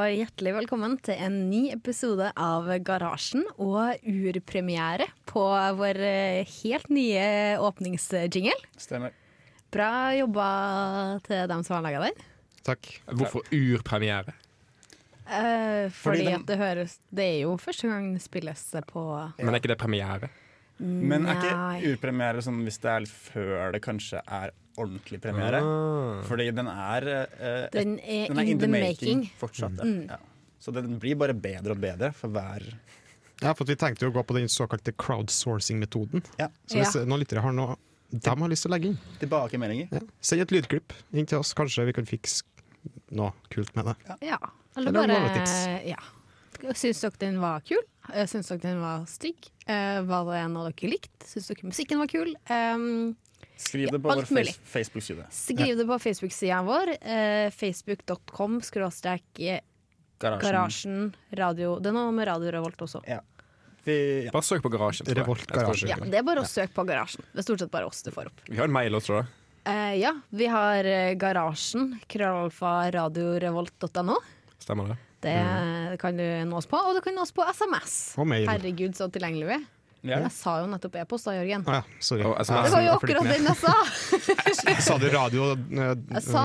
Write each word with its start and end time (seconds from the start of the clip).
og 0.00 0.14
hjertelig 0.16 0.52
velkommen 0.54 0.94
til 1.04 1.18
en 1.20 1.34
ny 1.50 1.66
episode 1.74 2.30
av 2.40 2.68
Garasjen 2.86 3.42
og 3.60 4.00
urpremiere 4.08 5.06
på 5.28 5.42
vår 5.76 5.98
eh, 6.06 6.52
helt 6.62 6.88
nye 6.92 7.24
åpningsjingle. 7.60 8.54
Stemmer. 8.80 9.12
Bra 9.74 9.90
jobba 10.16 10.46
til 11.26 11.44
dem 11.52 11.64
som 11.66 11.76
har 11.76 11.84
laga 11.84 12.00
den. 12.06 12.22
Takk. 12.66 12.88
Hvorfor 13.12 13.44
urpremiere? 13.52 14.32
Eh, 15.30 15.90
fordi 15.92 15.92
Fordi 16.00 16.24
den- 16.24 16.40
at 16.40 16.46
det 16.48 16.56
høres 16.58 16.96
Det 17.14 17.24
er 17.24 17.40
jo 17.44 17.52
første 17.56 17.86
gang 17.86 18.14
det 18.14 18.22
spilles 18.22 18.64
på 18.88 19.02
Men 19.38 19.54
er 19.54 19.60
ikke 19.60 19.68
det 19.74 19.78
premiere? 19.78 20.30
Men 20.80 21.26
er 21.28 21.36
ikke 21.40 21.92
urpremiere 21.94 22.42
sånn 22.44 22.62
hvis 22.64 22.78
det 22.80 22.90
er 22.90 23.04
litt 23.04 23.12
før 23.12 23.74
det 23.74 23.82
kanskje 23.84 24.22
er 24.24 24.52
ordentlig 24.80 25.20
premiere? 25.20 25.60
Ah. 25.60 26.22
Fordi 26.28 26.46
den 26.56 26.70
er, 26.72 27.08
uh, 27.36 27.66
Den 27.74 27.98
er 28.00 28.30
den 28.32 28.38
er 28.40 28.50
in 28.54 28.62
the 28.62 28.70
making. 28.70 29.26
fortsatt. 29.40 29.76
Mm. 29.84 30.06
Ja. 30.08 30.16
Så 30.60 30.72
den 30.76 30.98
blir 31.00 31.16
bare 31.20 31.34
bedre 31.36 31.76
og 31.76 31.80
bedre 31.80 32.12
for 32.16 32.32
hver 32.32 32.64
Ja, 33.40 33.54
for 33.56 33.64
vi 33.64 33.76
tenkte 33.80 34.04
jo 34.04 34.10
å 34.10 34.14
gå 34.18 34.22
på 34.28 34.36
den 34.36 34.48
såkalte 34.52 34.92
crowdsourcing-metoden. 34.92 36.24
Ja. 36.38 36.48
Så 36.68 36.76
hvis 36.80 36.96
noen 37.06 37.22
lyttere 37.22 37.40
har 37.44 37.52
noe 37.56 37.76
de 38.10 38.26
har 38.26 38.50
lyst 38.50 38.64
til 38.66 38.72
å 38.72 38.74
legge 38.74 38.88
inn, 38.90 38.96
tilbakemeldinger. 39.20 39.88
ja. 39.94 40.00
send 40.20 40.42
et 40.42 40.50
lydklipp 40.50 40.92
inn 41.14 41.28
til 41.30 41.38
oss. 41.38 41.52
Kanskje 41.54 41.84
vi 41.86 41.92
kan 41.94 42.08
fikse 42.08 42.42
noe 43.14 43.30
kult 43.54 43.70
med 43.76 43.86
det. 43.86 43.94
Ja. 44.26 44.38
Eller 44.76 44.88
Eller 44.88 44.98
bare 44.98 45.20
noen 45.20 45.36
tips. 45.36 45.54
Ja. 45.86 46.00
Syns 46.76 47.00
dere 47.02 47.18
den 47.22 47.40
var 47.42 47.64
kul? 47.66 47.82
Eh, 48.12 48.26
Syns 48.30 48.52
dere 48.52 48.62
den 48.64 48.84
var 48.84 49.08
stygg? 49.10 49.50
Hva 49.70 50.22
var 50.26 50.34
det 50.34 50.46
noe 50.50 50.70
dere 50.70 50.90
likte? 50.90 51.26
Syns 51.28 51.50
dere 51.50 51.68
musikken 51.70 52.00
var 52.02 52.10
kul? 52.10 52.32
Um, 52.50 53.12
Skriv 53.60 53.90
det 53.92 54.00
på 54.00 54.08
ja, 54.08 54.14
vår 54.16 54.52
Facebook-side. 54.64 55.26
Skriv 55.30 55.76
det 55.76 55.86
på 55.86 55.98
Facebook-sida 55.98 56.62
vår. 56.64 56.94
Eh, 57.00 57.50
Facebook.com 57.52 58.60
skråstrek 58.64 59.40
eh, 59.40 59.60
Garasjen 60.20 61.12
radio. 61.36 61.74
Det 61.80 61.90
er 61.90 61.96
noe 61.96 62.14
med 62.16 62.28
Radio 62.28 62.54
Revolt 62.54 62.80
også. 62.86 63.02
Vi, 63.84 63.96
ja. 64.24 64.32
Bare 64.32 64.44
søk 64.44 64.64
på 64.64 64.72
Garasjen. 64.72 65.08
Revolt 65.16 65.44
Garasjen. 65.52 65.92
Ja, 65.92 66.00
Det 66.00 66.22
er 66.22 66.24
bare 66.24 66.44
å 66.44 66.48
søke 66.48 66.72
på 66.76 66.86
Garasjen. 66.88 67.24
Det 67.34 67.42
er 67.42 67.48
stort 67.50 67.60
sett 67.64 67.72
bare 67.72 67.90
oss 67.90 68.00
du 68.06 68.10
får 68.14 68.32
opp. 68.32 68.42
Vi 68.48 68.56
har 68.56 68.68
en 68.68 68.76
mail 68.76 68.96
også, 68.96 69.20
jeg. 69.20 69.28
Eh, 69.68 69.94
ja, 70.00 70.14
vi 70.32 70.48
har 70.48 70.88
eh, 70.88 71.12
Garasjen, 71.20 71.98
krøllalfa 72.08 72.74
radiorevolt.no. 72.96 74.16
Stemmer 74.60 74.94
det? 74.94 74.98
Det 75.20 75.98
kan 76.00 76.16
du 76.16 76.24
nå 76.48 76.56
oss 76.56 76.66
på, 76.70 76.78
og 76.80 76.96
du 76.96 77.00
kan 77.04 77.14
nå 77.14 77.22
oss 77.26 77.32
på 77.36 77.44
SMS. 77.50 77.96
Og 78.16 78.26
mail. 78.30 78.46
Herregud, 78.48 78.94
så 78.96 79.10
tilgjengelig 79.12 79.46
vi 79.50 79.56
er. 79.58 79.64
Ja. 80.00 80.16
Jeg 80.24 80.32
sa 80.32 80.54
jo 80.62 80.68
nettopp 80.72 80.94
e-post 80.96 81.26
da, 81.28 81.34
Jørgen. 81.36 81.66
Ah, 81.68 81.82
ja, 81.84 82.30
SMS. 82.40 82.64
Det 82.64 82.72
var 82.72 82.84
jo 82.86 82.92
akkurat 82.96 83.26
den 83.28 83.48
jeg 83.50 83.58
sa! 83.60 83.74
Sa 84.86 84.96
du 85.02 85.08
radio? 85.12 85.50
eh, 85.52 85.90
Jeg 86.16 86.22
sa 86.24 86.44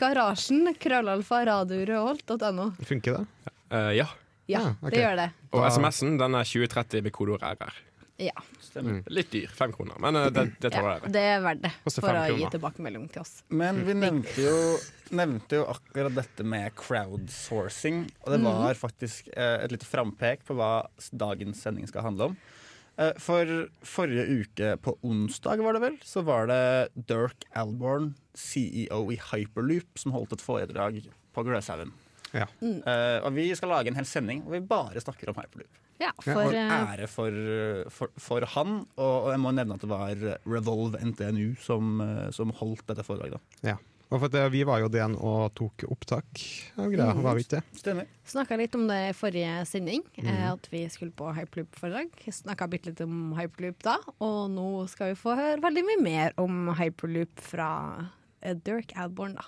Garasjen, 0.00 0.72
krøllalfa 0.82 1.44
radiorødholt.no. 1.46 2.66
Funker 2.88 3.20
det? 3.20 3.52
Uh, 3.70 3.92
ja. 3.94 4.08
Ja, 4.50 4.64
Ah, 4.64 4.72
okay. 4.82 4.90
det 4.96 5.02
gjør 5.04 5.16
det. 5.20 5.28
Og 5.54 5.62
SMS-en 5.70 6.16
den 6.18 6.34
er 6.34 6.42
2030 6.50 7.04
med 7.06 7.12
kodeord 7.14 7.44
RR. 7.46 7.76
Ja. 8.20 8.36
Stemmer. 8.60 9.00
Litt 9.08 9.30
dyr. 9.32 9.48
Fem 9.56 9.72
kroner. 9.72 9.96
Men 10.02 10.18
eh, 10.20 10.28
det, 10.34 10.46
det 10.60 10.70
ja. 10.70 10.76
tåler 10.76 11.00
dere. 11.00 11.12
Det 11.14 11.24
er 11.32 11.42
verdt 11.44 11.62
det 11.64 11.72
for 11.96 12.10
å 12.10 12.12
å 12.12 12.24
gi 12.28 12.36
kroner. 12.36 12.54
tilbakemelding 12.54 13.08
til 13.14 13.24
oss. 13.24 13.34
Men 13.48 13.82
vi 13.86 13.96
nevnte 13.96 14.44
jo, 14.44 14.56
nevnte 15.16 15.60
jo 15.62 15.66
akkurat 15.72 16.16
dette 16.18 16.46
med 16.46 16.76
crowdsourcing. 16.78 18.04
Og 18.24 18.34
det 18.34 18.40
var 18.44 18.78
faktisk 18.78 19.32
eh, 19.32 19.58
et 19.64 19.74
lite 19.74 19.88
frampek 19.88 20.44
på 20.48 20.58
hva 20.58 20.72
dagens 21.10 21.64
sending 21.64 21.88
skal 21.88 22.10
handle 22.10 22.32
om. 22.32 22.40
Eh, 23.00 23.16
for 23.22 23.48
forrige 23.86 24.26
uke, 24.42 24.74
på 24.84 24.96
onsdag 25.06 25.64
var 25.64 25.76
det 25.76 25.84
vel, 25.86 25.98
så 26.04 26.24
var 26.26 26.50
det 26.50 26.62
Dirk 27.08 27.48
Alborn, 27.56 28.12
CEO 28.36 29.06
i 29.14 29.18
Hyperloop, 29.30 29.96
som 30.00 30.12
holdt 30.16 30.36
et 30.36 30.44
foredrag 30.44 31.00
på 31.32 31.46
Gløshaugen. 31.46 31.94
Ja. 32.36 32.46
Eh, 32.62 33.18
og 33.24 33.32
vi 33.34 33.48
skal 33.58 33.72
lage 33.72 33.90
en 33.90 33.98
hel 33.98 34.06
sending 34.06 34.44
hvor 34.44 34.54
vi 34.54 34.66
bare 34.68 35.00
snakker 35.02 35.32
om 35.32 35.38
Hyperloop. 35.40 35.86
Ja, 36.00 36.10
Ja, 36.10 36.14
for 36.24 36.48
Og 36.48 36.56
eh, 36.56 36.72
ære 36.72 37.06
for, 37.10 37.36
for, 37.92 38.12
for 38.20 38.46
han. 38.56 38.80
Og, 38.96 39.14
og 39.26 39.30
jeg 39.34 39.42
må 39.42 39.52
nevne 39.56 39.76
at 39.76 39.84
det 39.84 39.90
var 39.90 40.26
Revolve 40.48 41.00
NTNU 41.12 41.54
som, 41.60 42.00
eh, 42.04 42.26
som 42.34 42.52
holdt 42.60 42.86
dette 42.88 43.04
foredraget. 43.06 43.36
da. 43.36 43.72
Ja. 43.74 43.78
Og 44.10 44.18
for 44.24 44.32
det, 44.32 44.42
vi 44.50 44.64
var 44.66 44.80
jo 44.82 44.88
den 44.90 45.12
og 45.14 45.52
tok 45.54 45.84
opptak 45.86 46.40
av 46.82 46.88
greia, 46.90 47.12
var 47.22 47.36
vi 47.38 47.44
ikke 47.44 47.60
det? 47.60 47.78
Stemmer. 47.78 48.08
snakka 48.26 48.56
litt 48.58 48.74
om 48.74 48.88
det 48.88 48.96
i 49.06 49.12
forrige 49.14 49.60
sending, 49.70 50.02
mm. 50.18 50.30
at 50.48 50.66
vi 50.72 50.80
skulle 50.90 51.14
på 51.14 51.28
Hyperloop-foredrag. 51.36 52.16
Snakka 52.40 52.66
bitte 52.72 52.90
litt 52.90 53.04
om 53.04 53.36
Hyperloop 53.38 53.84
da, 53.86 54.00
og 54.18 54.40
nå 54.50 54.66
skal 54.90 55.12
vi 55.12 55.20
få 55.20 55.36
høre 55.38 55.62
veldig 55.62 55.84
mye 55.86 56.02
mer 56.02 56.34
om 56.42 56.72
Hyperloop 56.80 57.44
fra 57.52 57.70
eh, 58.42 58.58
Dirk 58.58 58.96
Adborn, 58.98 59.38
da. 59.38 59.46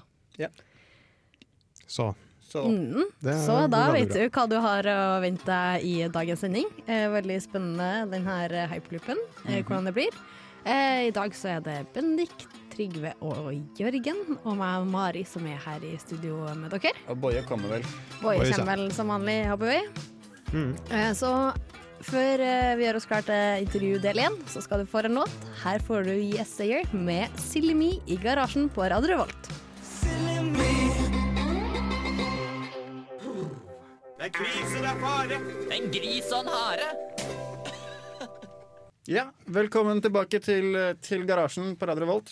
Så 1.91 2.13
Så 2.53 2.65
Mm. 2.69 3.05
det 3.23 3.35
Så 3.47 3.55
da 3.71 3.91
vet 3.93 4.09
bra. 4.11 4.19
du 4.19 4.29
hva 4.31 4.47
du 4.49 4.57
har 4.61 4.83
å 4.93 5.21
vente 5.23 5.59
i 5.83 5.95
dagens 6.13 6.41
sending. 6.45 6.67
Eh, 6.87 7.09
veldig 7.09 7.39
spennende 7.41 8.11
den 8.11 8.25
her 8.27 8.53
eh, 8.53 8.67
hyperloopen, 8.69 9.17
eh, 9.49 9.63
hvordan 9.63 9.85
det 9.89 9.95
blir. 9.95 10.11
Eh, 10.67 11.07
I 11.09 11.11
dag 11.11 11.33
så 11.35 11.57
er 11.57 11.61
det 11.65 11.87
Bendik, 11.95 12.31
Trygve 12.73 13.15
og 13.21 13.53
Jørgen, 13.77 14.39
og 14.45 14.57
meg, 14.57 14.87
Mari, 14.87 15.25
som 15.25 15.47
er 15.47 15.57
her 15.65 15.81
i 15.85 15.97
studio 15.99 16.45
med 16.55 16.71
dere. 16.71 16.93
Og 17.09 17.19
Boje 17.21 17.43
kommer 17.49 17.69
vel. 17.69 17.83
Boje 18.23 18.53
kommer. 18.53 18.77
vel 18.77 18.91
som 18.93 19.09
vanlig, 19.09 19.47
håper 19.49 19.73
vi. 19.73 19.81
Mm. 20.53 20.77
Eh, 20.91 21.13
Så 21.15 21.55
før 22.03 22.41
eh, 22.41 22.77
vi 22.77 22.85
gjør 22.85 22.97
oss 22.97 23.07
klar 23.07 23.23
til 23.27 23.65
intervju 23.67 23.99
del 24.03 24.17
én, 24.17 24.37
så 24.47 24.63
skal 24.63 24.79
du 24.81 24.87
få 24.87 25.05
en 25.05 25.15
låt. 25.21 25.31
Her 25.65 25.79
får 25.81 26.05
du 26.05 26.13
Yes 26.37 26.49
Sayer 26.57 26.85
med 26.93 27.29
Silly 27.39 27.75
Me 27.75 27.93
i 28.07 28.17
garasjen 28.17 28.69
på 28.71 28.89
Radio 28.91 29.09
Revolt. 29.17 29.49
Er 34.33 34.39
krise, 34.39 34.81
det 34.81 34.89
er 34.89 35.01
fare. 35.01 35.39
En 35.75 35.89
gris 35.93 36.29
og 36.33 36.45
en 36.45 36.53
hare. 36.57 36.91
Ja, 39.11 39.25
velkommen 39.51 39.99
tilbake 39.99 40.39
til, 40.39 40.77
til 41.03 41.25
garasjen 41.27 41.73
på 41.75 41.89
Radio 41.91 42.05
Revolt. 42.05 42.29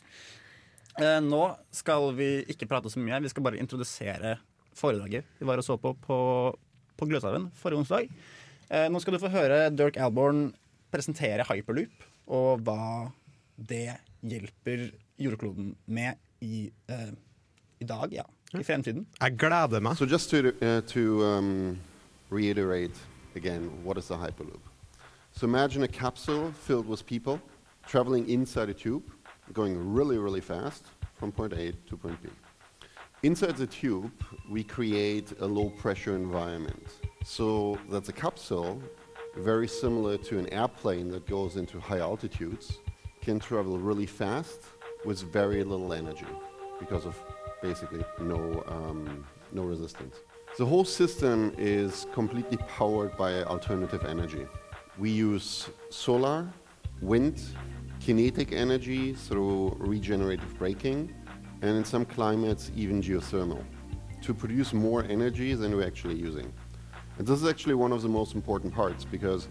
Eh, 1.02 1.18
nå 1.24 1.40
skal 1.74 2.12
vi 2.14 2.28
ikke 2.52 2.68
prate 2.70 2.92
så 2.92 3.02
mye, 3.02 3.18
vi 3.24 3.32
skal 3.32 3.42
bare 3.42 3.58
introdusere 3.58 4.36
foredraget 4.78 5.26
vi 5.40 5.48
var 5.48 5.58
og 5.58 5.66
så 5.66 5.74
på 5.82 5.96
på, 5.98 6.18
på 6.94 7.08
Gløshaugen 7.10 7.48
forrige 7.58 7.82
onsdag. 7.82 8.14
Eh, 8.70 8.86
nå 8.86 9.02
skal 9.02 9.16
du 9.16 9.20
få 9.22 9.32
høre 9.34 9.66
Dirk 9.74 9.98
Alborn 9.98 10.52
presentere 10.94 11.44
hyperloop, 11.50 12.06
og 12.30 12.62
hva 12.62 13.10
det 13.58 13.98
hjelper 14.22 14.92
jordkloden 15.20 15.74
med 15.90 16.22
i, 16.40 16.70
uh, 16.90 17.10
i 17.82 17.86
dag, 17.86 18.14
ja. 18.14 18.24
I 18.54 18.64
fremtiden. 18.66 19.04
Jeg 19.20 19.36
gleder 19.38 19.82
meg. 19.82 19.98
So 19.98 20.06
just 20.06 20.30
to 20.30 20.54
uh, 20.62 20.80
to 20.86 21.22
um, 21.26 21.78
reiterate 22.30 22.94
again, 23.34 23.70
what 23.84 23.98
is 23.98 24.10
a 24.10 24.14
hyperloop? 24.14 24.60
So 25.32 25.46
imagine 25.46 25.82
a 25.82 25.88
capsule 25.88 26.52
filled 26.52 26.86
with 26.86 27.04
people 27.06 27.40
traveling 27.86 28.28
inside 28.28 28.68
a 28.68 28.74
tube, 28.74 29.04
going 29.52 29.76
really, 29.92 30.18
really 30.18 30.40
fast 30.40 30.86
from 31.16 31.32
point 31.32 31.52
A 31.52 31.72
to 31.72 31.96
point 31.96 32.20
B. 32.22 32.28
Inside 33.22 33.56
the 33.56 33.66
tube, 33.66 34.12
we 34.48 34.64
create 34.64 35.32
a 35.40 35.46
low 35.46 35.70
pressure 35.70 36.16
environment. 36.16 36.88
So 37.24 37.78
that's 37.90 38.08
a 38.08 38.12
capsule, 38.12 38.82
very 39.36 39.68
similar 39.68 40.16
to 40.18 40.38
an 40.38 40.50
airplane 40.52 41.08
that 41.10 41.26
goes 41.26 41.56
into 41.56 41.78
high 41.78 41.98
altitudes, 41.98 42.78
can 43.20 43.38
travel 43.38 43.78
really 43.78 44.06
fast 44.06 44.62
with 45.04 45.22
very 45.22 45.62
little 45.64 45.92
energy 45.92 46.26
because 46.78 47.04
of 47.04 47.20
basically 47.60 48.02
no, 48.20 48.64
um, 48.66 49.26
no 49.52 49.64
resistance. 49.64 50.16
The 50.60 50.66
whole 50.66 50.84
system 50.84 51.54
is 51.56 52.06
completely 52.12 52.58
powered 52.58 53.16
by 53.16 53.44
alternative 53.44 54.04
energy. 54.04 54.46
We 54.98 55.08
use 55.08 55.70
solar, 55.88 56.52
wind, 57.00 57.40
kinetic 57.98 58.52
energy 58.52 59.14
through 59.14 59.74
regenerative 59.78 60.58
braking, 60.58 61.14
and 61.62 61.78
in 61.78 61.82
some 61.82 62.04
climates, 62.04 62.70
even 62.76 63.00
geothermal, 63.00 63.64
to 64.20 64.34
produce 64.34 64.74
more 64.74 65.02
energy 65.04 65.54
than 65.54 65.74
we're 65.74 65.86
actually 65.86 66.16
using. 66.16 66.52
And 67.16 67.26
this 67.26 67.40
is 67.40 67.48
actually 67.48 67.76
one 67.76 67.90
of 67.90 68.02
the 68.02 68.10
most 68.10 68.34
important 68.34 68.74
parts 68.74 69.06
because 69.06 69.48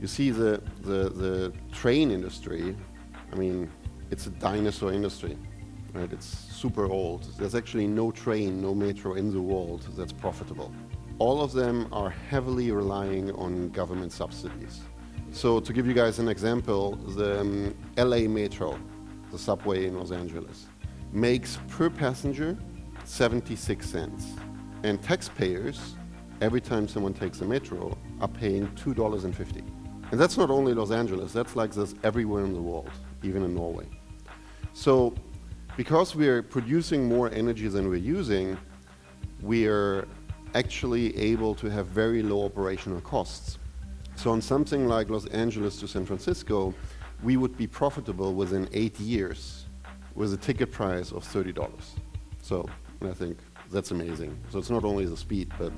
you 0.00 0.06
see 0.06 0.30
the, 0.30 0.62
the, 0.82 1.08
the 1.08 1.52
train 1.72 2.12
industry, 2.12 2.76
I 3.32 3.34
mean, 3.34 3.68
it's 4.12 4.28
a 4.28 4.30
dinosaur 4.30 4.92
industry, 4.92 5.36
right? 5.94 6.12
It's 6.12 6.26
super 6.26 6.86
old. 6.86 7.26
There's 7.38 7.54
actually 7.54 7.86
no 7.86 8.10
train, 8.10 8.60
no 8.60 8.74
metro 8.74 9.14
in 9.14 9.32
the 9.32 9.40
world 9.40 9.86
that's 9.96 10.12
profitable. 10.12 10.72
All 11.18 11.42
of 11.42 11.52
them 11.52 11.88
are 11.92 12.10
heavily 12.10 12.70
relying 12.72 13.30
on 13.32 13.68
government 13.70 14.12
subsidies. 14.12 14.80
So 15.30 15.60
to 15.60 15.72
give 15.72 15.86
you 15.86 15.94
guys 15.94 16.18
an 16.18 16.28
example, 16.28 16.96
the 16.96 17.40
um, 17.40 17.74
LA 17.96 18.28
Metro, 18.28 18.78
the 19.30 19.38
subway 19.38 19.86
in 19.86 19.96
Los 19.98 20.10
Angeles, 20.10 20.66
makes 21.12 21.58
per 21.68 21.88
passenger 21.88 22.56
76 23.04 23.88
cents. 23.88 24.34
And 24.82 25.02
taxpayers, 25.02 25.94
every 26.40 26.60
time 26.60 26.88
someone 26.88 27.14
takes 27.14 27.40
a 27.40 27.44
metro, 27.44 27.96
are 28.20 28.28
paying 28.28 28.66
$2.50. 28.68 29.62
And 30.10 30.20
that's 30.20 30.36
not 30.36 30.50
only 30.50 30.74
Los 30.74 30.90
Angeles, 30.90 31.32
that's 31.32 31.56
like 31.56 31.72
this 31.72 31.94
everywhere 32.04 32.44
in 32.44 32.52
the 32.52 32.60
world, 32.60 32.90
even 33.22 33.42
in 33.42 33.54
Norway. 33.54 33.86
So 34.74 35.14
because 35.76 36.14
we're 36.14 36.42
producing 36.42 37.08
more 37.08 37.30
energy 37.30 37.68
than 37.68 37.88
we're 37.88 37.96
using, 37.96 38.56
we're 39.40 40.06
actually 40.54 41.16
able 41.16 41.54
to 41.54 41.70
have 41.70 41.86
very 41.86 42.22
low 42.22 42.44
operational 42.44 43.00
costs. 43.00 43.58
So 44.16 44.30
on 44.30 44.42
something 44.42 44.86
like 44.86 45.08
Los 45.08 45.26
Angeles 45.26 45.78
to 45.80 45.88
San 45.88 46.04
Francisco, 46.04 46.74
we 47.22 47.36
would 47.36 47.56
be 47.56 47.66
profitable 47.66 48.34
within 48.34 48.68
eight 48.72 48.98
years 49.00 49.66
with 50.14 50.34
a 50.34 50.36
ticket 50.36 50.70
price 50.70 51.12
of 51.12 51.24
$30. 51.24 51.68
So 52.42 52.68
I 53.02 53.12
think 53.12 53.38
that's 53.70 53.90
amazing. 53.90 54.38
So 54.50 54.58
it's 54.58 54.70
not 54.70 54.84
only 54.84 55.06
the 55.06 55.16
speed, 55.16 55.50
but 55.58 55.72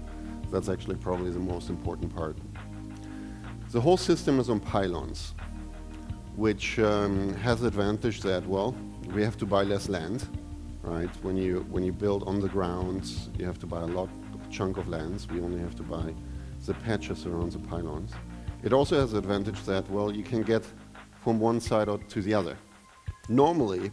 that's 0.50 0.68
actually 0.68 0.96
probably 0.96 1.30
the 1.30 1.38
most 1.38 1.70
important 1.70 2.14
part. 2.14 2.36
The 3.70 3.80
whole 3.80 3.96
system 3.96 4.40
is 4.40 4.50
on 4.50 4.60
pylons, 4.60 5.34
which 6.36 6.78
um, 6.80 7.34
has 7.34 7.60
the 7.60 7.68
advantage 7.68 8.20
that, 8.22 8.46
well, 8.46 8.74
we 9.12 9.22
have 9.22 9.36
to 9.38 9.46
buy 9.46 9.62
less 9.62 9.88
land, 9.88 10.26
right? 10.82 11.10
When 11.22 11.36
you, 11.36 11.66
when 11.70 11.84
you 11.84 11.92
build 11.92 12.24
on 12.24 12.40
the 12.40 12.48
ground, 12.48 13.10
you 13.38 13.44
have 13.44 13.58
to 13.60 13.66
buy 13.66 13.80
a 13.80 13.86
lot 13.86 14.08
chunk 14.50 14.76
of 14.76 14.88
lands. 14.88 15.28
We 15.28 15.40
only 15.40 15.60
have 15.60 15.74
to 15.76 15.82
buy 15.82 16.14
the 16.64 16.74
patches 16.74 17.26
around 17.26 17.52
the 17.52 17.58
pylons. 17.58 18.12
It 18.62 18.72
also 18.72 18.98
has 18.98 19.12
the 19.12 19.18
advantage 19.18 19.62
that, 19.64 19.88
well, 19.90 20.14
you 20.14 20.22
can 20.22 20.42
get 20.42 20.64
from 21.22 21.38
one 21.38 21.60
side 21.60 21.88
out 21.88 22.08
to 22.10 22.22
the 22.22 22.34
other. 22.34 22.56
Normally, 23.28 23.90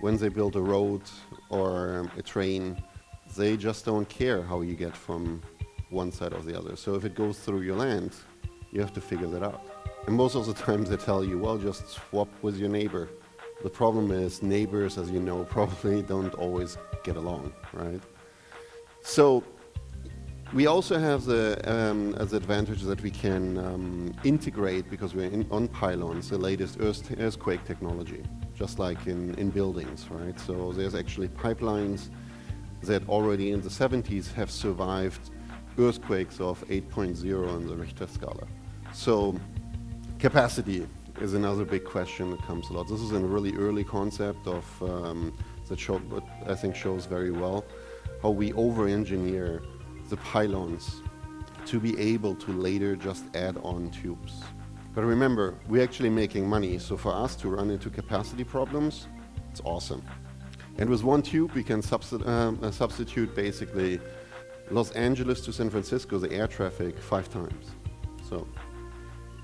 when 0.00 0.16
they 0.16 0.28
build 0.28 0.56
a 0.56 0.60
road 0.60 1.02
or 1.50 1.98
um, 1.98 2.10
a 2.16 2.22
train, 2.22 2.82
they 3.36 3.56
just 3.56 3.84
don't 3.84 4.08
care 4.08 4.42
how 4.42 4.62
you 4.62 4.74
get 4.74 4.96
from 4.96 5.42
one 5.90 6.10
side 6.10 6.32
or 6.32 6.40
the 6.40 6.58
other. 6.58 6.76
So 6.76 6.94
if 6.94 7.04
it 7.04 7.14
goes 7.14 7.38
through 7.38 7.62
your 7.62 7.76
land, 7.76 8.12
you 8.72 8.80
have 8.80 8.92
to 8.94 9.00
figure 9.00 9.26
that 9.28 9.42
out. 9.42 9.62
And 10.06 10.16
most 10.16 10.34
of 10.34 10.46
the 10.46 10.54
time 10.66 10.84
they 10.84 10.96
tell 10.96 11.24
you, 11.24 11.38
well, 11.38 11.58
just 11.58 11.88
swap 11.88 12.28
with 12.42 12.56
your 12.56 12.68
neighbor. 12.68 13.08
The 13.62 13.70
problem 13.70 14.10
is 14.10 14.42
neighbors, 14.42 14.96
as 14.98 15.10
you 15.10 15.20
know, 15.20 15.44
probably 15.50 16.02
don't 16.02 16.34
always 16.34 16.78
get 17.04 17.16
along, 17.16 17.52
right? 17.72 18.00
So 19.02 19.44
we 20.52 20.66
also 20.66 20.98
have 20.98 21.24
the, 21.24 21.60
um, 21.64 22.14
as 22.16 22.32
advantage 22.32 22.82
that 22.82 23.02
we 23.02 23.10
can 23.10 23.58
um, 23.58 24.14
integrate, 24.24 24.90
because 24.90 25.14
we're 25.14 25.30
in, 25.30 25.46
on 25.50 25.68
pylons, 25.68 26.30
the 26.30 26.38
latest 26.38 26.78
earth, 26.80 27.14
earthquake 27.20 27.64
technology, 27.64 28.22
just 28.54 28.78
like 28.78 29.06
in, 29.06 29.34
in 29.36 29.50
buildings, 29.50 30.06
right? 30.10 30.38
So 30.40 30.72
there's 30.72 30.94
actually 30.94 31.28
pipelines 31.28 32.10
that 32.82 33.06
already 33.08 33.52
in 33.52 33.60
the 33.60 33.68
70s 33.68 34.32
have 34.32 34.50
survived 34.50 35.30
earthquakes 35.78 36.40
of 36.40 36.66
8.0 36.68 37.48
on 37.48 37.66
the 37.66 37.76
Richter 37.76 38.06
scala. 38.06 38.46
So 38.92 39.38
capacity 40.18 40.86
is 41.20 41.34
another 41.34 41.64
big 41.64 41.84
question 41.84 42.30
that 42.30 42.42
comes 42.42 42.70
a 42.70 42.72
lot. 42.72 42.88
This 42.88 43.00
is 43.00 43.12
a 43.12 43.18
really 43.18 43.54
early 43.56 43.84
concept 43.84 44.46
of 44.46 44.82
um, 44.82 45.32
that 45.68 45.78
show, 45.78 45.98
but 45.98 46.24
I 46.46 46.54
think 46.54 46.74
shows 46.74 47.06
very 47.06 47.30
well 47.30 47.64
how 48.22 48.30
we 48.30 48.52
over-engineer 48.54 49.62
the 50.08 50.16
pylons 50.16 51.02
to 51.66 51.78
be 51.78 51.98
able 51.98 52.34
to 52.34 52.52
later 52.52 52.96
just 52.96 53.24
add 53.34 53.56
on 53.62 53.90
tubes. 53.90 54.42
But 54.94 55.04
remember, 55.04 55.54
we're 55.68 55.84
actually 55.84 56.10
making 56.10 56.48
money, 56.48 56.78
so 56.78 56.96
for 56.96 57.14
us 57.14 57.36
to 57.36 57.48
run 57.48 57.70
into 57.70 57.90
capacity 57.90 58.44
problems, 58.44 59.06
it's 59.50 59.60
awesome. 59.64 60.02
And 60.78 60.88
with 60.88 61.04
one 61.04 61.22
tube, 61.22 61.52
we 61.52 61.62
can 61.62 61.82
um, 62.24 62.58
uh, 62.62 62.70
substitute 62.70 63.34
basically 63.34 64.00
Los 64.70 64.90
Angeles 64.92 65.40
to 65.42 65.52
San 65.52 65.70
Francisco, 65.70 66.18
the 66.18 66.32
air 66.32 66.46
traffic, 66.46 66.98
five 66.98 67.28
times. 67.28 67.66
So, 68.28 68.48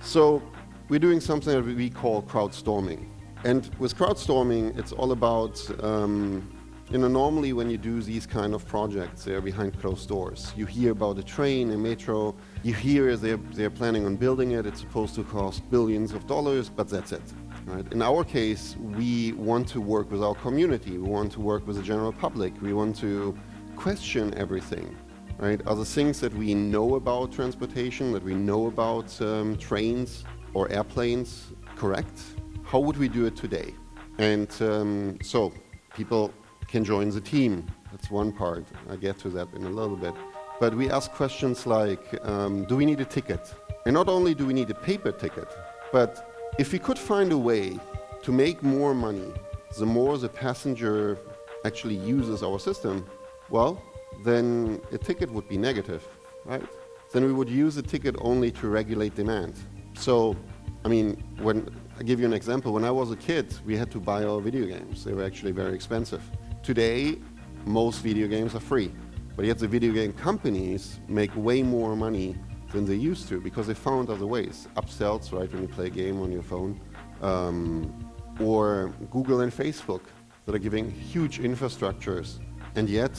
so 0.00 0.42
we're 0.88 1.00
doing 1.00 1.20
something 1.20 1.52
that 1.52 1.76
we 1.76 1.90
call 1.90 2.22
crowdstorming. 2.22 3.06
And 3.44 3.70
with 3.78 3.96
crowdstorming, 3.96 4.78
it's 4.78 4.92
all 4.92 5.12
about 5.12 5.60
um, 5.82 6.56
you 6.90 6.98
know, 6.98 7.08
normally 7.08 7.52
when 7.52 7.68
you 7.68 7.78
do 7.78 8.00
these 8.00 8.26
kind 8.26 8.54
of 8.54 8.64
projects, 8.64 9.24
they're 9.24 9.40
behind 9.40 9.78
closed 9.80 10.08
doors. 10.08 10.52
You 10.56 10.66
hear 10.66 10.92
about 10.92 11.18
a 11.18 11.22
train, 11.22 11.72
a 11.72 11.76
metro, 11.76 12.32
you 12.62 12.74
hear 12.74 13.16
they're, 13.16 13.38
they're 13.54 13.70
planning 13.70 14.06
on 14.06 14.14
building 14.14 14.52
it, 14.52 14.66
it's 14.66 14.80
supposed 14.80 15.16
to 15.16 15.24
cost 15.24 15.68
billions 15.68 16.12
of 16.12 16.28
dollars, 16.28 16.68
but 16.68 16.88
that's 16.88 17.10
it. 17.10 17.22
Right? 17.64 17.92
In 17.92 18.02
our 18.02 18.22
case, 18.22 18.76
we 18.78 19.32
want 19.32 19.66
to 19.70 19.80
work 19.80 20.12
with 20.12 20.22
our 20.22 20.36
community, 20.36 20.92
we 20.92 21.08
want 21.08 21.32
to 21.32 21.40
work 21.40 21.66
with 21.66 21.74
the 21.74 21.82
general 21.82 22.12
public, 22.12 22.52
we 22.62 22.72
want 22.72 22.94
to 22.98 23.36
question 23.74 24.32
everything. 24.34 24.96
Right? 25.38 25.60
Are 25.66 25.74
the 25.74 25.84
things 25.84 26.20
that 26.20 26.32
we 26.34 26.54
know 26.54 26.94
about 26.94 27.32
transportation, 27.32 28.12
that 28.12 28.22
we 28.22 28.34
know 28.34 28.68
about 28.68 29.20
um, 29.20 29.56
trains 29.56 30.24
or 30.56 30.72
airplanes 30.72 31.52
correct? 31.76 32.18
How 32.64 32.78
would 32.78 32.96
we 32.96 33.08
do 33.08 33.26
it 33.26 33.36
today? 33.36 33.74
And 34.16 34.50
um, 34.62 35.18
so 35.22 35.52
people 35.94 36.32
can 36.66 36.82
join 36.82 37.10
the 37.10 37.20
team. 37.20 37.52
That's 37.92 38.10
one 38.10 38.32
part. 38.32 38.64
I 38.90 38.96
get 38.96 39.18
to 39.24 39.28
that 39.36 39.48
in 39.54 39.64
a 39.64 39.74
little 39.80 39.96
bit. 39.96 40.14
But 40.58 40.74
we 40.74 40.90
ask 40.90 41.10
questions 41.10 41.66
like, 41.66 42.04
um, 42.32 42.64
do 42.64 42.74
we 42.74 42.86
need 42.86 43.00
a 43.00 43.04
ticket? 43.04 43.54
And 43.84 43.92
not 43.92 44.08
only 44.08 44.32
do 44.34 44.46
we 44.46 44.54
need 44.54 44.70
a 44.70 44.80
paper 44.90 45.12
ticket, 45.12 45.48
but 45.92 46.10
if 46.58 46.72
we 46.72 46.78
could 46.78 46.98
find 46.98 47.32
a 47.32 47.38
way 47.50 47.78
to 48.22 48.32
make 48.32 48.62
more 48.62 48.94
money, 48.94 49.30
the 49.78 49.84
more 49.98 50.16
the 50.16 50.30
passenger 50.30 51.18
actually 51.66 51.96
uses 51.96 52.42
our 52.42 52.58
system, 52.58 53.04
well, 53.50 53.82
then 54.24 54.80
a 54.90 54.98
ticket 54.98 55.30
would 55.30 55.48
be 55.48 55.58
negative, 55.58 56.02
right? 56.46 56.66
Then 57.12 57.24
we 57.26 57.32
would 57.34 57.50
use 57.50 57.76
a 57.76 57.82
ticket 57.82 58.16
only 58.20 58.50
to 58.52 58.68
regulate 58.68 59.14
demand. 59.14 59.54
So, 59.96 60.36
I 60.84 60.88
mean, 60.88 61.22
when 61.38 61.68
I 61.98 62.02
give 62.02 62.20
you 62.20 62.26
an 62.26 62.32
example, 62.32 62.72
when 62.72 62.84
I 62.84 62.90
was 62.90 63.10
a 63.10 63.16
kid, 63.16 63.54
we 63.64 63.76
had 63.76 63.90
to 63.90 63.98
buy 63.98 64.24
our 64.24 64.40
video 64.40 64.66
games. 64.66 65.04
They 65.04 65.12
were 65.14 65.24
actually 65.24 65.52
very 65.52 65.74
expensive. 65.74 66.22
Today, 66.62 67.18
most 67.64 68.02
video 68.02 68.28
games 68.28 68.54
are 68.54 68.60
free, 68.60 68.92
but 69.34 69.44
yet 69.44 69.58
the 69.58 69.66
video 69.66 69.92
game 69.92 70.12
companies 70.12 71.00
make 71.08 71.34
way 71.34 71.62
more 71.62 71.96
money 71.96 72.36
than 72.72 72.84
they 72.84 72.94
used 72.94 73.28
to 73.28 73.40
because 73.40 73.66
they 73.66 73.74
found 73.74 74.10
other 74.10 74.26
ways. 74.26 74.68
Upsells, 74.76 75.32
right, 75.32 75.52
when 75.52 75.62
you 75.62 75.68
play 75.68 75.86
a 75.86 75.90
game 75.90 76.20
on 76.20 76.30
your 76.30 76.42
phone, 76.42 76.80
um, 77.22 77.92
or 78.38 78.94
Google 79.10 79.40
and 79.40 79.52
Facebook 79.52 80.02
that 80.44 80.54
are 80.54 80.58
giving 80.58 80.90
huge 80.90 81.38
infrastructures, 81.40 82.38
and 82.76 82.88
yet 82.88 83.18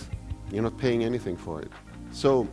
you're 0.51 0.63
not 0.63 0.77
paying 0.77 1.03
anything 1.03 1.35
for 1.35 1.61
it. 1.61 1.71
So, 2.11 2.47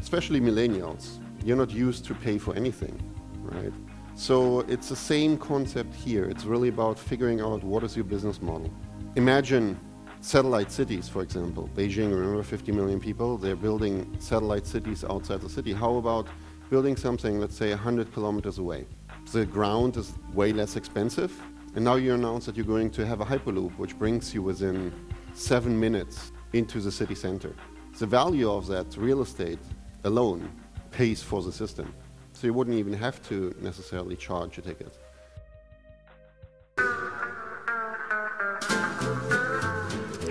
especially 0.00 0.40
millennials, 0.40 1.18
you're 1.44 1.56
not 1.56 1.70
used 1.70 2.04
to 2.04 2.14
pay 2.14 2.38
for 2.38 2.54
anything, 2.54 3.00
right? 3.42 3.72
So 4.14 4.60
it's 4.60 4.88
the 4.88 4.96
same 4.96 5.38
concept 5.38 5.94
here. 5.94 6.24
It's 6.24 6.44
really 6.44 6.68
about 6.68 6.98
figuring 6.98 7.40
out 7.40 7.62
what 7.62 7.82
is 7.84 7.96
your 7.96 8.04
business 8.04 8.42
model. 8.42 8.70
Imagine 9.16 9.78
satellite 10.20 10.70
cities, 10.70 11.08
for 11.08 11.22
example. 11.22 11.70
Beijing, 11.74 12.10
remember 12.10 12.42
50 12.42 12.72
million 12.72 13.00
people? 13.00 13.38
They're 13.38 13.56
building 13.56 14.14
satellite 14.18 14.66
cities 14.66 15.04
outside 15.04 15.40
the 15.40 15.48
city. 15.48 15.72
How 15.72 15.96
about 15.96 16.26
building 16.68 16.96
something, 16.96 17.40
let's 17.40 17.56
say, 17.56 17.70
100 17.70 18.12
kilometers 18.12 18.58
away? 18.58 18.86
The 19.32 19.46
ground 19.46 19.96
is 19.96 20.12
way 20.34 20.52
less 20.52 20.76
expensive, 20.76 21.32
and 21.74 21.84
now 21.84 21.94
you 21.94 22.14
announce 22.14 22.46
that 22.46 22.56
you're 22.56 22.66
going 22.66 22.90
to 22.90 23.06
have 23.06 23.20
a 23.20 23.24
Hyperloop, 23.24 23.76
which 23.78 23.98
brings 23.98 24.34
you 24.34 24.42
within 24.42 24.92
seven 25.34 25.78
minutes 25.78 26.32
into 26.52 26.80
the 26.80 26.90
city 26.90 27.14
center. 27.14 27.54
The 27.98 28.06
value 28.06 28.50
of 28.50 28.66
that 28.66 28.96
real 28.96 29.22
estate 29.22 29.60
alone 30.04 30.50
pays 30.90 31.22
for 31.22 31.42
the 31.42 31.52
system. 31.52 31.94
So 32.40 32.46
you 32.46 32.54
wouldn't 32.54 32.78
even 32.78 32.94
have 32.94 33.20
to 33.28 33.54
necessarily 33.60 34.16
charge 34.16 34.56
a 34.56 34.62
ticket. 34.62 34.88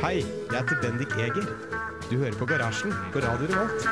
Hei, 0.02 0.24
jeg 0.50 0.58
heter 0.58 0.80
Bendik 0.82 1.14
Eger. 1.22 1.46
Du 2.10 2.16
hører 2.18 2.34
på 2.40 2.48
Garasjen 2.50 2.96
på 3.14 3.22
Radio 3.22 3.46
Revolt. 3.52 3.86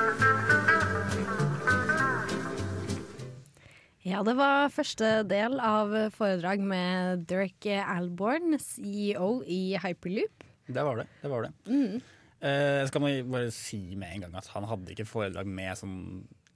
Ja, 4.02 4.24
det 4.26 4.34
var 4.42 4.74
første 4.74 5.22
del 5.30 5.62
av 5.62 5.94
foredrag 6.18 6.66
med 6.66 7.28
Dirk 7.30 7.70
Alborn, 7.70 8.58
CEO 8.58 9.44
i 9.46 9.78
Hyperloop. 9.86 10.50
Det 10.66 10.90
var 10.90 11.04
det. 11.04 11.08
det, 11.22 11.30
var 11.36 11.46
det. 11.46 11.54
Mm. 11.70 12.02
Eh, 12.42 12.82
skal 12.90 13.06
man 13.06 13.32
bare 13.38 13.54
si 13.54 13.84
med 13.94 14.10
en 14.10 14.26
gang 14.26 14.42
at 14.42 14.50
han 14.58 14.66
hadde 14.74 14.98
ikke 14.98 15.06
foredrag 15.06 15.46
med 15.46 15.78
sånn 15.78 15.98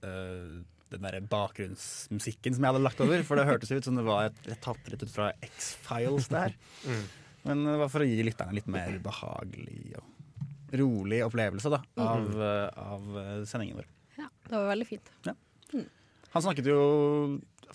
eh, 0.02 0.62
den 0.92 1.08
der 1.08 1.18
bakgrunnsmusikken 1.32 2.56
som 2.56 2.66
jeg 2.66 2.74
hadde 2.74 2.84
lagt 2.84 3.02
over. 3.04 3.24
For 3.28 3.40
det 3.40 3.48
hørtes 3.50 3.74
ut 3.74 3.88
som 3.88 4.00
det 4.00 4.06
var 4.08 4.30
et, 4.30 4.42
tatt 4.64 4.92
rett 4.92 5.06
ut 5.06 5.14
fra 5.14 5.32
X-Files 5.48 6.30
der. 6.34 6.56
Men 7.48 7.64
det 7.66 7.78
var 7.82 7.90
for 7.90 8.04
å 8.04 8.10
gi 8.10 8.22
lytterne 8.26 8.58
litt 8.58 8.70
mer 8.72 9.00
behagelig 9.04 9.96
og 9.98 10.12
rolig 10.78 11.20
opplevelse 11.26 11.72
da, 11.72 11.82
av, 12.00 12.28
mm. 12.28 12.44
av 12.80 13.18
eh, 13.20 13.40
sendingen 13.50 13.82
vår. 13.82 13.88
Ja, 14.20 14.28
det 14.48 14.54
var 14.54 14.70
veldig 14.70 14.88
fint. 14.88 15.10
Han 16.32 16.46
snakket 16.46 16.70
jo 16.72 16.84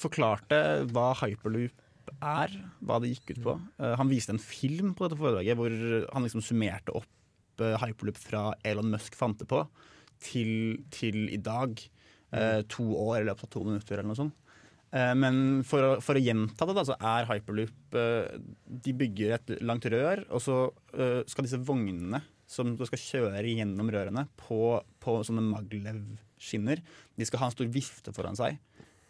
Forklarte 0.00 0.58
hva 0.92 1.10
hyperloop 1.22 1.82
er, 2.20 2.52
hva 2.84 2.98
det 3.02 3.14
gikk 3.14 3.34
ut 3.34 3.42
på. 3.44 3.56
Eh, 3.80 3.94
han 4.00 4.10
viste 4.12 4.34
en 4.34 4.42
film 4.42 4.94
på 4.96 5.06
dette 5.06 5.18
foredraget 5.20 5.58
hvor 5.58 5.72
han 6.12 6.26
liksom 6.26 6.44
summerte 6.44 6.94
opp 6.96 7.64
eh, 7.64 7.76
hyperloop 7.82 8.20
fra 8.20 8.46
Elon 8.66 8.92
Musk 8.92 9.16
fant 9.18 9.38
det 9.40 9.48
på, 9.50 9.62
til, 10.22 10.82
til 10.94 11.26
i 11.32 11.40
dag. 11.40 11.80
Eh, 12.36 12.62
to 12.70 12.84
år 13.06 13.22
i 13.22 13.26
løpet 13.28 13.46
av 13.46 13.52
to 13.52 13.64
minutter 13.64 13.96
eller 13.96 14.10
noe 14.10 14.18
sånt. 14.18 14.36
Eh, 14.94 15.12
men 15.18 15.64
for 15.66 15.82
å, 15.82 15.90
for 16.04 16.18
å 16.18 16.22
gjenta 16.22 16.68
det, 16.68 16.76
da, 16.76 16.86
så 16.86 16.96
er 17.00 17.28
hyperloop 17.30 17.96
eh, 17.98 18.36
De 18.86 18.94
bygger 19.02 19.36
et 19.36 19.54
langt 19.66 19.88
rør, 19.90 20.26
og 20.30 20.42
så 20.42 20.58
skal 21.28 21.44
disse 21.44 21.60
vognene 21.60 22.22
som 22.48 22.70
du 22.78 22.84
skal 22.86 23.02
kjøre 23.02 23.50
gjennom 23.50 23.90
rørene 23.90 24.22
på, 24.38 24.78
på 25.02 25.16
sånne 25.26 25.42
maglev-skinner, 25.48 26.80
de 27.18 27.26
skal 27.26 27.42
ha 27.42 27.48
en 27.50 27.56
stor 27.56 27.68
vifte 27.74 28.14
foran 28.14 28.38
seg. 28.38 28.60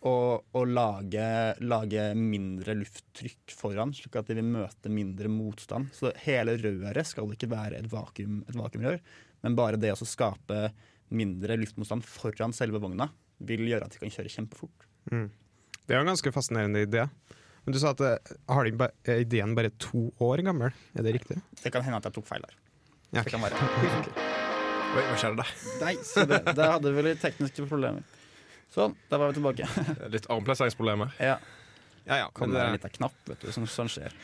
Og, 0.06 0.46
og 0.56 0.70
lage, 0.70 1.26
lage 1.66 2.08
mindre 2.16 2.76
lufttrykk 2.78 3.54
foran, 3.58 3.92
slik 3.96 4.16
at 4.16 4.30
de 4.30 4.38
vil 4.38 4.48
møte 4.48 4.92
mindre 4.92 5.28
motstand. 5.32 5.90
Så 5.96 6.14
hele 6.24 6.56
røret 6.60 7.10
skal 7.10 7.32
ikke 7.32 7.50
være 7.52 7.80
et, 7.80 7.88
vakuum, 7.92 8.40
et 8.46 8.56
vakuumrør, 8.56 9.00
men 9.44 9.58
bare 9.58 9.80
det 9.80 9.92
å 9.92 10.08
skape 10.08 10.70
mindre 11.14 11.56
luftmotstand 11.60 12.04
foran 12.06 12.54
selve 12.56 12.80
vogna 12.82 13.08
vil 13.46 13.66
gjøre 13.68 13.86
at 13.86 13.92
de 13.94 14.00
kan 14.00 14.12
kjøre 14.12 14.32
kjempefort. 14.32 14.86
Det 15.10 15.92
er 15.94 16.00
jo 16.00 16.04
en 16.06 16.10
ganske 16.10 16.32
fascinerende 16.34 16.86
idé. 16.86 17.04
Men 17.66 17.74
du 17.74 17.78
sa 17.82 17.90
at 17.94 18.00
eh, 18.06 18.34
har 18.50 18.66
de, 18.68 18.88
er 19.10 19.22
ideen 19.24 19.54
bare 19.58 19.72
to 19.82 20.06
år 20.22 20.42
gammel? 20.46 20.74
Er 20.94 21.02
det 21.06 21.16
riktig? 21.18 21.36
Det 21.62 21.72
kan 21.74 21.82
hende 21.82 21.98
at 21.98 22.06
jeg 22.08 22.14
tok 22.16 22.26
feil 22.28 22.44
der. 22.46 22.54
Ja. 23.14 23.22
Det 23.22 23.32
kan 23.34 23.42
være. 23.42 23.58
Oi, 24.96 25.02
hva 25.10 25.16
skjedde 25.18 25.42
der? 25.42 25.50
Nei, 25.82 25.94
se 26.06 26.24
det, 26.30 26.40
der 26.56 26.70
hadde 26.76 26.92
vi 26.94 27.02
litt 27.04 27.20
tekniske 27.20 27.66
problemer. 27.68 28.06
Sånn, 28.72 28.94
da 29.10 29.18
var 29.20 29.30
vi 29.30 29.36
tilbake. 29.38 29.66
Litt 30.14 30.26
armplasseringsproblemer. 30.32 31.12
Ja, 31.22 31.36
Ja, 32.06 32.16
ja. 32.22 32.26
Kommer 32.34 32.54
det 32.58 32.64
en 32.68 32.76
liten 32.76 32.92
knapp, 32.96 33.16
vet 33.26 33.42
du, 33.42 33.50
som 33.54 33.66
sånn 33.70 33.90
skjer. 33.90 34.14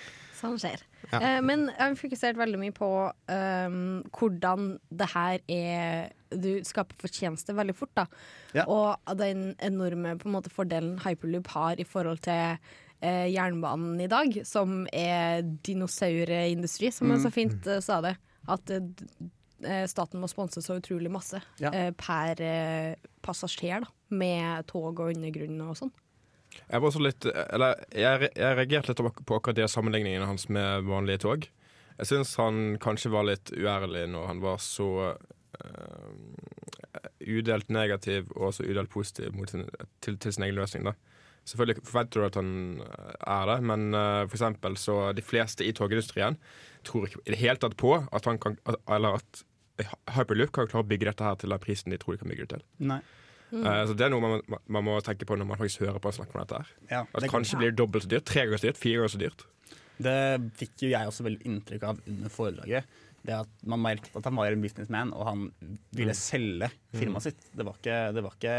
Sånn 0.42 0.58
skjer. 0.58 0.80
Ja. 1.12 1.18
Uh, 1.22 1.40
men 1.46 1.68
jeg 1.70 1.78
har 1.78 1.96
fokusert 1.99 2.38
veldig 2.40 2.58
mye 2.58 2.75
på 2.75 2.88
um, 3.30 4.02
hvordan 4.16 4.72
det 4.90 5.08
her 5.12 5.42
er 5.46 6.12
Du 6.32 6.49
skaper 6.66 6.96
fortjeneste 6.99 7.54
veldig 7.54 7.75
fort, 7.76 7.92
da. 7.94 8.06
Ja. 8.56 8.64
Og 8.66 8.96
den 9.20 9.52
enorme 9.62 10.16
på 10.18 10.26
en 10.30 10.34
måte, 10.34 10.50
fordelen 10.50 10.96
hyperloop 11.04 11.50
har 11.54 11.78
i 11.78 11.84
forhold 11.87 12.22
til 12.25 12.56
uh, 12.56 13.26
jernbanen 13.28 14.00
i 14.00 14.08
dag, 14.11 14.40
som 14.49 14.87
er 14.92 15.42
dinosaurindustri, 15.66 16.90
som 16.92 17.12
Mm. 17.12 17.22
så 17.22 17.30
fint 17.32 17.66
uh, 17.68 17.80
sa 17.84 18.00
det. 18.00 18.16
At 18.49 18.72
staten 19.87 20.18
må 20.18 20.26
sponse 20.26 20.58
så 20.64 20.80
utrolig 20.80 21.11
masse 21.12 21.38
Ja. 21.62 21.70
per 21.94 22.34
passasjer, 23.22 23.84
da. 23.84 23.87
Med 24.11 24.66
tog 24.66 24.99
og 24.99 25.12
undergrunn 25.14 25.61
og 25.62 25.76
sånn. 25.78 25.92
Jeg 26.61 26.82
var 26.85 26.92
så 26.94 27.02
litt 27.02 27.26
Eller 27.28 27.82
jeg, 27.97 28.30
jeg 28.37 28.56
reagerte 28.59 28.92
litt 28.92 29.21
på 29.26 29.37
akkurat 29.38 29.59
de 29.59 29.68
sammenligningene 29.71 30.28
hans 30.28 30.49
med 30.52 30.88
vanlige 30.88 31.25
tog. 31.26 31.47
Jeg 31.99 32.09
syns 32.09 32.35
han 32.40 32.78
kanskje 32.82 33.12
var 33.12 33.28
litt 33.28 33.52
uærlig 33.54 34.06
når 34.11 34.26
han 34.30 34.40
var 34.42 34.59
så 34.62 34.88
eh, 35.12 36.12
udelt 37.23 37.71
negativ 37.71 38.32
og 38.35 38.54
så 38.56 38.66
udelt 38.66 38.90
positiv 38.90 39.37
sin, 39.50 39.68
til, 40.02 40.18
til 40.18 40.35
sin 40.35 40.49
egen 40.49 40.59
løsning. 40.59 40.88
da 40.88 40.97
Selvfølgelig 41.44 41.82
forventer 41.82 42.21
du 42.21 42.26
at 42.26 42.37
han 42.38 42.52
eh, 42.85 43.14
er 43.35 43.49
det, 43.50 43.56
men 43.66 43.88
uh, 43.94 44.25
for 44.28 44.37
eksempel 44.38 44.76
så 44.78 44.99
de 45.16 45.25
fleste 45.26 45.66
i 45.66 45.73
togindustrien 45.75 46.38
tror 46.87 47.09
ikke 47.09 47.23
i 47.26 47.35
det 47.35 47.40
hele 47.40 47.59
tatt 47.62 47.75
på 47.78 47.97
at 47.99 48.28
han 48.28 48.38
kan 48.42 48.59
Eller 48.88 49.18
at 49.18 49.42
Hyperloop 50.14 50.52
kan 50.54 50.68
klare 50.68 50.85
å 50.85 50.87
bygge 50.87 51.09
dette 51.09 51.26
her 51.26 51.38
til 51.40 51.50
den 51.50 51.62
prisen 51.62 51.90
de 51.90 51.99
tror 51.99 52.14
de 52.14 52.23
kan 52.23 52.30
bygge 52.30 52.44
det 52.44 52.56
til. 52.56 52.64
Nei. 52.92 53.00
Eh, 53.52 53.85
så 53.87 53.94
Det 53.97 54.06
er 54.06 54.11
noe 54.14 54.21
man, 54.25 54.40
man- 54.49 54.61
man 54.68 54.85
må 54.85 54.94
tenke 55.04 55.26
på 55.28 55.37
når 55.37 55.47
man 55.47 55.59
faktisk 55.61 55.80
hører 55.85 56.00
på 56.00 56.09
han 56.11 56.18
snakker 56.18 56.37
om 56.38 56.47
dette. 56.47 56.56
her 56.62 56.68
Ja, 56.90 57.00
At 57.14 57.21
det, 57.23 57.30
kanskje 57.30 57.59
blir 57.61 57.71
det 57.71 57.76
dobbelt 57.76 58.04
så 58.06 58.09
dyrt, 58.09 58.25
tre 58.25 58.47
ganger 58.47 58.59
så 58.62 58.68
dyrt, 58.71 58.80
fire 58.80 58.97
ganger 59.02 59.12
så 59.16 59.18
dyrt. 59.21 59.44
det 60.02 60.52
fikk 60.59 60.76
jo 60.82 60.88
jeg 60.90 61.06
også 61.06 61.23
veldig 61.23 61.42
inntrykk 61.47 61.82
av 61.85 62.00
under 62.09 62.28
foredraget. 62.32 62.85
Det 63.25 63.35
at 63.38 63.49
Man 63.64 63.78
merket 63.85 64.16
at 64.16 64.25
han 64.25 64.35
var 64.35 64.47
en 64.50 64.62
businessman, 64.62 65.12
og 65.14 65.26
han 65.26 65.52
ville 65.94 66.14
selge 66.14 66.71
firmaet 66.92 67.23
sitt. 67.23 67.44
Det 67.54 67.64
var 67.64 67.75
ikke, 67.78 67.99
det 68.16 68.23
var 68.25 68.32
ikke 68.35 68.56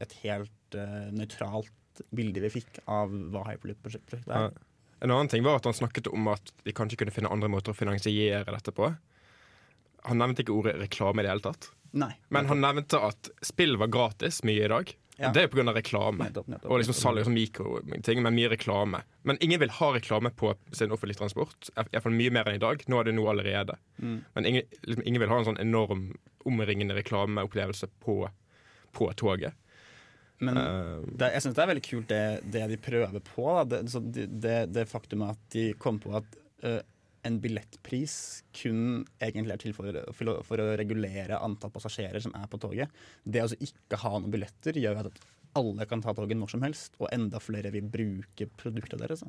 et 0.00 0.12
helt 0.22 0.76
uh, 0.76 1.10
nøytralt 1.10 1.72
bilde 2.14 2.40
vi 2.44 2.50
fikk 2.60 2.78
av 2.86 3.10
hva 3.10 3.42
Hyperloop-prosjektet 3.48 4.26
Ja. 4.28 4.44
er. 4.46 4.52
En 5.02 5.10
annen 5.10 5.28
ting 5.28 5.42
var 5.42 5.56
at 5.56 5.64
han 5.64 5.72
snakket 5.74 6.06
om 6.12 6.28
at 6.28 6.52
de 6.64 6.72
kanskje 6.72 6.96
kunne 6.98 7.10
finne 7.12 7.30
andre 7.32 7.48
måter 7.48 7.72
å 7.72 7.76
finansiere 7.76 8.44
dette 8.46 8.72
på. 8.72 8.96
Han 10.04 10.18
nevnte 10.18 10.44
ikke 10.44 10.54
ordet 10.54 10.76
reklame 10.78 11.20
i 11.20 11.22
det 11.26 11.30
hele 11.32 11.40
tatt. 11.44 11.70
Nei. 11.96 12.12
Men 12.34 12.48
han 12.50 12.62
nevnte 12.62 13.00
at 13.00 13.30
spill 13.44 13.78
var 13.80 13.90
gratis 13.92 14.42
mye 14.46 14.66
i 14.66 14.70
dag. 14.72 14.92
Ja. 15.16 15.30
Det 15.32 15.46
er 15.46 15.48
pga. 15.48 15.72
reklame. 15.72 16.26
Nettopp, 16.26 16.48
nettopp. 16.52 16.70
Og 16.70 16.82
liksom 16.82 16.96
salg 16.96 17.22
av 17.24 17.30
mikroting, 17.32 18.20
men 18.22 18.34
mye 18.36 18.50
reklame. 18.52 19.00
Men 19.24 19.38
ingen 19.40 19.60
vil 19.62 19.72
ha 19.78 19.92
reklame 19.94 20.30
på 20.30 20.52
sin 20.76 20.92
offentlige 20.92 21.22
transport. 21.22 21.70
I 21.72 21.86
hvert 21.88 22.04
fall 22.04 22.16
mye 22.16 22.32
mer 22.36 22.50
enn 22.50 22.58
i 22.60 22.62
dag. 22.62 22.84
Nå 22.86 23.00
er 23.00 23.08
det 23.08 23.14
noe 23.16 23.32
allerede. 23.32 23.78
Mm. 23.96 24.18
Men 24.34 24.48
ingen, 24.50 24.66
liksom, 24.82 25.06
ingen 25.06 25.24
vil 25.24 25.32
ha 25.32 25.38
en 25.40 25.48
sånn 25.48 25.62
enorm 25.62 26.10
omringende 26.46 26.98
reklameopplevelse 26.98 27.88
på, 28.04 28.18
på 28.92 29.08
toget. 29.16 29.56
Men 30.38 30.60
Eh, 30.60 30.98
det, 31.16 31.30
jeg 31.32 31.46
syns 31.46 31.56
det 31.56 31.62
er 31.64 31.70
veldig 31.70 31.86
kult 31.86 32.10
det, 32.12 32.24
det 32.52 32.66
de 32.74 32.78
prøver 32.80 33.24
på. 33.24 33.46
Da. 33.56 33.64
Det, 33.72 33.80
så 33.92 34.02
det, 34.04 34.58
det, 34.74 34.84
faktum 34.90 35.24
at 35.30 35.40
de 35.54 35.70
kom 35.80 36.00
på 36.02 36.12
at 36.18 36.36
eh, 36.60 36.82
en 37.26 37.38
billettpris 37.42 38.16
kun 38.56 39.04
egentlig 39.22 39.54
er 39.56 39.62
til 39.62 39.74
for, 39.76 39.98
for, 40.16 40.62
å, 40.62 40.68
regulere 40.78 41.40
antall 41.42 41.72
passasjerer 41.74 42.22
som 42.22 42.34
er 42.38 42.46
på 42.50 42.60
toget. 42.62 42.92
Det 43.24 43.42
å 43.42 43.48
altså 43.48 43.58
ikke 43.66 44.00
ha 44.04 44.14
noen 44.16 44.32
billetter 44.34 44.78
gjør 44.80 45.02
at 45.04 45.26
alle 45.56 45.86
kan 45.88 46.02
ta 46.04 46.14
toget 46.16 46.38
når 46.38 46.52
som 46.52 46.64
helst, 46.66 46.96
og 47.00 47.10
enda 47.14 47.40
flere 47.40 47.72
vil 47.74 47.88
bruke 47.88 48.48
produktet 48.60 49.00
deres. 49.00 49.24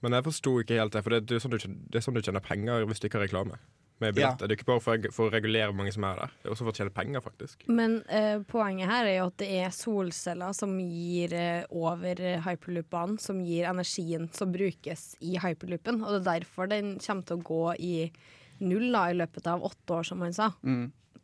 Men 0.00 0.16
jeg 0.16 0.26
forsto 0.30 0.54
ikke 0.62 0.78
helt 0.80 0.96
det, 0.96 1.04
for 1.04 1.16
det, 1.16 1.36
er 1.36 1.42
sånn 1.44 1.52
du, 1.52 1.60
det 1.92 2.00
er 2.00 2.04
sånn 2.04 2.16
du 2.16 2.22
tjener 2.24 2.44
penger 2.44 2.86
hvis 2.88 3.02
du 3.02 3.08
ikke 3.08 3.20
har 3.20 3.28
reklame. 3.28 3.60
Med 4.00 4.14
billetter. 4.16 4.48
Det 4.48 4.54
er 4.54 4.58
ikke 4.58 4.68
bare 4.70 4.80
for, 4.80 5.06
for 5.12 5.28
å 5.28 5.32
regulere 5.34 5.66
hvor 5.68 5.76
mange 5.76 5.92
som 5.92 6.04
er 6.08 6.16
der. 6.22 6.30
Det 6.40 6.48
er 6.48 6.54
også 6.54 6.64
for 6.64 6.72
å 6.72 6.76
tjene 6.78 6.92
penger, 6.96 7.20
faktisk. 7.24 7.66
Men 7.68 7.98
eh, 8.08 8.38
poenget 8.48 8.88
her 8.88 9.04
er 9.10 9.16
jo 9.18 9.26
at 9.28 9.36
det 9.42 9.48
er 9.60 9.74
solceller 9.76 10.54
som 10.56 10.72
gir 10.80 11.34
eh, 11.36 11.64
over 11.70 12.22
hyperloop-banen, 12.46 13.18
som 13.20 13.42
gir 13.44 13.68
energien 13.68 14.28
som 14.32 14.52
brukes 14.54 15.10
i 15.20 15.36
hyperloopen. 15.42 16.00
Og 16.00 16.14
det 16.16 16.20
er 16.22 16.28
derfor 16.40 16.70
den 16.72 16.94
kommer 17.04 17.28
til 17.28 17.36
å 17.42 17.44
gå 17.52 17.62
i 17.78 17.94
null 18.64 18.88
da, 18.92 19.06
i 19.12 19.16
løpet 19.20 19.46
av 19.52 19.62
åtte 19.68 19.98
år, 20.00 20.08
som 20.08 20.24
han 20.24 20.32
sa. 20.36 20.50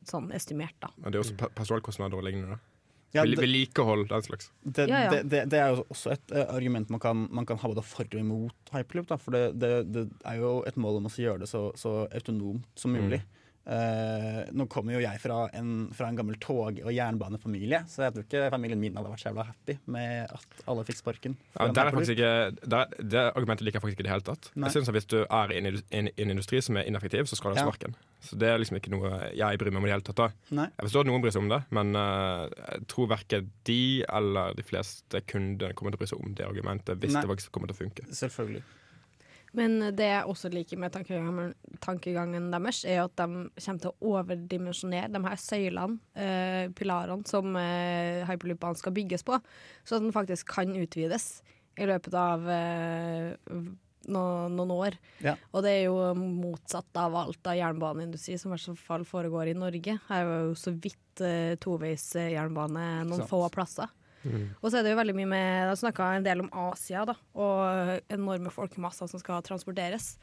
Sånn 0.06 0.28
estimert, 0.36 0.76
da. 0.84 0.92
Men 1.00 1.10
det 1.12 1.18
er 1.18 1.24
også 1.24 1.34
pe- 1.40 1.52
personalkostnader 1.56 2.20
og 2.20 2.28
lignende. 2.28 2.56
da. 2.60 2.75
Ja, 3.16 3.24
Vedlikehold, 3.40 4.06
den 4.10 4.26
slags. 4.26 4.50
det, 4.62 4.88
Ja, 4.90 5.04
ja. 5.06 5.14
det, 5.14 5.22
det, 5.32 5.44
det 5.52 5.60
er 5.62 5.74
jo 5.74 5.86
også 5.92 6.12
et 6.14 6.34
uh, 6.34 6.44
argument 6.54 6.92
man 6.92 7.02
kan, 7.02 7.26
man 7.32 7.48
kan 7.48 7.60
ha 7.62 7.70
både 7.72 7.84
for 7.86 8.06
og 8.06 8.20
imot 8.20 8.74
hyperloop. 8.74 9.08
Da, 9.10 9.18
for 9.20 9.36
det, 9.36 9.44
det, 9.60 9.72
det 9.94 10.06
er 10.24 10.40
jo 10.42 10.58
et 10.68 10.78
mål 10.80 11.00
om 11.00 11.08
å 11.10 11.14
gjøre 11.16 11.44
det 11.44 11.50
så, 11.50 11.68
så 11.78 11.98
autonomt 12.06 12.68
som 12.78 12.94
mulig. 12.96 13.22
Eh, 13.66 14.44
nå 14.54 14.68
kommer 14.70 14.94
jo 14.94 15.00
jeg 15.02 15.18
fra 15.18 15.40
en, 15.58 15.88
fra 15.96 16.06
en 16.06 16.18
gammel 16.18 16.36
tog- 16.38 16.78
og 16.84 16.92
jernbanefamilie, 16.94 17.80
så 17.90 18.04
jeg 18.06 18.14
tror 18.14 18.26
ikke 18.26 18.42
familien 18.54 18.78
min 18.78 18.94
hadde 18.94 19.10
vært 19.10 19.24
så 19.24 19.32
jævla 19.32 19.46
happy 19.48 19.74
med 19.90 20.30
at 20.36 20.60
alle 20.70 20.84
fikk 20.86 21.00
sparken. 21.00 21.34
Ja, 21.56 21.66
der 21.74 21.90
er 21.90 22.12
ikke, 22.14 22.30
der, 22.62 22.92
det 23.02 23.24
argumentet 23.32 23.66
liker 23.66 23.80
jeg 23.80 23.86
faktisk 23.88 23.98
ikke 23.98 24.06
i 24.06 24.08
det 24.08 24.14
hele 24.14 24.26
tatt. 24.28 24.50
Nei. 24.54 24.68
Jeg 24.68 24.76
synes 24.76 24.92
at 24.92 24.96
Hvis 25.00 25.10
du 25.10 25.18
er 25.24 25.50
i 25.50 25.58
en, 25.58 25.66
en, 25.90 26.12
en 26.14 26.34
industri 26.36 26.62
som 26.62 26.78
er 26.78 26.86
ineffektiv, 26.86 27.26
så 27.26 27.34
skal 27.40 27.50
du 27.52 27.58
ha 27.58 27.64
Ja. 27.64 27.66
sparken. 27.66 27.98
Så 28.22 28.38
Det 28.38 28.48
er 28.48 28.58
liksom 28.62 28.78
ikke 28.78 28.90
noe 28.94 29.10
jeg 29.34 29.58
bryr 29.58 29.70
meg 29.74 29.82
om 29.82 29.86
i 29.86 29.90
det 29.90 29.96
hele 29.98 30.06
tatt. 30.06 30.22
da. 30.22 30.62
Jeg 30.78 30.86
forstår 30.86 31.04
at 31.04 31.10
noen 31.10 31.22
bryr 31.26 31.34
seg 31.34 31.42
om 31.42 31.50
det, 31.50 31.60
men 31.74 31.94
uh, 31.98 32.46
jeg 32.70 32.86
tror 32.88 33.10
verken 33.10 33.50
de 33.66 33.80
eller 34.08 34.54
de 34.54 34.62
fleste 34.66 35.20
kundene 35.26 35.74
kommer 35.74 35.90
til 35.90 35.98
å 35.98 36.02
bry 36.04 36.10
seg 36.14 36.22
om 36.22 36.34
det 36.38 36.46
argumentet 36.46 37.02
hvis 37.02 37.14
Nei. 37.18 37.22
det 37.26 37.30
faktisk 37.34 37.50
kommer 37.54 37.70
til 37.70 37.76
å 37.76 37.82
funke. 37.82 38.06
Selvfølgelig. 38.14 38.62
Men 39.56 39.78
det 39.96 40.08
jeg 40.10 40.28
også 40.28 40.50
liker 40.52 40.80
med 40.80 40.92
tankegangen, 40.92 41.54
tankegangen 41.84 42.50
deres, 42.52 42.82
er 42.84 43.02
at 43.06 43.14
de 43.16 43.46
kommer 43.54 43.80
til 43.80 43.88
å 43.88 44.12
overdimensjonere 44.12 45.08
de 45.14 45.22
her 45.24 45.40
søylene, 45.40 45.96
eh, 46.12 46.66
pilarene, 46.76 47.24
som 47.28 47.56
eh, 47.60 48.26
hyperloopene 48.28 48.76
skal 48.76 48.94
bygges 48.96 49.24
på, 49.26 49.40
så 49.84 49.96
at 49.96 50.04
den 50.04 50.14
faktisk 50.14 50.52
kan 50.58 50.76
utvides 50.76 51.40
i 51.76 51.88
løpet 51.88 52.16
av 52.20 52.44
eh, 52.52 53.32
no, 54.12 54.24
noen 54.52 54.74
år. 54.76 54.98
Ja. 55.24 55.38
Og 55.52 55.64
det 55.64 55.72
er 55.78 55.84
jo 55.88 56.12
motsatt 56.20 57.00
av 57.00 57.16
alt 57.24 57.48
av 57.48 57.56
jernbaneindustri 57.56 58.36
som 58.40 58.52
i 58.52 58.58
hvert 58.58 58.84
fall 58.84 59.08
foregår 59.08 59.52
i 59.52 59.58
Norge. 59.58 59.96
Her 60.10 60.32
er 60.34 60.50
jo 60.50 60.56
så 60.58 60.74
vidt 60.76 61.24
eh, 61.24 61.54
toveis 61.62 62.10
jernbane 62.20 63.06
noen 63.08 63.24
få 63.28 63.46
plasser. 63.54 63.88
Og 64.60 64.70
så 64.70 64.78
er 64.78 64.86
det 64.86 64.94
jo 64.94 64.98
veldig 65.00 65.14
mye 65.18 65.28
med 65.30 65.70
Jeg 65.70 65.80
snakka 65.82 66.08
en 66.16 66.26
del 66.26 66.42
om 66.44 66.50
Asia, 66.66 67.04
da, 67.08 67.14
og 67.38 68.12
enorme 68.12 68.52
folkemasser 68.54 69.10
som 69.10 69.22
skal 69.22 69.44
transporteres. 69.46 70.14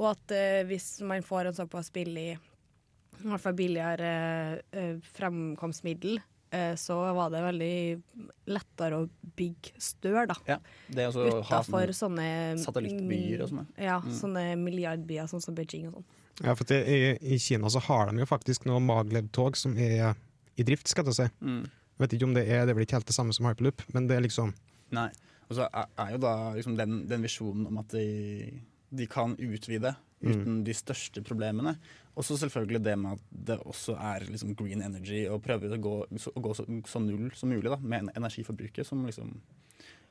Og 0.00 0.12
at 0.14 0.34
eh, 0.34 0.62
hvis 0.68 0.96
man 1.06 1.24
får 1.26 1.50
en 1.50 1.60
såpass 1.62 1.92
billig 1.94 2.30
i 3.22 3.28
hvert 3.28 3.42
fall 3.42 3.56
billigere 3.56 4.12
eh, 4.74 4.94
fremkomstmiddel, 5.14 6.18
eh, 6.50 6.72
så 6.80 6.96
var 7.14 7.30
det 7.32 7.42
veldig 7.44 7.76
lettere 8.50 9.02
å 9.02 9.06
bygge 9.38 9.76
stør, 9.82 10.24
da. 10.32 10.36
Ja, 10.48 10.58
det 10.88 11.10
å 11.12 11.26
ha 11.28 11.36
Utafor 11.42 11.92
sånne 11.94 12.26
sånne 12.56 12.64
satellittbyer 12.64 13.44
og 13.44 13.52
sånn. 13.52 13.70
Ja, 13.78 14.00
sånne 14.22 14.48
milliardbyer, 14.60 15.30
sånn 15.30 15.44
som 15.44 15.56
Beijing 15.58 15.90
og 15.90 16.00
sånn. 16.00 16.10
Ja, 16.42 16.56
for 16.56 16.66
det, 16.66 16.80
i, 16.88 17.12
I 17.34 17.38
Kina 17.38 17.70
så 17.70 17.82
har 17.84 18.08
de 18.08 18.22
jo 18.22 18.26
faktisk 18.26 18.64
noen 18.66 18.86
maglev-tog 18.88 19.58
som 19.60 19.76
er 19.78 20.16
i 20.58 20.64
drift, 20.66 20.88
skal 20.90 21.06
jeg 21.08 21.18
si. 21.18 21.28
Mm. 21.44 21.62
Vet 22.02 22.16
ikke 22.16 22.28
om 22.28 22.36
det 22.36 22.46
er 22.50 22.66
det 22.66 22.74
blir 22.76 22.86
ikke 22.86 22.98
helt 22.98 23.10
det 23.10 23.16
samme 23.16 23.34
som 23.36 23.46
hyperloop, 23.48 23.84
men 23.94 24.08
det 24.10 24.18
er 24.18 24.26
liksom 24.26 24.54
Nei. 24.92 25.08
Og 25.48 25.56
så 25.56 25.66
er, 25.68 25.88
er 26.00 26.14
jo 26.14 26.18
da 26.20 26.32
liksom 26.56 26.74
den, 26.76 27.02
den 27.08 27.24
visjonen 27.24 27.68
om 27.68 27.78
at 27.80 27.92
de, 27.94 28.06
de 28.92 29.06
kan 29.08 29.34
utvide 29.36 29.94
uten 30.22 30.60
de 30.66 30.74
største 30.76 31.22
problemene. 31.26 31.74
Og 32.14 32.26
så 32.26 32.36
selvfølgelig 32.40 32.82
det 32.84 32.94
med 33.00 33.16
at 33.16 33.24
det 33.48 33.58
også 33.64 33.96
er 33.96 34.26
liksom 34.28 34.54
green 34.58 34.84
energy, 34.84 35.24
og 35.32 35.42
prøve 35.44 35.72
å 35.72 35.80
gå, 35.80 35.94
så, 36.20 36.32
å 36.36 36.44
gå 36.44 36.54
så, 36.56 36.66
så 36.88 37.02
null 37.02 37.30
som 37.36 37.52
mulig 37.52 37.72
da, 37.72 37.78
med 37.80 38.12
energiforbruket, 38.14 38.86
som 38.86 39.04
liksom 39.08 39.34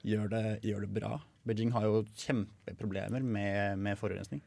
gjør 0.08 0.32
det, 0.34 0.46
gjør 0.66 0.86
det 0.86 0.94
bra. 0.98 1.16
Beijing 1.48 1.74
har 1.76 1.86
jo 1.88 2.02
kjempeproblemer 2.24 3.24
med, 3.24 3.82
med 3.82 4.00
forurensning. 4.00 4.42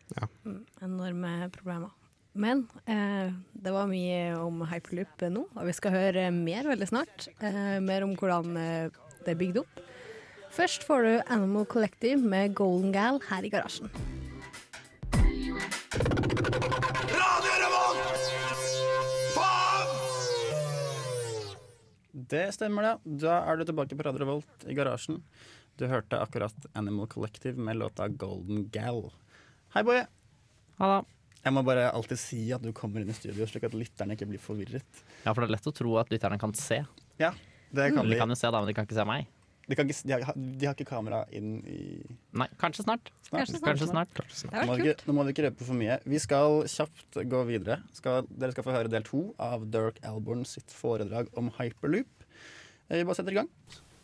Mm, 0.44 0.62
enorme 0.82 1.36
problemer. 1.54 1.94
Men 2.34 2.64
eh, 2.90 3.30
det 3.54 3.70
var 3.70 3.86
mye 3.86 4.34
om 4.42 4.64
hyperloop 4.66 5.22
nå, 5.30 5.44
og 5.54 5.68
vi 5.68 5.74
skal 5.76 5.94
høre 5.94 6.24
mer 6.34 6.66
veldig 6.66 6.88
snart. 6.90 7.28
Eh, 7.38 7.78
mer 7.78 8.02
om 8.06 8.16
hvordan 8.18 8.56
eh, 8.58 8.96
det 9.22 9.36
er 9.36 9.38
bygd 9.38 9.60
opp. 9.62 9.82
Først 10.54 10.86
får 10.86 11.06
du 11.06 11.12
Animal 11.34 11.66
Collective 11.70 12.18
med 12.18 12.56
Golden 12.58 12.90
Gal 12.94 13.22
her 13.30 13.46
i 13.46 13.52
garasjen. 13.54 13.90
Det 22.34 22.46
stemmer, 22.56 22.86
det. 22.86 23.18
Da 23.22 23.40
er 23.46 23.58
du 23.60 23.66
tilbake 23.68 23.94
på 23.94 24.06
Radio 24.06 24.24
Revolt 24.24 24.66
i 24.66 24.74
garasjen. 24.74 25.22
Du 25.78 25.86
hørte 25.90 26.18
akkurat 26.22 26.70
Animal 26.74 27.06
Collective 27.10 27.58
med 27.58 27.78
låta 27.78 28.08
Golden 28.10 28.66
Gal. 28.74 29.04
Hei, 29.74 29.86
Boje. 29.86 30.06
Halla. 30.82 31.04
Jeg 31.44 31.52
må 31.52 31.62
bare 31.66 31.90
alltid 31.92 32.18
si 32.20 32.40
at 32.56 32.62
du 32.64 32.70
kommer 32.72 33.02
inn 33.04 33.10
i 33.12 33.16
studio, 33.16 33.44
slik 33.50 33.66
at 33.68 33.74
lytterne 33.76 34.16
ikke 34.16 34.26
blir 34.30 34.40
forvirret. 34.40 35.02
Ja, 35.26 35.32
for 35.34 35.42
det 35.44 35.50
er 35.50 35.56
lett 35.58 35.66
å 35.68 35.74
tro 35.76 35.96
at 36.00 36.08
lytterne 36.12 36.38
kan 36.40 36.54
se. 36.56 36.80
Ja, 37.20 37.34
det 37.74 37.90
kan 37.94 38.06
De 38.08 38.14
de. 38.14 38.20
kan 38.22 38.32
jo 38.32 38.36
se, 38.38 38.48
da, 38.48 38.60
men 38.62 38.70
de 38.70 38.74
kan 38.78 38.86
ikke 38.88 38.96
se 38.96 39.04
meg. 39.08 39.26
De, 39.64 39.76
kan 39.76 39.88
ikke, 39.88 40.04
de, 40.04 40.12
har, 40.12 40.34
de 40.36 40.66
har 40.68 40.74
ikke 40.76 40.84
kamera 40.90 41.22
inn 41.32 41.54
i 41.64 41.78
Nei, 42.36 42.46
kanskje 42.60 42.84
snart. 42.84 43.06
snart. 43.24 43.48
Kanskje 43.48 43.60
Kanskje 43.64 43.88
snart. 43.88 44.10
Det 44.20 44.50
Nå 44.52 44.64
må, 44.68 44.74
vi 44.76 44.92
nå 45.08 45.14
må 45.16 45.24
vi 45.24 45.32
ikke 45.32 45.46
røpe 45.46 45.64
for 45.64 45.78
mye. 45.78 45.96
Vi 46.04 46.20
skal 46.20 46.58
kjapt 46.68 47.20
gå 47.32 47.40
videre. 47.48 47.78
Skal, 47.96 48.26
dere 48.28 48.52
skal 48.52 48.66
få 48.66 48.74
høre 48.76 48.92
del 48.92 49.06
to 49.08 49.22
av 49.40 49.64
Dirk 49.72 50.00
Alborn 50.04 50.44
sitt 50.48 50.68
foredrag 50.72 51.30
om 51.40 51.48
hyperloop. 51.56 52.26
Eh, 52.90 52.98
Vi 53.00 53.04
bare 53.08 53.16
setter 53.16 53.32
i 53.32 53.38
gang. 53.40 53.48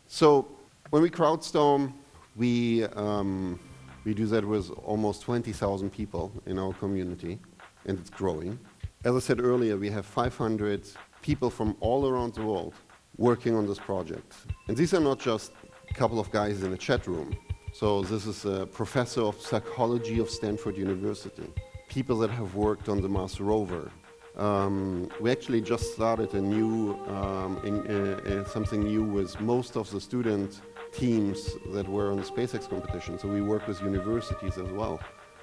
So 0.07 0.47
when 0.89 1.03
we 1.05 1.09
crowdstorm, 1.13 1.91
we 2.35 2.83
um, 2.97 3.59
we 4.03 4.13
do 4.13 4.25
that 4.27 4.45
with 4.45 4.71
almost 4.83 5.21
20,000 5.21 5.89
people 5.91 6.31
in 6.45 6.57
our 6.57 6.73
community, 6.73 7.39
and 7.85 7.99
it's 7.99 8.09
growing. 8.09 8.59
As 9.03 9.15
I 9.15 9.19
said 9.19 9.39
earlier, 9.41 9.77
we 9.77 9.89
have 9.89 10.05
500 10.05 10.87
people 11.21 11.49
from 11.49 11.75
all 11.79 12.07
around 12.07 12.33
the 12.33 12.43
world 12.43 12.73
working 13.17 13.55
on 13.55 13.67
this 13.67 13.79
project, 13.79 14.33
and 14.67 14.75
these 14.77 14.93
are 14.93 14.99
not 14.99 15.19
just 15.19 15.51
a 15.89 15.93
couple 15.93 16.19
of 16.19 16.31
guys 16.31 16.63
in 16.63 16.73
a 16.73 16.77
chat 16.77 17.07
room. 17.07 17.35
So 17.73 18.01
this 18.01 18.25
is 18.25 18.45
a 18.45 18.65
professor 18.65 19.21
of 19.21 19.39
psychology 19.39 20.19
of 20.19 20.29
Stanford 20.29 20.77
University, 20.77 21.47
people 21.87 22.17
that 22.19 22.29
have 22.31 22.55
worked 22.55 22.89
on 22.89 23.01
the 23.01 23.09
Mars 23.09 23.39
rover, 23.39 23.91
um, 24.37 25.09
we 25.19 25.29
actually 25.29 25.61
just 25.61 25.93
started 25.93 26.33
a 26.33 26.41
new 26.41 26.93
um, 27.07 27.59
in, 27.65 27.85
uh, 27.87 28.21
uh, 28.41 28.45
something 28.45 28.83
new 28.83 29.03
with 29.03 29.39
most 29.41 29.75
of 29.75 29.89
the 29.91 29.99
student 29.99 30.61
teams 30.91 31.55
that 31.73 31.87
were 31.87 32.11
on 32.11 32.17
the 32.17 32.23
SpaceX 32.23 32.69
competition. 32.69 33.17
So 33.17 33.27
we 33.27 33.41
work 33.41 33.67
with 33.67 33.81
universities 33.81 34.57
as 34.57 34.69
well. 34.69 34.99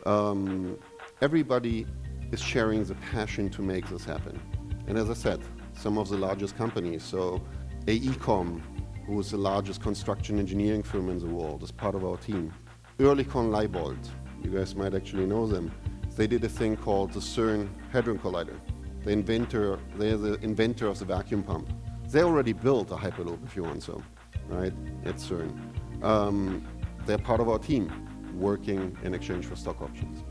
Um, 0.07 0.79
everybody 1.21 1.87
is 2.33 2.41
sharing 2.41 2.85
the 2.85 2.95
passion 2.97 3.49
to 3.51 3.63
make 3.63 3.89
this 3.89 4.05
happen. 4.05 4.41
And 4.87 4.99
as 4.99 5.11
I 5.11 5.15
said, 5.15 5.41
some 5.75 5.99
of 5.99 6.09
the 6.09 6.17
largest 6.17 6.57
companies. 6.57 7.03
So 7.03 7.43
AECOM, 7.87 8.61
who 9.07 9.19
is 9.21 9.31
the 9.31 9.39
largest 9.39 9.83
construction 9.83 10.39
engineering 10.39 10.83
firm 10.83 11.09
in 11.09 11.19
the 11.19 11.27
world, 11.27 11.63
is 11.63 11.71
part 11.71 11.95
of 11.95 12.05
our 12.05 12.17
team. 12.17 12.53
Oerlikon 12.99 13.51
Leibold, 13.51 13.99
you 14.43 14.51
guys 14.51 14.75
might 14.75 14.95
actually 14.95 15.27
know 15.27 15.47
them. 15.47 15.71
They 16.17 16.27
did 16.27 16.43
a 16.45 16.49
thing 16.49 16.77
called 16.77 17.13
the 17.13 17.21
CERN 17.21 17.69
Hadron 17.93 18.19
Collider. 18.19 18.59
The 19.05 19.11
inventor, 19.11 19.79
they're 19.97 20.17
the 20.17 20.35
inventor 20.41 20.89
of 20.89 20.99
the 20.99 21.05
vacuum 21.05 21.43
pump. 21.43 21.73
They 22.11 22.23
already 22.23 22.53
built 22.53 22.91
a 22.91 22.97
Hyperloop, 22.97 23.45
if 23.47 23.55
you 23.55 23.63
want 23.63 23.83
so, 23.83 24.03
right, 24.49 24.73
at 25.05 25.17
CERN. 25.17 25.57
Um, 26.03 26.67
they're 27.07 27.19
part 27.19 27.41
of 27.41 27.49
our 27.49 27.59
team, 27.59 27.93
working 28.35 28.97
in 29.03 29.15
exchange 29.15 29.47
for 29.47 29.57
stock 29.57 29.81
options. 29.81 30.25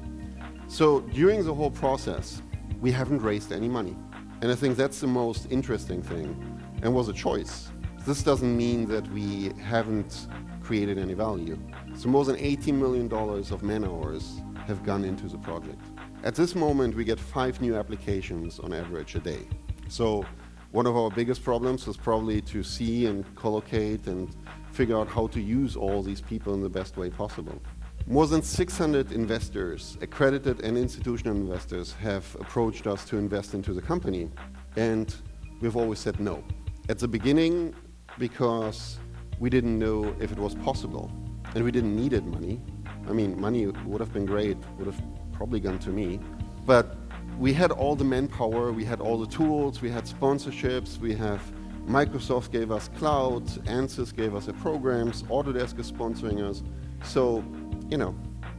So 0.68 1.02
during 1.02 1.46
the 1.46 1.54
whole 1.54 1.72
process, 1.72 2.42
we 2.82 2.92
haven't 2.92 3.22
raised 3.22 3.52
any 3.52 3.68
money. 3.68 3.96
And 4.42 4.52
I 4.52 4.56
think 4.56 4.78
that's 4.78 5.00
the 5.00 5.08
most 5.08 5.48
interesting 5.50 6.02
thing 6.02 6.60
and 6.84 6.94
was 6.94 7.10
a 7.10 7.14
choice. 7.14 7.72
This 8.06 8.22
doesn't 8.24 8.56
mean 8.56 8.88
that 8.88 9.10
we 9.12 9.52
haven't 9.62 10.28
created 10.62 10.98
any 10.98 11.14
value. 11.14 11.58
So 11.96 12.10
more 12.10 12.26
than 12.26 12.36
$18 12.36 12.74
million 12.74 13.12
of 13.12 13.64
man 13.64 13.84
hours 13.84 14.42
have 14.68 14.84
gone 14.84 15.04
into 15.04 15.28
the 15.28 15.38
project. 15.38 15.82
At 16.24 16.36
this 16.36 16.56
moment, 16.56 16.96
we 16.96 17.04
get 17.04 17.20
five 17.20 17.62
new 17.62 17.76
applications 17.76 18.60
on 18.60 18.74
average 18.74 19.16
a 19.16 19.20
day. 19.20 19.48
So 19.88 20.26
one 20.72 20.86
of 20.86 20.96
our 20.98 21.10
biggest 21.10 21.44
problems 21.44 21.88
is 21.88 21.96
probably 21.96 22.42
to 22.42 22.62
see 22.62 23.06
and 23.06 23.24
collocate 23.36 24.08
and 24.08 24.36
figure 24.72 24.98
out 24.98 25.08
how 25.08 25.28
to 25.28 25.40
use 25.42 25.76
all 25.76 26.04
these 26.04 26.22
people 26.22 26.54
in 26.54 26.62
the 26.62 26.70
best 26.70 26.98
way 26.98 27.10
possible. 27.10 27.62
More 28.06 28.28
than 28.28 28.42
600 28.42 29.12
investors, 29.12 29.98
accredited 30.02 30.62
and 30.62 30.78
institutional 30.78 31.36
investors, 31.36 31.94
have 31.94 32.24
approached 32.40 32.88
us 32.88 33.04
to 33.06 33.18
invest 33.18 33.54
into 33.54 33.74
the 33.74 33.82
company, 33.82 34.30
and 34.76 35.14
we've 35.62 35.76
always 35.76 36.00
said 36.00 36.20
no. 36.20 36.44
At 36.90 37.00
the 37.00 37.08
beginning, 37.08 37.74
because 38.18 38.98
we 39.40 39.50
didn't 39.50 39.78
know 39.78 40.16
if 40.20 40.32
it 40.32 40.38
was 40.38 40.56
possible, 40.56 41.12
and 41.56 41.64
we 41.64 41.72
didn't 41.72 41.96
needed 41.96 42.26
money. 42.26 42.62
I 43.08 43.14
mean, 43.14 43.40
money 43.40 43.66
would 43.68 44.00
have 44.00 44.14
been 44.14 44.26
great, 44.26 44.58
would 44.78 44.88
have 44.88 45.02
probably 45.34 45.60
gone 45.60 45.80
to 45.80 45.90
me, 45.90 46.20
but 46.66 46.96
we 47.38 47.54
had 47.54 47.72
all 47.72 47.96
the 47.96 48.04
manpower, 48.04 48.72
we 48.72 48.84
had 48.84 49.00
all 49.00 49.20
the 49.20 49.28
tools, 49.28 49.82
we 49.82 49.90
had 49.90 50.06
sponsorships, 50.06 50.98
we 50.98 51.14
have 51.16 51.42
Microsoft 51.88 52.52
gave 52.52 52.72
us 52.72 52.90
cloud, 52.98 53.46
Ansys 53.66 54.16
gave 54.16 54.34
us 54.36 54.48
the 54.48 54.54
programs, 54.54 55.24
Autodesk 55.24 55.80
is 55.80 55.92
sponsoring 55.92 56.42
us. 56.42 56.64
So, 57.04 57.44
you 57.90 57.98
know, 57.98 58.12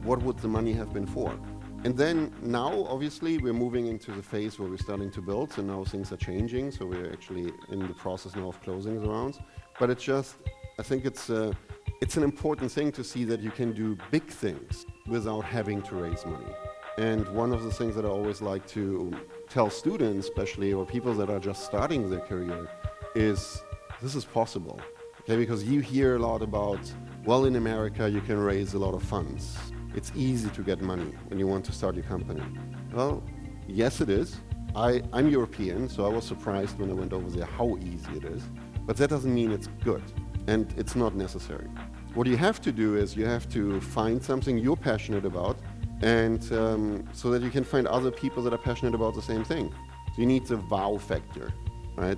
what 0.03 0.21
would 0.23 0.39
the 0.39 0.47
money 0.47 0.71
have 0.73 0.93
been 0.93 1.05
for? 1.05 1.37
And 1.83 1.95
then 1.95 2.33
now, 2.41 2.85
obviously, 2.85 3.37
we're 3.37 3.53
moving 3.53 3.87
into 3.87 4.11
the 4.11 4.23
phase 4.23 4.57
where 4.59 4.69
we're 4.69 4.77
starting 4.77 5.11
to 5.11 5.21
build, 5.21 5.53
so 5.53 5.61
now 5.61 5.83
things 5.83 6.11
are 6.11 6.17
changing. 6.17 6.71
So 6.71 6.85
we're 6.85 7.11
actually 7.11 7.53
in 7.69 7.79
the 7.79 7.93
process 7.93 8.35
now 8.35 8.49
of 8.49 8.61
closing 8.61 9.01
the 9.01 9.09
rounds. 9.09 9.39
But 9.79 9.89
it's 9.89 10.03
just, 10.03 10.35
I 10.77 10.83
think 10.83 11.05
it's, 11.05 11.29
uh, 11.29 11.53
it's 12.01 12.17
an 12.17 12.23
important 12.23 12.71
thing 12.71 12.91
to 12.93 13.03
see 13.03 13.23
that 13.25 13.41
you 13.41 13.51
can 13.51 13.73
do 13.73 13.97
big 14.11 14.27
things 14.27 14.85
without 15.07 15.41
having 15.41 15.81
to 15.83 15.95
raise 15.95 16.25
money. 16.25 16.53
And 16.99 17.25
one 17.29 17.53
of 17.53 17.63
the 17.63 17.71
things 17.71 17.95
that 17.95 18.03
I 18.03 18.09
always 18.09 18.41
like 18.41 18.67
to 18.71 19.13
tell 19.49 19.69
students, 19.69 20.27
especially, 20.27 20.73
or 20.73 20.85
people 20.85 21.13
that 21.13 21.29
are 21.29 21.39
just 21.39 21.63
starting 21.63 22.09
their 22.09 22.19
career, 22.19 22.69
is 23.15 23.63
this 24.01 24.15
is 24.15 24.25
possible. 24.25 24.81
Okay, 25.21 25.37
because 25.37 25.63
you 25.63 25.79
hear 25.79 26.17
a 26.17 26.19
lot 26.19 26.41
about, 26.41 26.81
well, 27.23 27.45
in 27.45 27.55
America, 27.55 28.09
you 28.09 28.19
can 28.19 28.37
raise 28.37 28.73
a 28.73 28.79
lot 28.79 28.93
of 28.93 29.01
funds. 29.01 29.57
It's 29.95 30.11
easy 30.13 30.49
to 30.49 30.61
get 30.61 30.81
money 30.81 31.13
when 31.29 31.39
you 31.39 31.47
want 31.47 31.63
to 31.65 31.71
start 31.71 31.95
your 31.95 32.03
company. 32.03 32.43
Well, 32.91 33.23
yes, 33.65 34.01
it 34.01 34.09
is. 34.09 34.35
I, 34.75 35.01
I'm 35.13 35.29
European, 35.29 35.87
so 35.87 36.05
I 36.05 36.09
was 36.09 36.25
surprised 36.25 36.77
when 36.79 36.89
I 36.89 36.95
went 36.95 37.13
over 37.13 37.29
there 37.29 37.45
how 37.45 37.77
easy 37.81 38.11
it 38.17 38.25
is. 38.25 38.43
But 38.85 38.97
that 38.97 39.09
doesn't 39.09 39.33
mean 39.33 39.51
it's 39.53 39.69
good, 39.85 40.03
and 40.47 40.73
it's 40.75 40.97
not 40.97 41.15
necessary. 41.15 41.69
What 42.13 42.27
you 42.27 42.35
have 42.35 42.59
to 42.61 42.73
do 42.73 42.97
is 42.97 43.15
you 43.15 43.25
have 43.25 43.47
to 43.53 43.79
find 43.79 44.21
something 44.21 44.57
you're 44.57 44.75
passionate 44.75 45.23
about, 45.23 45.57
and 46.01 46.51
um, 46.53 47.03
so 47.13 47.29
that 47.31 47.41
you 47.41 47.49
can 47.49 47.63
find 47.63 47.87
other 47.87 48.11
people 48.11 48.41
that 48.43 48.53
are 48.53 48.57
passionate 48.57 48.95
about 48.95 49.15
the 49.15 49.21
same 49.21 49.43
thing. 49.43 49.73
So 50.07 50.21
you 50.21 50.25
need 50.25 50.45
the 50.45 50.57
wow 50.57 50.97
factor, 50.97 51.53
right? 51.95 52.17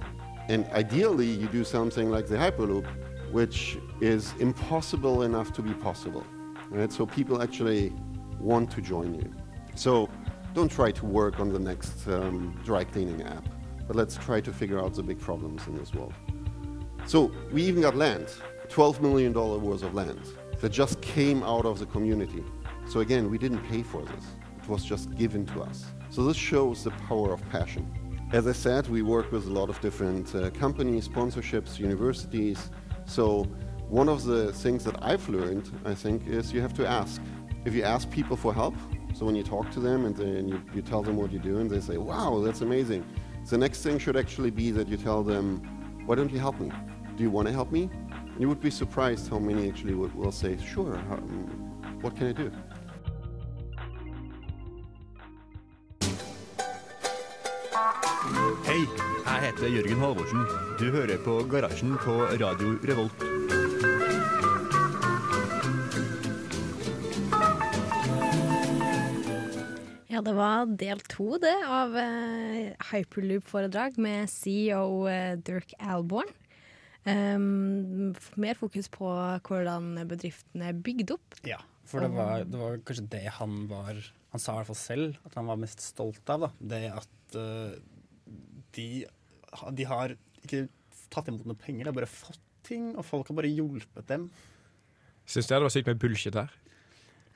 And 0.49 0.65
ideally, 0.67 1.27
you 1.27 1.47
do 1.47 1.63
something 1.63 2.09
like 2.09 2.27
the 2.27 2.35
Hyperloop, 2.35 2.87
which 3.31 3.77
is 4.01 4.33
impossible 4.39 5.23
enough 5.23 5.53
to 5.53 5.61
be 5.61 5.73
possible, 5.73 6.25
right? 6.69 6.91
So 6.91 7.05
people 7.05 7.41
actually 7.41 7.93
want 8.39 8.71
to 8.71 8.81
join 8.81 9.15
you. 9.15 9.33
So 9.75 10.09
don't 10.53 10.69
try 10.69 10.91
to 10.91 11.05
work 11.05 11.39
on 11.39 11.53
the 11.53 11.59
next 11.59 12.07
um, 12.07 12.59
dry 12.65 12.83
cleaning 12.83 13.21
app, 13.23 13.47
but 13.87 13.95
let's 13.95 14.17
try 14.17 14.41
to 14.41 14.51
figure 14.51 14.79
out 14.79 14.93
the 14.93 15.03
big 15.03 15.19
problems 15.19 15.65
in 15.67 15.75
this 15.75 15.93
world. 15.93 16.13
So 17.05 17.31
we 17.51 17.63
even 17.63 17.81
got 17.81 17.95
land, 17.95 18.27
$12 18.67 19.01
million 19.01 19.33
worth 19.33 19.83
of 19.83 19.93
land 19.93 20.21
that 20.59 20.69
just 20.69 21.01
came 21.01 21.43
out 21.43 21.65
of 21.65 21.79
the 21.79 21.85
community. 21.85 22.43
So 22.91 22.99
again, 22.99 23.31
we 23.31 23.37
didn't 23.37 23.63
pay 23.69 23.83
for 23.83 24.01
this. 24.01 24.25
It 24.61 24.67
was 24.67 24.83
just 24.83 25.15
given 25.15 25.45
to 25.45 25.61
us. 25.61 25.85
So 26.09 26.25
this 26.25 26.35
shows 26.35 26.83
the 26.83 26.91
power 27.07 27.31
of 27.31 27.41
passion. 27.49 27.89
As 28.33 28.47
I 28.47 28.51
said, 28.51 28.89
we 28.89 29.01
work 29.01 29.31
with 29.31 29.47
a 29.47 29.49
lot 29.49 29.69
of 29.69 29.79
different 29.79 30.35
uh, 30.35 30.49
companies, 30.49 31.07
sponsorships, 31.07 31.79
universities. 31.79 32.69
So 33.05 33.43
one 33.87 34.09
of 34.09 34.25
the 34.25 34.51
things 34.51 34.83
that 34.83 35.01
I've 35.01 35.25
learned, 35.29 35.71
I 35.85 35.93
think, 35.93 36.27
is 36.27 36.51
you 36.51 36.59
have 36.59 36.73
to 36.73 36.85
ask. 36.85 37.21
If 37.63 37.73
you 37.73 37.83
ask 37.83 38.11
people 38.11 38.35
for 38.35 38.53
help, 38.53 38.75
so 39.13 39.25
when 39.25 39.37
you 39.37 39.43
talk 39.43 39.71
to 39.71 39.79
them 39.79 40.03
and, 40.03 40.49
you, 40.49 40.61
you 40.75 40.81
tell 40.81 41.01
them 41.01 41.15
what 41.15 41.31
you 41.31 41.39
do 41.39 41.59
and 41.59 41.69
they 41.69 41.79
say, 41.79 41.95
wow, 41.95 42.41
that's 42.43 42.59
amazing. 42.59 43.05
The 43.49 43.57
next 43.57 43.83
thing 43.83 43.99
should 43.99 44.17
actually 44.17 44.51
be 44.51 44.69
that 44.71 44.89
you 44.89 44.97
tell 44.97 45.23
them, 45.23 45.61
why 46.05 46.15
don't 46.15 46.29
you 46.29 46.39
help 46.39 46.59
me? 46.59 46.69
Do 47.15 47.23
you 47.23 47.31
want 47.31 47.47
to 47.47 47.53
help 47.53 47.71
me? 47.71 47.89
And 48.11 48.41
you 48.41 48.49
would 48.49 48.59
be 48.59 48.69
surprised 48.69 49.29
how 49.29 49.39
many 49.39 49.69
actually 49.69 49.93
will 49.93 50.33
say, 50.33 50.57
sure, 50.57 50.97
um, 50.97 51.71
what 52.01 52.17
can 52.17 52.27
I 52.27 52.33
do? 52.33 52.51
Hei, 58.71 58.85
jeg 58.87 59.39
heter 59.43 59.67
Jørgen 59.67 59.99
Halvorsen. 59.99 60.45
Du 60.79 60.85
hører 60.93 61.17
på 61.19 61.33
Garasjen 61.51 61.97
på 61.99 62.13
Radio 62.39 62.69
Revolt. 62.87 63.25
Ja, 70.07 70.23
det 70.23 70.35
var 70.39 70.71
del 70.79 71.03
to 71.11 71.35
det 71.43 71.51
av 71.67 71.99
eh, 71.99 72.71
Hyperloop-foredrag 72.93 73.99
med 73.99 74.31
CEO 74.31 75.03
eh, 75.11 75.35
Dirk 75.35 75.75
Alborn. 75.75 76.31
Um, 77.03 78.15
mer 78.39 78.55
fokus 78.55 78.87
på 78.87 79.11
hvordan 79.49 79.97
bedriftene 80.07 80.71
er 80.71 80.79
bygd 80.79 81.17
opp. 81.19 81.41
Ja, 81.43 81.59
for 81.83 82.07
det 82.07 82.15
var, 82.15 82.47
det 82.47 82.63
var 82.63 82.79
kanskje 82.87 83.09
det 83.19 83.25
han 83.35 83.65
var 83.67 83.97
Han 84.31 84.39
sa 84.39 84.53
i 84.53 84.61
hvert 84.61 84.71
fall 84.71 84.83
selv 84.87 85.23
at 85.27 85.35
han 85.35 85.51
var 85.51 85.59
mest 85.59 85.83
stolt 85.83 86.23
av. 86.31 86.47
da 86.47 86.55
Det 86.71 86.85
at 86.87 87.35
eh, 87.35 87.81
de, 88.77 88.85
de 89.77 89.87
har 89.89 90.15
ikke 90.43 90.65
tatt 91.11 91.27
imot 91.31 91.45
noe 91.49 91.59
penger, 91.59 91.85
de 91.85 91.91
har 91.91 91.97
bare 91.97 92.09
fått 92.09 92.39
ting, 92.67 92.91
og 92.95 93.03
folk 93.07 93.27
har 93.31 93.39
bare 93.41 93.49
hjulpet 93.51 94.05
dem. 94.09 94.29
Syns 95.27 95.47
dere 95.49 95.61
det 95.61 95.67
var 95.69 95.73
sykt 95.75 95.89
med 95.91 95.99
bullshit 96.01 96.37
her? 96.39 96.53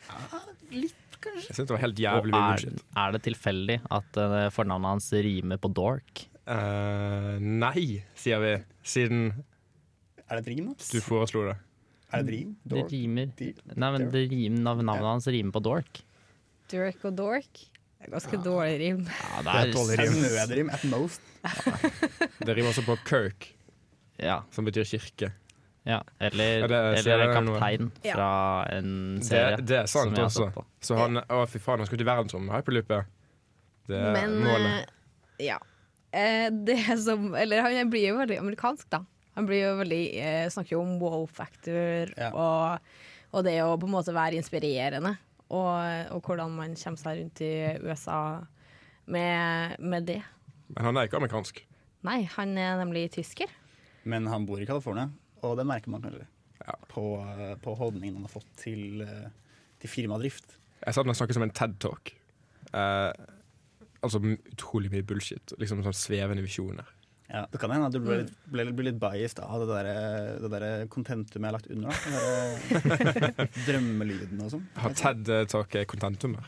Ja, 0.06 0.39
Litt, 0.76 1.17
kanskje. 1.21 1.48
Jeg 1.50 1.56
synes 1.58 1.67
det 1.69 1.76
var 1.76 1.82
helt 1.84 2.00
Og 2.00 2.04
jævlig 2.06 2.34
mye 2.36 2.45
er, 2.45 2.63
bullshit. 2.63 2.86
er 3.04 3.13
det 3.15 3.21
tilfeldig 3.26 3.78
at 3.98 4.19
uh, 4.21 4.36
fornavnet 4.54 4.91
hans 4.95 5.10
rimer 5.26 5.60
på 5.62 5.71
dork? 5.78 6.26
Uh, 6.45 7.36
nei, 7.41 8.04
sier 8.17 8.41
vi, 8.43 8.52
siden 8.86 9.32
Er 10.30 10.38
det 10.38 10.43
et 10.43 10.50
rim, 10.54 10.67
da? 10.74 10.89
du 10.93 11.00
foreslo 11.02 11.48
det. 11.50 11.56
Er 12.13 12.21
det 12.21 12.28
et 12.28 12.34
rim? 12.36 12.52
Det 12.69 12.84
rimer 12.91 13.32
Nei, 13.76 13.89
men 13.95 14.10
det 14.13 14.26
rimer 14.32 14.62
nav- 14.62 14.84
navnet 14.86 15.10
hans 15.10 15.28
rimer 15.34 15.52
på 15.56 15.62
dork. 15.65 16.04
Dirk 16.71 17.02
og 17.10 17.15
Dork. 17.17 17.63
Det 18.05 18.11
er 18.11 18.19
ganske 18.19 18.37
dårlig 18.45 18.75
rim. 18.79 18.99
Ja, 19.09 19.41
Det 19.41 19.55
er 19.55 19.71
dårlig 19.73 19.97
rim. 19.99 20.19
nødrim 20.21 20.69
at 20.75 20.83
most. 20.91 21.21
Det 22.45 22.55
rimer 22.55 22.69
også 22.69 22.83
på 22.85 22.95
Kirk, 23.05 23.47
ja, 24.21 24.41
som 24.51 24.65
betyr 24.65 24.85
kirke. 24.85 25.31
ja. 25.85 25.99
Eller, 26.21 26.59
Ja, 26.61 26.67
det 26.67 27.03
sier 27.03 27.13
eller 27.13 27.27
det 27.27 27.35
kaptein 27.35 27.91
Ja. 28.05 28.13
fra 28.15 28.67
en 28.77 29.15
Det, 29.19 29.25
serie. 29.25 29.57
det 29.57 29.77
er 29.77 29.85
sant 29.87 30.03
som 30.09 30.13
jeg 30.15 30.21
har 30.21 30.29
også. 30.29 30.45
sett 30.45 30.53
på. 30.53 30.65
Så 30.81 30.97
han 30.97 31.17
Å, 31.29 31.47
fy 31.49 31.59
faen, 31.59 31.77
han 31.79 31.85
skulle 31.87 31.97
til 32.03 32.07
verdensrommet, 32.07 32.55
hyperloopet. 32.55 33.05
Det 33.87 33.95
er 33.97 34.13
Men 34.13 34.39
målet. 34.43 34.85
eh, 35.39 35.45
ja. 35.45 35.57
Eh, 36.13 36.49
det 36.49 36.79
som 37.03 37.33
Eller 37.35 37.61
han 37.61 37.89
blir 37.89 38.07
jo 38.09 38.17
veldig 38.17 38.37
amerikansk, 38.39 38.89
da. 38.89 39.01
Han 39.35 39.45
blir 39.45 39.61
jo 39.65 39.75
veldig 39.83 40.15
eh, 40.15 40.47
snakker 40.49 40.71
jo 40.77 40.81
om 40.81 40.99
wow 40.99 41.25
factor 41.27 42.07
Ja. 42.17 42.31
og, 42.31 42.79
og 43.33 43.43
det 43.43 43.59
å 43.61 43.77
på 43.77 43.83
en 43.85 43.91
måte 43.91 44.13
være 44.13 44.37
inspirerende. 44.39 45.17
Og, 45.53 46.12
og 46.15 46.21
hvordan 46.25 46.55
man 46.58 46.73
kommer 46.79 46.97
seg 46.97 47.19
rundt 47.19 47.41
i 47.45 47.51
USA 47.86 48.17
med, 49.05 49.75
med 49.79 50.08
det. 50.10 50.21
Men 50.73 50.88
han 50.88 50.97
er 50.97 51.05
ikke 51.08 51.19
amerikansk. 51.21 51.60
Nei, 52.05 52.23
han 52.36 52.55
er 52.58 52.79
nemlig 52.81 53.12
tysker. 53.13 53.51
Men 54.10 54.25
han 54.29 54.45
bor 54.49 54.62
i 54.62 54.65
California, 54.69 55.10
og 55.45 55.58
det 55.60 55.65
merker 55.69 55.93
man 55.93 56.01
kanskje 56.05 56.25
Ja. 56.65 56.73
på, 56.89 57.01
på 57.62 57.73
holdningen 57.77 58.15
han 58.15 58.25
har 58.25 58.31
fått 58.31 58.51
til, 58.58 59.01
eh, 59.05 59.29
til 59.81 59.89
firmadrift. 59.91 60.55
Jeg 60.86 60.93
satt 60.95 61.05
og 61.10 61.17
snakket 61.17 61.38
som 61.38 61.43
en 61.45 61.51
TED-talk. 61.53 62.13
Eh, 62.73 63.12
altså 64.01 64.21
utrolig 64.21 64.89
mye 64.93 65.03
bullshit. 65.05 65.53
Liksom 65.62 65.84
sånn 65.86 65.97
svevende 65.97 66.41
visjoner. 66.45 66.88
Ja, 67.25 67.47
det 67.51 67.57
kan 67.57 67.71
hende 67.73 67.88
at 67.89 67.95
du 67.95 68.03
ble 68.05 68.19
litt, 68.21 68.33
ble, 68.53 68.65
ble 68.77 68.85
litt 68.91 68.99
biased 69.01 69.39
av 69.41 69.63
det 69.63 69.69
der, 69.73 69.88
det 70.43 70.49
der 70.53 70.65
contentum 70.93 71.41
jeg 71.41 71.49
har 71.49 71.55
lagt 71.55 71.71
under. 71.73 71.89
Da. 71.89 71.95
Den 72.69 72.85
der 72.91 73.49
drømmelyden 73.69 74.43
og 74.45 74.51
sånn. 74.53 74.67
Har 74.77 74.93
Ted 74.99 75.31
taket 75.49 75.89
kontentummer? 75.89 76.45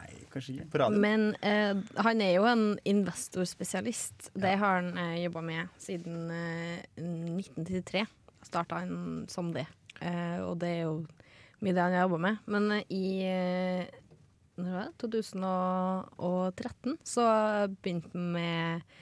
Nei, 0.00 0.10
kanskje 0.34 0.56
ikke. 0.56 0.68
På 0.72 0.80
radio. 0.82 1.02
Men 1.04 1.28
eh, 1.46 1.78
han 2.02 2.22
er 2.26 2.32
jo 2.40 2.48
en 2.50 2.64
investorspesialist. 2.90 4.32
Det 4.34 4.56
har 4.58 4.80
han 4.80 4.98
eh, 4.98 5.20
jobba 5.24 5.44
med 5.46 5.78
siden 5.82 6.26
eh, 6.34 6.82
1993. 6.98 8.02
Starta 8.50 8.82
han 8.82 9.26
som 9.30 9.52
det. 9.54 9.68
Eh, 10.02 10.42
og 10.42 10.58
det 10.62 10.72
er 10.74 10.82
jo 10.88 10.96
mye 11.62 11.72
det 11.72 11.86
han 11.86 11.94
har 11.94 12.08
jobba 12.08 12.20
med. 12.26 12.42
Men 12.50 12.68
eh, 12.80 12.84
i 12.90 13.06
eh, 13.30 14.02
når 14.56 14.72
var 14.72 14.86
det? 14.88 14.92
2013 15.02 16.96
så 17.04 17.24
begynte 17.82 18.10
han 18.14 18.30
med, 18.32 18.94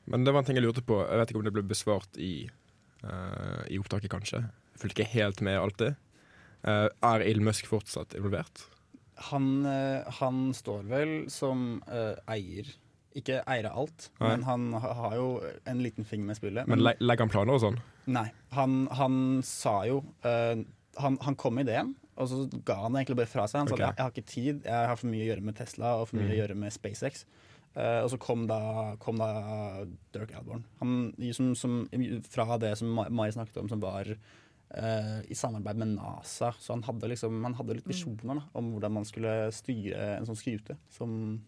Men 0.05 0.25
det 0.25 0.33
var 0.33 0.43
en 0.43 0.49
ting 0.49 0.59
jeg 0.59 0.67
lurte 0.67 0.85
på. 0.85 0.99
Jeg 1.01 1.21
vet 1.21 1.33
ikke 1.33 1.41
om 1.41 1.47
det 1.47 1.55
ble 1.55 1.65
besvart 1.65 2.19
i, 2.21 2.45
uh, 3.01 3.61
i 3.65 3.79
opptaket, 3.81 4.11
kanskje. 4.13 4.43
Fulgte 4.77 5.01
ikke 5.01 5.15
helt 5.15 5.41
med 5.45 5.57
alltid. 5.57 5.97
Uh, 6.61 6.87
er 7.01 7.25
Elon 7.25 7.49
Musk 7.49 7.69
fortsatt 7.69 8.13
involvert? 8.17 8.67
Han, 9.31 9.65
eh, 9.65 10.03
han 10.19 10.53
står 10.53 10.83
vel 10.91 11.11
som 11.31 11.81
uh, 11.87 12.15
eier 12.27 12.67
Ikke 13.15 13.37
eier 13.47 13.69
av 13.69 13.77
alt, 13.85 14.09
Nei. 14.19 14.27
men 14.33 14.43
han 14.43 14.65
har 14.83 15.13
jo 15.15 15.27
en 15.65 15.79
liten 15.83 16.03
finger 16.03 16.27
med 16.27 16.35
spillet. 16.35 16.67
Men 16.67 16.81
le 16.83 16.91
legger 16.99 17.23
han 17.23 17.31
planer 17.31 17.55
og 17.55 17.61
sånn? 17.63 17.77
Nei. 18.11 18.25
Han, 18.57 18.73
han 18.91 19.15
sa 19.47 19.85
jo 19.87 20.01
uh, 20.27 20.59
han, 20.99 21.17
han 21.23 21.35
kom 21.39 21.55
med 21.55 21.69
ideen, 21.69 21.93
og 22.19 22.27
så 22.31 22.41
ga 22.67 22.75
han 22.83 22.91
det 22.93 23.01
egentlig 23.05 23.17
bare 23.21 23.31
fra 23.31 23.47
seg. 23.47 23.61
Han 23.63 23.71
okay. 23.71 23.79
sa 23.79 23.87
at 23.87 23.87
jeg, 23.87 23.95
jeg 23.95 24.03
har 24.03 24.13
ikke 24.13 24.33
tid, 24.33 24.61
jeg 24.67 24.89
har 24.91 24.99
for 24.99 25.11
mye 25.11 25.23
å 25.23 25.29
gjøre 25.29 25.45
med 25.47 25.57
Tesla 25.59 25.95
og 26.01 26.09
for 26.09 26.19
mye 26.19 26.27
Mm. 26.27 26.33
å 26.35 26.39
gjøre 26.41 26.55
med 26.65 26.75
SpaceX. 26.75 27.25
Uh, 27.75 28.03
og 28.05 28.09
så 28.13 28.19
kom 28.23 28.45
da, 28.47 28.59
kom 29.03 29.17
da 29.19 29.29
Dirk 30.15 30.31
Alborn. 30.35 30.63
Han, 30.79 30.93
som, 31.35 31.49
som, 31.59 31.73
fra 32.31 32.55
det 32.59 32.75
som 32.79 32.91
Ma- 32.99 33.09
Mari 33.11 33.35
snakket 33.35 33.57
om, 33.63 33.67
som 33.71 33.81
var 33.83 34.11
eh, 34.73 35.21
i 35.31 35.35
samarbeid 35.35 35.77
med 35.77 35.93
NASA. 35.95 36.53
Så 36.59 36.73
han 36.73 36.83
hadde, 36.83 37.09
liksom, 37.11 37.43
han 37.43 37.53
hadde 37.57 37.77
litt 37.79 37.87
visjoner 37.89 38.39
da, 38.41 38.45
om 38.53 38.71
hvordan 38.73 38.95
man 38.97 39.05
skulle 39.05 39.51
styre 39.55 40.15
en 40.17 40.25
sånn 40.29 40.39
skute, 40.39 40.77
som 40.89 41.41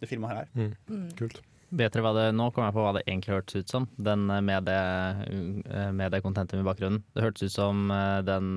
det 0.00 0.08
firmaet 0.10 0.34
her 0.34 0.42
er. 0.44 0.74
Mm. 0.88 1.08
Kult. 1.18 1.40
Vet 1.68 1.92
dere 1.92 2.00
hva 2.06 2.14
det, 2.16 2.26
Nå 2.32 2.46
kom 2.56 2.64
jeg 2.64 2.72
på 2.72 2.80
hva 2.80 2.94
det 2.96 3.02
egentlig 3.04 3.34
hørtes 3.34 3.60
ut 3.60 3.72
som, 3.74 3.88
den 4.00 4.28
eh, 4.32 4.40
med 4.40 4.64
det, 4.64 4.78
eh, 5.68 5.90
med 5.92 6.12
det 6.14 6.22
contentum 6.24 6.62
i 6.62 6.66
bakgrunnen. 6.68 7.02
Det 7.12 7.24
hørtes 7.26 7.50
ut 7.50 7.56
som 7.58 7.88
den, 8.24 8.54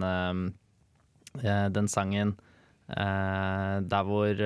eh, 1.42 1.68
den 1.76 1.88
sangen 1.92 2.36
eh, 2.88 3.78
der 3.84 4.08
hvor 4.08 4.46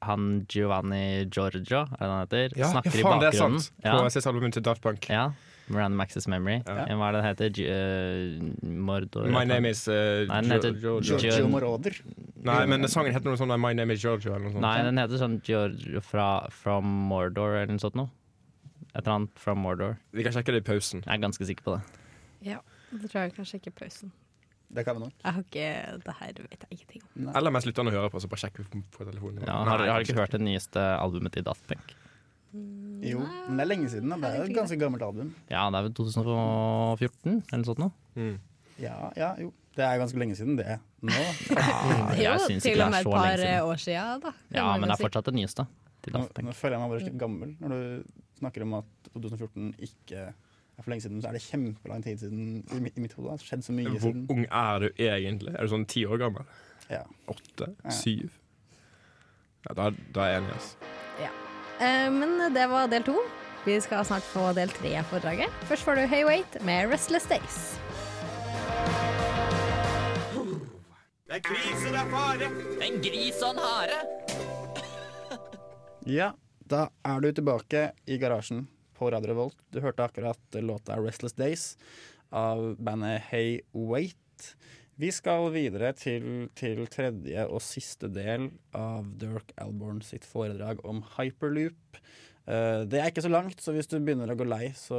han 0.00 0.46
Giovanni 0.46 1.26
Giorgio, 1.26 1.80
er 1.82 1.98
det 1.98 2.08
han 2.12 2.20
heter, 2.22 2.52
Ja, 2.54 2.60
ja 2.60 2.68
snakker 2.70 2.92
i 2.92 3.02
bakgrunnen. 3.02 3.20
det 3.24 3.28
er 3.32 3.38
sant! 3.38 3.70
På 3.82 3.96
Ja, 4.04 4.10
siste 4.14 4.30
albumet 4.30 4.54
til 4.54 4.62
Daft 4.62 4.82
Punk. 4.84 5.08
ja, 5.10 5.24
Random 5.70 6.00
Access 6.00 6.26
Memory. 6.30 6.62
Ja. 6.66 6.84
Hva 6.96 7.08
er 7.08 7.12
det 7.12 7.20
den 7.20 7.28
heter? 7.28 7.60
Eh, 7.72 8.68
Mordor? 8.88 9.28
My 9.32 9.44
name 9.44 9.68
is 9.70 9.82
uh, 9.88 10.24
Nei, 10.30 10.40
den 10.42 10.50
heter 10.56 10.72
Gio- 10.74 10.98
Gio- 11.00 11.18
Giorgio 11.20 11.48
Moroder. 11.52 11.96
Nei, 12.48 12.60
men 12.70 12.86
sangen 12.88 13.12
heter 13.12 13.28
noe 13.32 13.40
sånn 13.40 13.52
My 13.60 13.72
name 13.76 13.92
is 13.96 14.00
Giorgio 14.04 14.32
eller 14.34 14.46
noe 14.48 14.54
sånt. 14.56 14.64
Nei, 14.64 14.76
den 14.86 15.00
heter 15.02 15.20
sånn 15.20 15.40
Giorgio 15.44 16.00
fra 16.04 16.28
From 16.54 16.86
Mordor 17.10 17.56
eller 17.58 17.74
noe 17.74 17.82
sånt 17.82 17.98
noe. 17.98 18.08
Et 18.94 19.02
eller 19.04 19.14
annet 19.18 19.38
From 19.38 19.60
Mordor. 19.62 19.98
Vi 20.16 20.24
kan 20.26 20.32
sjekke 20.32 20.54
det 20.56 20.62
i 20.64 20.66
pausen. 20.70 21.04
Jeg 21.04 21.12
er 21.18 21.22
ganske 21.26 21.44
sikker 21.50 21.66
på 21.66 21.76
det. 21.76 21.82
Ja, 22.54 22.60
Det 22.92 23.10
tror 23.10 23.26
jeg 23.26 23.34
kanskje 23.36 23.58
ikke 23.60 23.74
pausen. 23.82 24.10
Det 24.72 24.82
kan 24.84 24.96
vi 24.98 25.00
nok. 25.06 25.12
Jeg 25.24 25.32
har 25.32 25.42
ikke, 25.44 25.68
Det 26.04 26.14
her 26.18 26.32
vet 26.44 26.64
jeg 26.64 26.70
ingenting 26.76 27.02
om. 27.28 27.28
Eller 27.36 27.50
mens 27.54 27.64
lytterne 27.64 27.90
hører 27.92 28.10
på, 28.12 28.20
så 28.20 28.28
bare 28.28 28.42
sjekker 28.42 28.64
vi 28.66 28.82
på, 28.92 29.04
telefonen. 29.04 29.40
Ja, 29.46 29.62
Nei, 29.64 29.70
har, 29.70 29.84
har 29.94 30.04
ikke 30.04 30.16
hørt 30.18 30.34
det 30.36 30.40
nyeste 30.44 30.82
albumet 31.00 31.32
til 31.32 31.44
Daft 31.46 31.64
Punk? 31.70 31.94
Jo, 32.52 33.20
men 33.48 33.58
det 33.58 33.64
er 33.64 33.68
lenge 33.68 33.88
siden. 33.92 34.10
Da. 34.10 34.16
Det 34.22 34.28
er 34.30 34.36
jo 34.42 34.46
et 34.48 34.56
ganske 34.56 34.78
gammelt 34.80 35.02
album. 35.04 35.32
Ja, 35.52 35.66
det 35.70 35.78
er 35.80 35.88
vel 35.88 35.94
2014 35.98 37.34
eller 37.52 37.62
noe 37.62 37.68
sånt. 37.68 37.98
Mm. 38.18 38.36
Ja, 38.82 38.94
ja, 39.18 39.32
jo. 39.42 39.52
Det 39.78 39.84
er 39.86 39.98
ganske 40.00 40.18
lenge 40.18 40.34
siden, 40.34 40.56
det. 40.58 40.78
Nå. 41.06 41.12
Det 41.52 42.24
jeg 42.24 42.32
jo 42.32 42.46
syns 42.48 42.64
til 42.64 42.72
ikke 42.72 42.86
og 42.88 42.88
det 42.88 42.88
med 42.90 42.96
er 42.96 42.98
et 42.98 43.04
så 43.04 43.12
par 43.12 43.28
lenge 43.28 43.44
siden. 43.44 43.68
år 43.68 43.82
siden, 43.84 44.22
da. 44.24 44.32
Ja, 44.56 44.64
men 44.74 44.88
det 44.90 44.96
er 44.96 45.02
fortsatt 45.04 45.28
det 45.28 45.34
nyeste. 45.36 45.66
til 46.02 46.16
Nå, 46.16 46.22
nå 46.48 46.54
føler 46.56 46.74
jeg 46.76 46.82
meg 46.82 46.90
bare 46.94 47.04
litt 47.04 47.18
gammel 47.20 47.52
når 47.60 47.74
du 47.76 48.12
snakker 48.40 48.64
om 48.66 48.74
at 48.80 49.10
2014 49.12 49.68
ikke 49.86 50.24
er 50.24 50.82
for 50.82 50.90
lenge 50.90 51.04
siden. 51.06 51.22
Så 51.22 51.30
er 51.30 51.38
det 51.38 51.44
kjempelang 51.46 52.02
tid 52.06 52.18
siden 52.24 52.42
i, 52.64 52.80
i 52.80 53.00
mitt 53.04 53.14
hode. 53.18 53.28
Det 53.28 53.36
har 53.36 53.46
skjedd 53.52 53.64
så 53.68 53.76
mye 53.76 53.92
Hvor 53.94 54.02
siden. 54.08 54.26
ung 54.34 54.44
er 54.50 54.82
du 54.82 54.88
egentlig? 55.06 55.54
Er 55.54 55.62
du 55.68 55.72
sånn 55.76 55.86
ti 55.90 56.02
år 56.06 56.18
gammel? 56.24 56.50
Ja. 56.90 57.04
Åtte? 57.30 57.70
Ja. 57.84 57.94
Syv? 57.94 58.34
Ja, 59.68 59.74
da, 59.78 59.90
da 60.14 60.26
er 60.26 60.32
jeg 60.34 60.42
enig. 60.42 60.54
ass. 60.58 60.74
Eh, 61.80 62.10
men 62.10 62.54
det 62.54 62.66
var 62.66 62.88
del 62.90 63.04
to. 63.06 63.18
Vi 63.64 63.80
skal 63.80 64.04
snart 64.06 64.24
få 64.26 64.52
del 64.56 64.70
tre 64.72 64.94
av 64.98 65.06
foredraget. 65.10 65.52
Først 65.68 65.84
får 65.86 65.98
du 65.98 66.06
Hey 66.10 66.24
Wait 66.26 66.58
med 66.66 66.90
Restless 66.90 67.26
Days. 67.30 67.58
Det 71.28 71.36
er 71.36 71.42
krise, 71.44 71.90
det 71.92 72.00
er 72.00 72.08
fare. 72.08 72.48
En 72.86 73.00
gris 73.04 73.42
og 73.44 73.54
en 73.56 73.62
hare. 73.66 74.02
Ja, 76.08 76.30
da 76.64 76.86
er 77.04 77.20
du 77.20 77.26
tilbake 77.36 77.90
i 78.08 78.16
garasjen 78.16 78.62
på 78.96 79.10
Radio 79.12 79.34
Revolt. 79.34 79.58
Du 79.68 79.82
hørte 79.84 80.06
akkurat 80.06 80.56
låta 80.64 80.96
'Restless 80.96 81.36
Days' 81.36 81.76
av 82.32 82.78
bandet 82.80 83.28
Hey 83.28 83.60
Wait. 83.74 84.54
Vi 84.98 85.12
skal 85.14 85.52
videre 85.54 85.92
til, 85.94 86.48
til 86.58 86.80
tredje 86.90 87.44
og 87.46 87.60
siste 87.62 88.08
del 88.10 88.48
av 88.74 89.06
Dirk 89.20 89.52
Alborn 89.62 90.00
sitt 90.02 90.24
foredrag 90.26 90.80
om 90.82 91.04
hyperloop. 91.14 92.00
Eh, 92.50 92.82
det 92.90 92.98
er 92.98 93.12
ikke 93.12 93.22
så 93.22 93.30
langt, 93.30 93.62
så 93.62 93.70
hvis 93.76 93.86
du 93.86 94.00
begynner 94.00 94.32
å 94.32 94.36
gå 94.38 94.46
lei, 94.48 94.72
så 94.74 94.98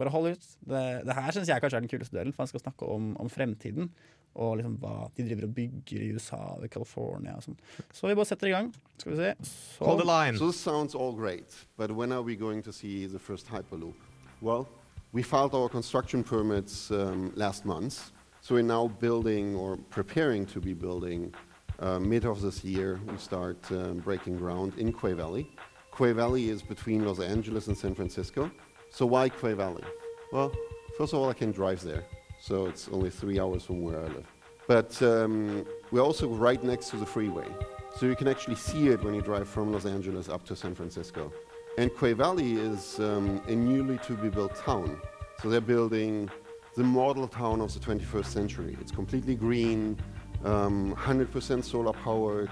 bare 0.00 0.12
hold 0.14 0.30
ut. 0.32 0.46
Det, 0.64 0.82
det 1.04 1.18
her 1.18 1.36
syns 1.36 1.52
jeg 1.52 1.60
kanskje 1.60 1.82
er 1.82 1.84
den 1.84 1.92
kuleste 1.92 2.16
delen, 2.16 2.32
for 2.32 2.46
han 2.46 2.52
skal 2.54 2.64
snakke 2.64 2.88
om, 2.88 3.10
om 3.20 3.28
fremtiden. 3.28 3.92
Og 4.32 4.54
liksom 4.62 4.78
hva 4.80 4.94
de 5.12 5.26
driver 5.26 5.44
og 5.44 5.52
bygger 5.60 6.06
i 6.06 6.08
USA 6.16 6.40
og 6.54 6.64
California 6.72 7.36
og 7.36 7.44
sånn. 7.44 7.60
Så 7.92 8.08
vi 8.08 8.16
bare 8.16 8.30
setter 8.30 8.48
i 8.48 8.54
gang. 8.54 8.72
Skal 8.96 9.12
vi 9.12 9.18
se. 9.20 9.34
Så, 9.44 9.84
Hold 9.84 10.00
the 10.00 10.08
line. 10.08 10.40
So 10.40 10.48
this 10.48 10.56
sounds 10.56 10.96
all 10.96 11.12
great, 11.12 11.52
but 11.76 11.92
when 11.92 12.16
are 12.16 12.24
we 12.24 12.34
going 12.34 12.64
to 12.64 12.72
see 12.72 13.04
the 13.04 13.20
first 13.20 13.52
Hyperloop? 13.52 14.08
Well, 14.40 14.64
we 15.12 15.20
filed 15.22 15.52
our 15.52 15.68
construction 15.68 16.24
permits 16.24 16.90
um, 16.90 17.30
last 17.36 17.66
month, 17.66 18.08
so 18.42 18.56
we're 18.56 18.62
now 18.62 18.88
building 18.88 19.54
or 19.54 19.76
preparing 19.90 20.44
to 20.46 20.60
be 20.60 20.74
building 20.74 21.32
uh, 21.78 22.00
mid 22.00 22.24
of 22.24 22.42
this 22.42 22.64
year. 22.64 23.00
We 23.06 23.16
start 23.16 23.56
um, 23.70 23.98
breaking 23.98 24.36
ground 24.36 24.72
in 24.78 24.92
Quay 24.92 25.12
Valley. 25.12 25.54
Quay 25.96 26.10
Valley 26.10 26.48
is 26.48 26.60
between 26.60 27.06
Los 27.06 27.20
Angeles 27.20 27.68
and 27.68 27.78
San 27.78 27.94
Francisco. 27.94 28.50
So 28.90 29.06
why 29.06 29.28
Quay 29.28 29.52
Valley? 29.52 29.84
Well, 30.32 30.52
first 30.98 31.12
of 31.12 31.20
all, 31.20 31.30
I 31.30 31.34
can 31.34 31.52
drive 31.52 31.82
there, 31.82 32.04
so 32.40 32.66
it's 32.66 32.88
only 32.88 33.10
three 33.10 33.38
hours 33.38 33.62
from 33.62 33.80
where 33.80 34.00
I 34.00 34.08
live. 34.08 34.26
But 34.66 35.00
um, 35.02 35.64
we're 35.92 36.02
also 36.02 36.28
right 36.28 36.62
next 36.64 36.90
to 36.90 36.96
the 36.96 37.06
freeway. 37.06 37.46
So 37.96 38.06
you 38.06 38.16
can 38.16 38.26
actually 38.26 38.56
see 38.56 38.88
it 38.88 39.04
when 39.04 39.14
you 39.14 39.22
drive 39.22 39.48
from 39.48 39.72
Los 39.72 39.86
Angeles 39.86 40.28
up 40.28 40.44
to 40.46 40.56
San 40.56 40.74
Francisco. 40.74 41.32
And 41.78 41.92
Quay 41.96 42.14
Valley 42.14 42.54
is 42.54 42.98
um, 42.98 43.40
a 43.46 43.54
newly 43.54 43.98
to 43.98 44.14
be 44.14 44.30
built 44.30 44.56
town. 44.56 45.00
So 45.40 45.48
they're 45.48 45.60
building 45.60 46.28
the 46.74 46.82
model 46.82 47.28
town 47.28 47.60
of 47.60 47.72
the 47.74 47.80
21st 47.80 48.26
century. 48.26 48.76
It's 48.80 48.92
completely 48.92 49.34
green, 49.34 49.98
um, 50.44 50.94
100% 50.96 51.64
solar 51.64 51.92
powered, 51.92 52.50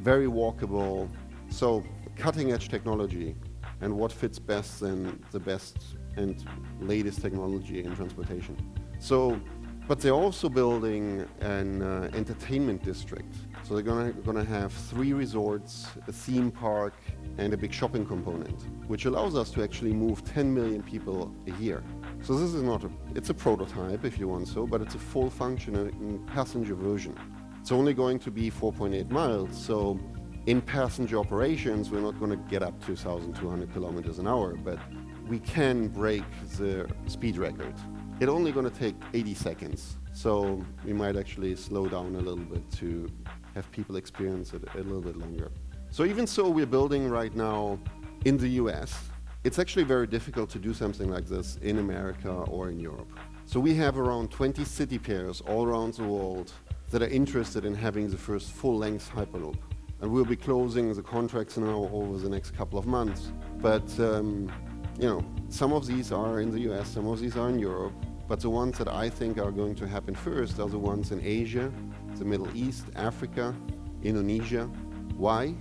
very 0.00 0.26
walkable. 0.26 1.08
So 1.48 1.82
cutting 2.16 2.52
edge 2.52 2.68
technology 2.68 3.34
and 3.80 3.96
what 3.96 4.12
fits 4.12 4.38
best 4.38 4.80
than 4.80 5.22
the 5.32 5.40
best 5.40 5.78
and 6.16 6.44
latest 6.80 7.22
technology 7.22 7.82
in 7.82 7.94
transportation. 7.96 8.56
So 8.98 9.40
but 9.86 10.00
they're 10.00 10.12
also 10.12 10.48
building 10.48 11.28
an 11.40 11.82
uh, 11.82 12.10
entertainment 12.14 12.82
district. 12.82 13.34
So 13.64 13.74
they're 13.74 13.82
gonna 13.82 14.44
have 14.44 14.72
three 14.72 15.12
resorts, 15.12 15.86
a 16.08 16.12
theme 16.12 16.50
park, 16.50 16.94
and 17.38 17.52
a 17.52 17.56
big 17.56 17.72
shopping 17.72 18.06
component, 18.06 18.60
which 18.88 19.04
allows 19.04 19.34
us 19.36 19.50
to 19.50 19.62
actually 19.62 19.92
move 19.92 20.24
10 20.24 20.52
million 20.52 20.82
people 20.82 21.34
a 21.46 21.62
year. 21.62 21.82
So 22.22 22.38
this 22.38 22.54
is 22.54 22.62
not 22.62 22.84
a, 22.84 22.90
it's 23.14 23.30
a 23.30 23.34
prototype 23.34 24.04
if 24.04 24.18
you 24.18 24.28
want 24.28 24.48
so, 24.48 24.66
but 24.66 24.80
it's 24.80 24.94
a 24.94 24.98
full 24.98 25.30
functioning 25.30 26.24
passenger 26.26 26.74
version. 26.74 27.16
It's 27.60 27.72
only 27.72 27.94
going 27.94 28.18
to 28.20 28.30
be 28.30 28.50
4.8 28.50 29.10
miles, 29.10 29.56
so 29.56 29.98
in 30.46 30.60
passenger 30.60 31.18
operations, 31.18 31.90
we're 31.90 32.00
not 32.00 32.20
gonna 32.20 32.36
get 32.36 32.62
up 32.62 32.78
to 32.84 32.92
1,200 32.92 33.72
kilometers 33.72 34.18
an 34.18 34.28
hour, 34.28 34.54
but 34.54 34.78
we 35.26 35.38
can 35.38 35.88
break 35.88 36.24
the 36.58 36.88
speed 37.06 37.38
record. 37.38 37.74
It's 38.20 38.30
only 38.30 38.52
going 38.52 38.70
to 38.70 38.78
take 38.78 38.94
80 39.12 39.34
seconds, 39.34 39.96
so 40.12 40.64
we 40.84 40.92
might 40.92 41.16
actually 41.16 41.56
slow 41.56 41.88
down 41.88 42.14
a 42.14 42.18
little 42.20 42.44
bit 42.44 42.70
to 42.72 43.10
have 43.54 43.70
people 43.72 43.96
experience 43.96 44.52
it 44.52 44.62
a 44.74 44.78
little 44.78 45.00
bit 45.00 45.16
longer. 45.16 45.50
So 45.94 46.04
even 46.04 46.26
so, 46.26 46.48
we're 46.48 46.66
building 46.66 47.08
right 47.08 47.32
now 47.36 47.78
in 48.24 48.36
the 48.36 48.48
US. 48.62 48.98
It's 49.44 49.60
actually 49.60 49.84
very 49.84 50.08
difficult 50.08 50.50
to 50.50 50.58
do 50.58 50.74
something 50.74 51.08
like 51.08 51.26
this 51.26 51.56
in 51.62 51.78
America 51.78 52.32
or 52.32 52.68
in 52.68 52.80
Europe. 52.80 53.06
So 53.46 53.60
we 53.60 53.74
have 53.76 53.96
around 53.96 54.32
20 54.32 54.64
city 54.64 54.98
pairs 54.98 55.40
all 55.42 55.64
around 55.64 55.94
the 55.94 56.02
world 56.02 56.50
that 56.90 57.00
are 57.00 57.06
interested 57.06 57.64
in 57.64 57.76
having 57.76 58.10
the 58.10 58.16
first 58.16 58.50
full-length 58.50 59.08
Hyperloop. 59.14 59.56
And 60.00 60.10
we'll 60.10 60.24
be 60.24 60.34
closing 60.34 60.92
the 60.92 61.00
contracts 61.00 61.58
now 61.58 61.88
over 61.92 62.18
the 62.18 62.28
next 62.28 62.56
couple 62.56 62.76
of 62.76 62.86
months. 62.86 63.30
But 63.58 63.88
um, 64.00 64.50
you 64.98 65.06
know, 65.06 65.24
some 65.48 65.72
of 65.72 65.86
these 65.86 66.10
are 66.10 66.40
in 66.40 66.50
the 66.50 66.72
US, 66.72 66.88
some 66.88 67.06
of 67.06 67.20
these 67.20 67.36
are 67.36 67.48
in 67.50 67.60
Europe, 67.60 67.92
but 68.26 68.40
the 68.40 68.50
ones 68.50 68.78
that 68.78 68.88
I 68.88 69.08
think 69.08 69.38
are 69.38 69.52
going 69.52 69.76
to 69.76 69.86
happen 69.86 70.16
first 70.16 70.58
are 70.58 70.68
the 70.68 70.76
ones 70.92 71.12
in 71.12 71.20
Asia, 71.24 71.72
the 72.16 72.24
Middle 72.24 72.50
East, 72.56 72.86
Africa, 72.96 73.54
Indonesia. 74.02 74.68
Why? 75.16 75.54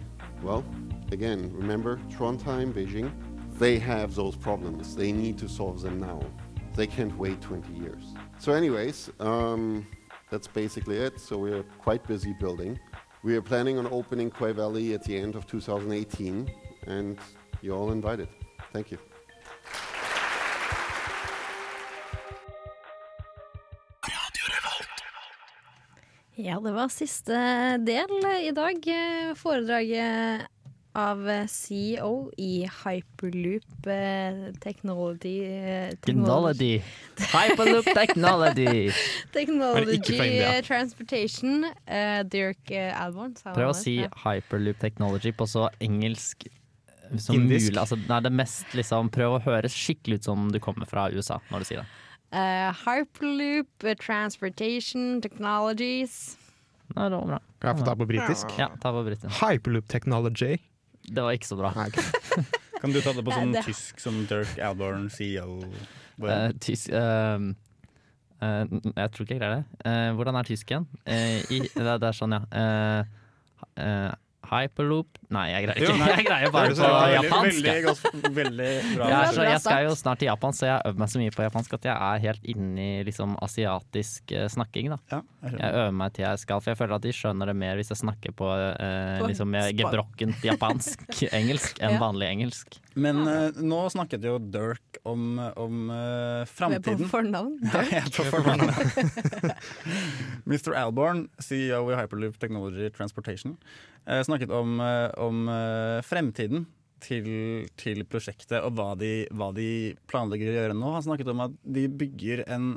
Well, 0.44 0.66
again, 1.14 1.50
remember 1.54 2.02
Trondheim, 2.10 2.74
Beijing, 2.74 3.12
they 3.58 3.80
have 3.80 4.14
those 4.14 4.36
problems. 4.36 4.94
They 4.94 5.14
need 5.14 5.38
to 5.38 5.48
solve 5.48 5.82
them 5.82 6.02
now. 6.02 6.22
They 6.76 6.86
can't 6.86 7.18
wait 7.18 7.40
20 7.40 7.72
years. 7.74 8.04
So, 8.40 8.52
anyways, 8.52 9.10
um, 9.22 9.88
that's 10.30 10.48
basically 10.48 10.98
it. 10.98 11.22
So, 11.22 11.38
we're 11.38 11.64
quite 11.80 12.06
busy 12.06 12.36
building. 12.42 12.78
We 13.24 13.38
are 13.38 13.42
planning 13.42 13.78
on 13.78 13.88
opening 13.88 14.32
Quay 14.32 14.52
Valley 14.52 14.94
at 14.94 15.04
the 15.06 15.18
end 15.18 15.36
of 15.36 15.48
2018, 15.48 16.52
and 16.88 17.18
you're 17.62 17.78
all 17.78 17.92
invited. 17.92 18.28
Thank 18.74 18.92
you. 18.92 18.98
Ja, 26.36 26.58
det 26.60 26.72
var 26.74 26.90
siste 26.90 27.38
del 27.86 28.14
i 28.42 28.52
dag. 28.56 28.88
Foredraget 29.38 30.48
av 30.98 31.22
CEO 31.50 32.32
i 32.38 32.66
Hyperloop 32.70 33.88
eh, 33.90 34.40
Technology 34.62 35.36
eh, 35.46 35.94
Technology. 36.06 36.82
Hyperloop 37.34 37.86
technology. 38.02 38.92
Technology 39.34 40.20
eh, 40.42 40.62
Transportation. 40.66 41.66
Uh, 41.86 42.22
Dirk 42.30 42.72
Alborn. 42.72 43.36
sa 43.38 43.54
Prøv 43.54 43.74
å 43.74 43.78
si 43.78 44.00
Ja. 44.02 44.10
hyperloop 44.26 44.82
technology 44.82 45.34
på 45.34 45.50
så 45.50 45.70
engelsk 45.82 46.48
som 47.18 47.36
Indisk. 47.36 47.70
mulig. 47.72 47.78
Altså, 47.82 47.98
nei, 48.10 48.20
det 48.26 48.34
mest 48.34 48.74
liksom, 48.74 49.10
prøv 49.14 49.38
å 49.38 49.44
høres 49.46 49.74
skikkelig 49.78 50.22
ut 50.22 50.30
som 50.30 50.50
du 50.54 50.58
kommer 50.64 50.90
fra 50.90 51.10
USA 51.14 51.38
når 51.52 51.62
du 51.62 51.70
sier 51.70 51.84
det. 51.84 51.90
Eh, 52.34 52.70
Hyperloop 52.84 53.84
eh, 53.86 53.96
Transportation 54.02 55.22
Technologies. 55.22 56.38
Nei, 56.96 57.10
det 57.10 57.18
var 57.18 57.28
bra. 57.30 57.40
Kan 57.62 57.70
jeg 57.72 57.80
få 57.80 57.86
ta 57.88 57.96
på 58.00 58.08
britisk? 58.10 58.54
Ja, 58.58 58.68
ta 58.82 58.92
på 58.94 59.04
britisk. 59.06 59.30
Hyperloop 59.40 59.88
technology. 59.90 60.58
Det 61.04 61.24
var 61.26 61.36
ikke 61.38 61.50
så 61.52 61.58
bra. 61.60 61.74
Nei, 61.78 61.88
okay. 61.94 62.46
Kan 62.84 62.92
du 62.92 63.00
ta 63.00 63.14
det 63.16 63.24
på 63.24 63.32
sånn 63.32 63.54
det- 63.56 63.64
tysk 63.68 64.02
som 64.02 64.18
Dirk 64.28 64.58
Alborn, 64.60 65.06
CEO? 65.14 65.62
Uh, 66.22 66.52
tysk 66.62 66.92
ehm, 66.94 67.54
eh, 68.44 68.66
Jeg 68.70 69.14
tror 69.14 69.24
ikke 69.26 69.34
jeg 69.38 69.40
greier 69.42 69.56
det. 69.62 69.88
Eh, 69.88 70.10
hvordan 70.18 70.38
er 70.38 70.50
tysk 70.50 70.74
igjen? 70.74 70.90
Eh, 71.06 71.40
i, 71.54 71.62
det, 71.64 71.96
det 72.04 72.10
er 72.10 72.18
sånn, 72.18 72.36
ja. 72.36 72.42
Eh, 72.60 73.64
eh, 73.82 74.12
hyperloop 74.52 75.22
Nei, 75.34 75.46
jeg 75.50 75.66
greier 75.66 75.94
ikke. 75.94 76.10
Jeg 76.14 76.26
greier 76.28 76.54
bare 76.54 76.76
på 76.78 76.90
japansk. 77.14 77.48
Veldig, 77.48 77.70
jeg. 77.70 77.86
godt, 77.88 78.28
veldig 78.38 78.70
bra. 78.94 79.08
Bra 79.08 79.48
jeg 79.50 79.62
skal 79.64 79.88
jo 79.88 79.96
snart 79.98 80.22
til 80.22 80.30
Japan, 80.30 80.58
så 80.58 80.70
jeg 80.70 80.90
øver 80.90 81.02
meg 81.04 81.14
så 81.14 81.22
mye 81.24 81.34
på 81.34 81.46
japansk 81.48 81.76
at 81.80 81.90
jeg 81.90 81.96
er 81.96 82.24
helt 82.28 82.48
inne 82.54 82.86
i 82.86 83.04
liksom, 83.08 83.36
asiatisk 83.44 84.36
eh, 84.36 84.48
snakking. 84.54 84.94
Da. 84.94 85.00
Ja, 85.16 85.22
jeg. 85.48 85.58
Jeg 85.60 85.80
øver 85.82 85.98
meg 86.04 86.16
til 86.16 86.28
jeg 86.28 86.44
skal, 86.44 86.64
for 86.64 86.74
jeg 86.74 86.82
føler 86.84 86.98
at 87.00 87.08
de 87.08 87.16
skjønner 87.18 87.52
det 87.52 87.58
mer 87.64 87.80
hvis 87.80 87.94
jeg 87.94 88.02
snakker 88.04 88.38
på, 88.38 88.54
eh, 88.54 89.26
liksom, 89.28 89.60
gebrokkent 89.82 90.48
japansk 90.52 91.06
engelsk 91.40 91.84
enn 91.84 92.00
vanlig 92.02 92.30
engelsk. 92.30 92.80
Men 92.94 93.24
eh, 93.28 93.58
nå 93.58 93.80
snakket 93.90 94.26
jo 94.28 94.38
Dirk 94.54 95.00
om, 95.10 95.40
om 95.58 95.90
eh, 95.94 96.54
er 96.70 96.84
på 96.84 96.96
fornavn. 97.10 97.56
Ja, 97.90 98.04
på 98.06 98.26
fornavn. 98.30 98.70
Mr. 100.46 100.76
Alborn, 100.78 101.26
CEO 101.42 101.88
i 101.92 101.98
Hyperloop 101.98 102.38
Technology 102.42 102.92
Transportation, 102.94 103.58
eh, 104.06 104.22
snakket 104.26 104.54
om, 104.54 104.80
eh, 104.80 105.10
om 105.30 105.46
eh, 105.52 106.00
fremtiden 106.06 106.66
til, 107.04 107.28
til 107.80 108.04
prosjektet 108.08 108.60
og 108.64 108.78
hva 108.78 108.94
de, 109.00 109.26
hva 109.36 109.50
de 109.56 109.68
planlegger 110.08 110.52
å 110.52 110.58
gjøre 110.58 110.78
nå. 110.80 110.92
Han 110.96 111.06
snakket 111.06 111.32
om 111.34 111.42
at 111.48 111.56
de 111.66 111.88
bygger 111.92 112.46
en 112.48 112.74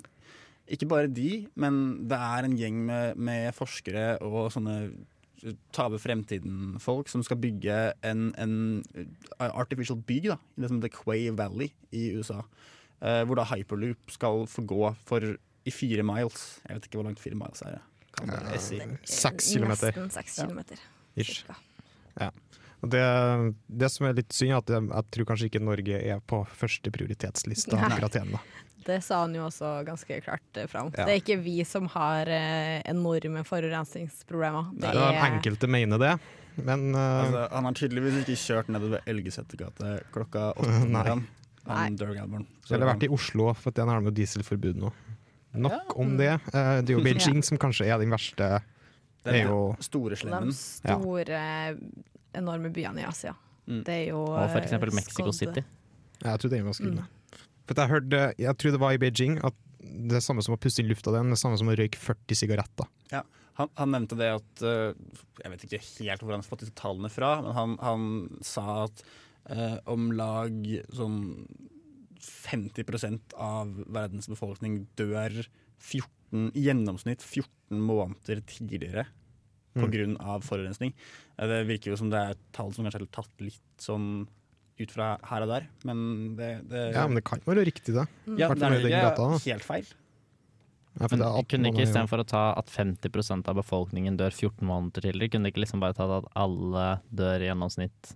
Ikke 0.66 0.88
bare 0.90 1.06
de, 1.06 1.46
men 1.54 2.09
det 2.11 2.16
er 2.18 2.46
en 2.48 2.56
gjeng 2.59 2.80
med, 2.88 3.16
med 3.22 3.52
forskere 3.54 4.16
og 4.26 4.48
sånne 4.50 4.78
ta 5.70 5.85
over 5.87 6.00
fremtiden-folk 6.02 7.06
som 7.12 7.22
skal 7.22 7.38
bygge 7.38 7.74
en, 8.09 8.32
en 8.40 8.54
uh, 8.96 9.50
artificial 9.52 10.00
by 10.09 10.16
da, 10.24 10.38
i 10.56 10.64
det 10.64 10.70
som 10.72 10.80
heter 10.80 10.94
Quay 10.96 11.28
Valley 11.38 11.68
i 11.94 12.09
USA. 12.16 12.40
Eh, 13.04 13.20
hvor 13.28 13.37
da 13.38 13.44
hyperloop 13.52 14.11
skal 14.11 14.46
få 14.48 14.64
gå 14.66 14.80
for 15.06 15.22
i 15.66 15.74
fire 15.74 16.02
miles. 16.06 16.46
Jeg 16.64 16.78
vet 16.78 16.88
ikke 16.88 16.98
hvor 16.98 17.06
langt 17.11 17.20
fire 17.22 17.38
miles 17.38 17.62
er. 17.68 17.78
Kan 18.16 18.32
dere 18.32 18.59
si? 18.64 18.80
Seks 19.04 19.52
kilometer. 19.52 19.92
Nesten 19.92 20.14
seks 20.16 20.38
Ja. 20.40 20.46
kilometer. 20.48 20.80
Ish. 21.20 21.44
Og 22.85 22.92
det, 22.92 23.02
det 23.66 23.88
som 23.90 24.07
er 24.07 24.18
litt 24.18 24.35
synd, 24.37 24.52
er 24.52 24.61
at 24.61 24.70
jeg, 24.70 24.85
jeg 24.92 25.12
tror 25.16 25.29
kanskje 25.31 25.48
ikke 25.50 25.64
Norge 25.64 25.98
er 25.98 26.22
på 26.29 26.42
første 26.55 26.92
prioritetslista 26.92 27.79
Nei. 27.79 27.88
akkurat 27.88 28.18
da. 28.35 28.42
Det 28.87 29.00
sa 29.02 29.24
han 29.24 29.35
jo 29.35 29.46
også 29.48 29.70
ganske 29.87 30.18
klart 30.22 30.61
eh, 30.61 30.68
fram. 30.70 30.92
Ja. 30.94 31.07
Det 31.09 31.14
er 31.16 31.22
ikke 31.22 31.38
vi 31.42 31.57
som 31.66 31.88
har 31.90 32.31
eh, 32.31 32.85
enorme 32.87 33.42
forurensningsproblemer. 33.48 34.68
Det 34.79 34.92
Ja, 34.94 35.09
er 35.11 35.24
enkelte 35.33 35.70
mener 35.70 35.98
det, 35.98 36.12
men 36.61 36.92
uh, 36.94 37.00
Altså, 37.24 37.40
han 37.52 37.66
har 37.68 37.74
tydeligvis 37.76 38.20
ikke 38.22 38.37
kjørt 38.40 38.70
nedover 38.72 39.02
Elgesetergata 39.11 39.96
klokka 40.14 40.52
åtte 40.61 40.85
om 40.85 40.94
morgenen. 40.94 42.46
Eller 42.70 42.87
vært 42.92 43.09
i 43.09 43.11
Oslo, 43.11 43.50
for 43.59 43.72
at 43.72 43.81
er 43.83 43.90
nærmere 43.90 44.14
dieselforbud 44.14 44.79
nå. 44.79 44.92
Nok 45.66 45.96
om 45.98 46.14
det. 46.20 46.37
Det 46.52 46.62
er 46.62 46.94
jo 46.94 47.02
Beijing 47.09 47.42
som 47.44 47.59
kanskje 47.59 47.88
er 47.90 47.98
den 47.98 48.14
verste. 48.14 48.61
Den 49.27 49.35
er 49.41 49.51
jo 49.51 49.59
store 49.85 50.15
de 50.15 50.21
slemmen. 50.23 50.53
store, 50.57 51.41
enorme 52.37 52.71
byene 52.75 53.03
i 53.03 53.07
Asia. 53.09 53.35
Mm. 53.67 53.83
Det 53.85 53.95
er 53.95 54.05
jo 54.12 54.23
Og 54.23 54.51
for 54.53 54.59
eh, 54.61 54.65
eksempel 54.65 54.93
Mexico 54.95 55.29
skodd- 55.31 55.39
City. 55.41 55.65
Ja, 56.23 56.31
Jeg 56.37 56.41
tror 56.41 56.51
det 56.53 56.61
er 56.61 56.65
ganske 56.71 56.91
Mm. 56.93 57.05
For 57.67 57.75
jeg 57.83 57.91
hørte, 57.91 58.19
jeg 58.39 58.57
tror 58.62 58.71
det 58.71 58.81
var 58.81 58.93
i 58.95 58.99
Beijing 59.03 59.41
at 59.45 59.55
det 59.83 60.17
er 60.17 60.21
samme 60.23 60.43
som 60.43 60.55
å 60.55 60.59
puste 60.59 60.81
inn 60.83 60.89
lufta 60.89 61.11
den, 61.12 61.31
det 61.31 61.35
er 61.37 61.43
samme 61.43 61.59
som 61.59 61.67
å 61.69 61.75
røyke 61.77 61.99
40 61.99 62.35
sigaretter. 62.39 62.87
Han, 63.57 63.71
han 63.81 63.89
nevnte 63.91 64.17
det 64.21 64.27
at 64.37 64.62
eh, 64.69 64.93
Jeg 65.41 65.51
vet 65.51 65.62
ikke 65.65 65.79
helt 66.05 66.21
hvor 66.23 66.35
han 66.35 66.43
har 66.43 66.49
fått 66.49 66.61
disse 66.61 66.75
tallene 66.77 67.09
fra, 67.09 67.41
men 67.41 67.55
han, 67.57 67.77
han 67.81 68.03
sa 68.45 68.85
at 68.85 69.03
eh, 69.49 69.79
om 69.89 70.11
lag 70.12 70.53
sånn 70.93 71.47
50% 72.21 73.35
av 73.41 73.71
verdens 73.93 74.29
befolkning 74.29 74.87
dør 74.99 75.47
14, 75.81 76.51
i 76.55 76.65
gjennomsnitt 76.67 77.23
14 77.23 77.81
måneder 77.81 78.43
tidligere 78.47 79.07
Mm. 79.77 79.91
pga. 80.17 80.41
forurensning. 80.41 80.95
Eh, 81.39 81.47
Det 81.47 81.67
virker 81.69 81.91
jo 81.93 81.97
som 81.97 82.09
det 82.09 82.17
er 82.17 82.31
et 82.31 82.39
tall 82.53 82.73
som 82.73 82.85
kanskje 82.87 83.03
er 83.03 83.07
tatt 83.12 83.29
litt 83.41 83.61
sånn 83.77 84.27
ut 84.81 84.91
fra 84.91 85.19
her 85.23 85.43
og 85.43 85.49
der, 85.49 85.67
men 85.85 86.35
det, 86.37 86.67
det 86.69 86.95
Ja, 86.95 87.07
men 87.07 87.17
det 87.17 87.25
kan 87.25 87.41
være 87.45 87.65
riktig, 87.65 87.93
det. 87.93 88.07
ja, 88.39 88.49
det 88.49 88.62
er 88.62 88.71
den 88.71 88.81
ikke 88.81 89.03
gata, 89.17 89.39
helt 89.45 89.62
feil. 89.65 89.85
Ja, 90.99 91.09
Men 91.11 91.19
det 91.21 91.27
18 91.29 91.45
kunne 91.49 91.69
ikke 91.73 91.85
istedenfor 91.85 92.21
å 92.21 92.27
ta 92.27 92.55
at 92.57 92.67
50% 92.73 93.49
av 93.49 93.57
befolkningen 93.57 94.17
dør 94.17 94.33
14 94.33 94.65
måneder 94.67 95.03
tidligere, 95.05 95.31
kunne 95.33 95.51
ikke 95.53 95.61
liksom 95.61 95.81
bare 95.81 95.93
tatt 95.93 96.25
at 96.25 96.31
alle 96.35 97.01
dør 97.15 97.37
i 97.45 97.49
gjennomsnitt 97.53 98.15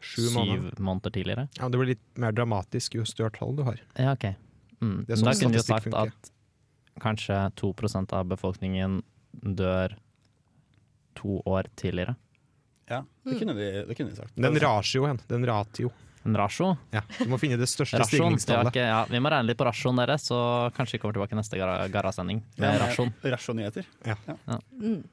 Sju 0.00 0.22
syv 0.26 0.34
måneder. 0.34 0.78
måneder 0.82 1.10
tidligere? 1.14 1.48
Ja, 1.58 1.62
men 1.68 1.70
det 1.72 1.78
blir 1.78 1.86
litt 1.94 2.18
mer 2.18 2.32
dramatisk 2.32 2.94
jo 2.98 3.02
større 3.06 3.30
tall 3.38 3.54
du 3.54 3.62
har. 3.62 3.78
Ja, 3.96 4.12
OK. 4.14 4.34
Mm. 4.82 5.06
Det 5.06 5.10
er 5.14 5.16
sånn 5.22 5.30
da 5.30 5.38
kunne 5.38 5.62
statistikk 5.62 5.66
sagt 5.66 5.84
funker. 5.86 6.06
at 6.10 6.30
kanskje 7.02 7.38
2% 7.56 8.12
av 8.12 8.26
befolkningen 8.30 9.02
dør 9.32 9.94
to 11.18 11.40
år 11.46 11.66
tidligere. 11.76 12.16
Ja, 12.88 13.02
det 13.24 13.32
Mm. 13.34 13.38
kunne 13.38 13.54
de, 13.54 13.84
det 13.88 13.96
kunne 13.96 14.10
de 14.10 14.16
sagt. 14.16 14.34
Den 14.36 14.56
ratioen, 14.58 15.20
den 15.28 15.44
ratio. 15.46 15.90
En 16.24 16.34
rasjo. 16.36 16.76
Ja, 16.92 17.00
du 17.18 17.28
må 17.30 17.38
finne 17.38 17.56
det 17.56 17.68
største 17.70 17.98
Rasjon. 18.00 18.10
Vi, 18.34 18.40
stigningstallet. 18.40 18.74
ja, 18.74 19.04
vi 19.08 19.18
må 19.22 19.30
regne 19.30 19.46
litt 19.46 19.56
på 19.58 19.64
rasjon, 19.64 19.96
deres, 19.96 20.26
så 20.28 20.70
kanskje 20.74 20.92
vi 20.92 20.98
kommer 20.98 21.14
tilbake 21.14 21.36
neste 21.38 21.56
garasending. 21.92 22.42
Ja, 22.56 22.72
rasjon. 22.78 23.12
med 23.56 23.72
Ja. 24.04 24.16
Ja. 24.46 24.58
Mm. 24.72 25.04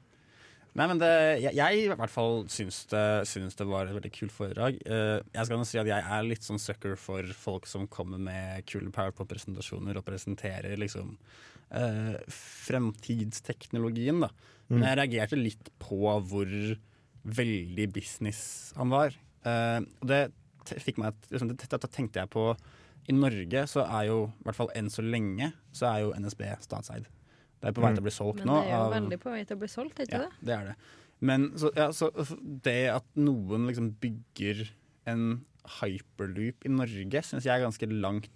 Nei, 0.76 0.86
men 0.90 0.98
det, 1.00 1.10
jeg, 1.40 1.56
jeg 1.56 1.84
i 1.86 1.88
hvert 1.88 2.12
fall 2.12 2.42
syns 2.52 2.82
det, 2.90 3.04
syns 3.30 3.56
det 3.56 3.64
var 3.68 3.88
et 3.88 3.96
veldig 3.96 4.12
kult 4.12 4.34
foredrag. 4.34 4.76
Eh, 4.84 5.18
jeg 5.32 5.48
skal 5.48 5.64
si 5.64 5.80
at 5.80 5.88
jeg 5.88 6.04
er 6.16 6.26
litt 6.26 6.44
sånn 6.44 6.60
sucker 6.60 6.98
for 7.00 7.24
folk 7.36 7.68
som 7.70 7.86
kommer 7.88 8.20
med 8.20 8.66
kule 8.68 8.92
powerpop-presentasjoner 8.92 9.96
og 9.96 10.04
presenterer 10.04 10.76
liksom 10.80 11.14
eh, 11.72 12.18
fremtidsteknologien, 12.28 14.20
da. 14.26 14.30
Men 14.68 14.82
jeg 14.90 14.98
reagerte 14.98 15.38
litt 15.38 15.70
på 15.80 16.00
hvor 16.28 16.52
veldig 17.26 17.86
business 17.94 18.40
han 18.76 18.92
var. 18.92 19.16
Eh, 19.46 19.80
og 19.80 20.10
det 20.10 20.26
fikk 20.82 20.98
meg 21.00 21.14
liksom, 21.30 21.52
det, 21.54 21.68
Da 21.70 21.88
tenkte 21.88 22.18
jeg 22.22 22.32
på 22.34 22.50
I 23.06 23.14
Norge 23.14 23.66
så 23.70 23.84
er 23.86 24.08
jo, 24.10 24.24
i 24.28 24.48
hvert 24.48 24.58
fall 24.58 24.72
enn 24.76 24.90
så 24.92 25.04
lenge, 25.04 25.52
så 25.72 25.88
er 25.92 26.04
jo 26.04 26.14
NSB 26.18 26.48
statseid. 26.66 27.06
Det 27.66 27.72
er 27.72 27.76
på 27.80 27.82
vei 27.82 27.90
til 27.96 28.04
å 28.04 28.06
bli 28.06 28.14
solgt 28.14 28.44
nå. 28.46 28.46
Men 28.46 28.62
det 28.62 28.70
er 28.70 28.76
jo 28.76 28.84
av- 28.84 28.94
veldig 28.94 29.18
på 29.24 29.32
vei 29.34 29.42
til 29.42 29.56
å 29.56 29.60
bli 29.64 29.68
solgt, 29.72 29.98
er 29.98 30.06
ikke 30.06 30.20
ja, 30.20 30.26
det? 30.28 30.46
det 30.46 30.54
er 30.56 30.68
det. 30.70 30.76
Men 31.26 31.46
så, 31.58 31.70
ja, 31.74 31.88
så 31.96 32.10
det 32.66 32.80
at 32.92 33.06
noen 33.18 33.66
liksom 33.66 33.88
bygger 34.02 34.66
en 35.10 35.24
hyperloop 35.80 36.66
i 36.68 36.72
Norge, 36.72 37.22
syns 37.26 37.46
jeg 37.48 37.56
er 37.56 37.64
ganske 37.64 37.88
langt 37.90 38.30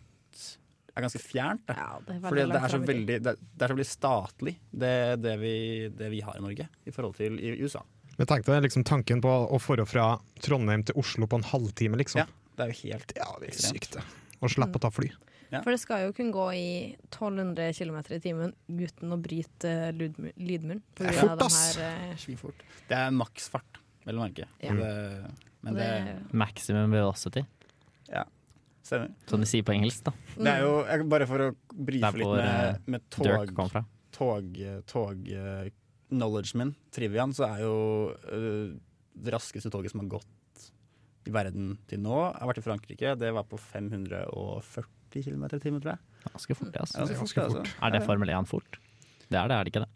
Er 0.91 1.05
ganske 1.05 1.21
fjernt. 1.23 1.63
Da. 1.69 1.77
Ja, 1.79 2.01
det 2.03 2.17
er 2.17 2.25
Fordi 2.25 2.45
det 2.51 2.59
er, 2.59 2.73
så 2.73 2.81
veldig, 2.83 3.17
det, 3.23 3.35
det 3.39 3.63
er 3.63 3.71
så 3.71 3.77
veldig 3.77 3.87
statlig, 3.87 4.57
det, 4.75 4.95
det, 5.23 5.37
vi, 5.39 5.55
det 5.95 6.11
vi 6.11 6.21
har 6.27 6.35
i 6.35 6.43
Norge, 6.43 6.67
i 6.83 6.95
forhold 6.95 7.15
til 7.21 7.39
i 7.39 7.53
USA. 7.63 7.85
Men 8.19 8.29
tenk 8.29 8.45
deg 8.49 8.65
liksom 8.67 8.83
tanken 8.85 9.23
på 9.23 9.31
å 9.31 9.61
få 9.63 9.79
fra 9.89 10.09
Trondheim 10.43 10.83
til 10.85 10.99
Oslo 10.99 11.31
på 11.31 11.39
en 11.39 11.47
halvtime, 11.47 12.01
liksom. 12.03 12.25
Ja, 12.25 12.27
det 12.59 12.67
er 12.67 12.73
jo 12.75 12.91
helt 12.91 13.15
Ja, 13.17 13.31
det 13.41 13.53
er 13.55 13.61
sykt, 13.71 14.01
Å 14.41 14.51
slippe 14.51 14.81
å 14.81 14.83
ta 14.83 14.91
fly. 14.91 15.13
Ja. 15.51 15.61
For 15.65 15.75
det 15.75 15.81
skal 15.83 16.05
jo 16.05 16.15
kunne 16.15 16.31
gå 16.35 16.47
i 16.55 16.71
1200 17.11 17.73
km 17.75 17.97
i 18.15 18.21
timen 18.23 18.53
uten 18.71 19.15
å 19.15 19.19
bryte 19.19 19.71
eh, 19.91 20.03
lydmuren. 20.39 20.83
på 20.95 21.03
Det 21.03 21.11
er 21.11 21.19
fort, 21.19 21.39
de 21.41 21.47
ass. 21.49 21.61
her, 21.77 22.05
eh. 22.15 22.67
Det 22.91 22.99
er 22.99 23.15
maksfart, 23.15 23.81
vel 24.07 24.21
å 24.21 24.27
merke. 24.29 24.47
Ja. 24.63 24.77
Det, 24.79 25.33
men 25.67 25.75
det 25.75 25.89
det- 26.07 26.21
Maximum 26.33 26.95
velocity, 26.95 27.43
stemmer. 28.83 29.11
som 29.27 29.41
de 29.43 29.47
sier 29.47 29.67
på 29.67 29.75
engelsk. 29.75 30.05
da. 30.05 30.13
Det 30.37 30.53
er 30.55 30.63
jo, 30.65 30.73
jeg, 30.87 31.09
bare 31.09 31.27
for 31.27 31.47
å 31.49 31.51
brife 31.75 32.13
litt 32.17 32.27
eh, 32.27 32.79
med, 32.87 32.87
med 32.87 33.11
tog, 33.11 33.83
tog, 34.15 34.63
tog 34.87 35.29
uh, 35.35 35.67
knowledge 36.11 36.59
min, 36.59 36.75
triviaen, 36.95 37.35
så 37.35 37.47
er 37.51 37.65
jo 37.67 37.75
uh, 38.31 38.79
det 39.15 39.35
raskeste 39.35 39.71
toget 39.71 39.91
som 39.93 40.05
har 40.05 40.15
gått 40.19 40.71
i 41.27 41.35
verden 41.35 41.75
til 41.91 42.01
nå, 42.01 42.17
har 42.33 42.49
vært 42.49 42.63
i 42.63 42.65
Frankrike. 42.65 43.19
Det 43.19 43.35
var 43.35 43.45
på 43.51 43.59
540 43.61 45.00
km 45.11 45.45
i 45.45 45.59
timen, 45.59 45.81
tror 45.83 45.93
jeg. 45.97 46.01
Ganske 46.33 46.57
fort, 46.57 46.71
det. 46.73 46.79
Ja, 46.79 46.81
Altså. 46.87 47.07
det 47.07 47.11
er 47.17 47.21
ganske 47.21 47.41
fort, 47.41 47.57
altså. 47.67 47.77
Er 47.83 47.91
det 47.91 48.03
Formel 48.07 48.29
1 48.31 48.49
fort? 48.49 48.79
Det 49.31 49.39
er 49.39 49.49
det, 49.49 49.57
er 49.57 49.65
det 49.65 49.73
ikke 49.75 49.83
det? 49.85 49.91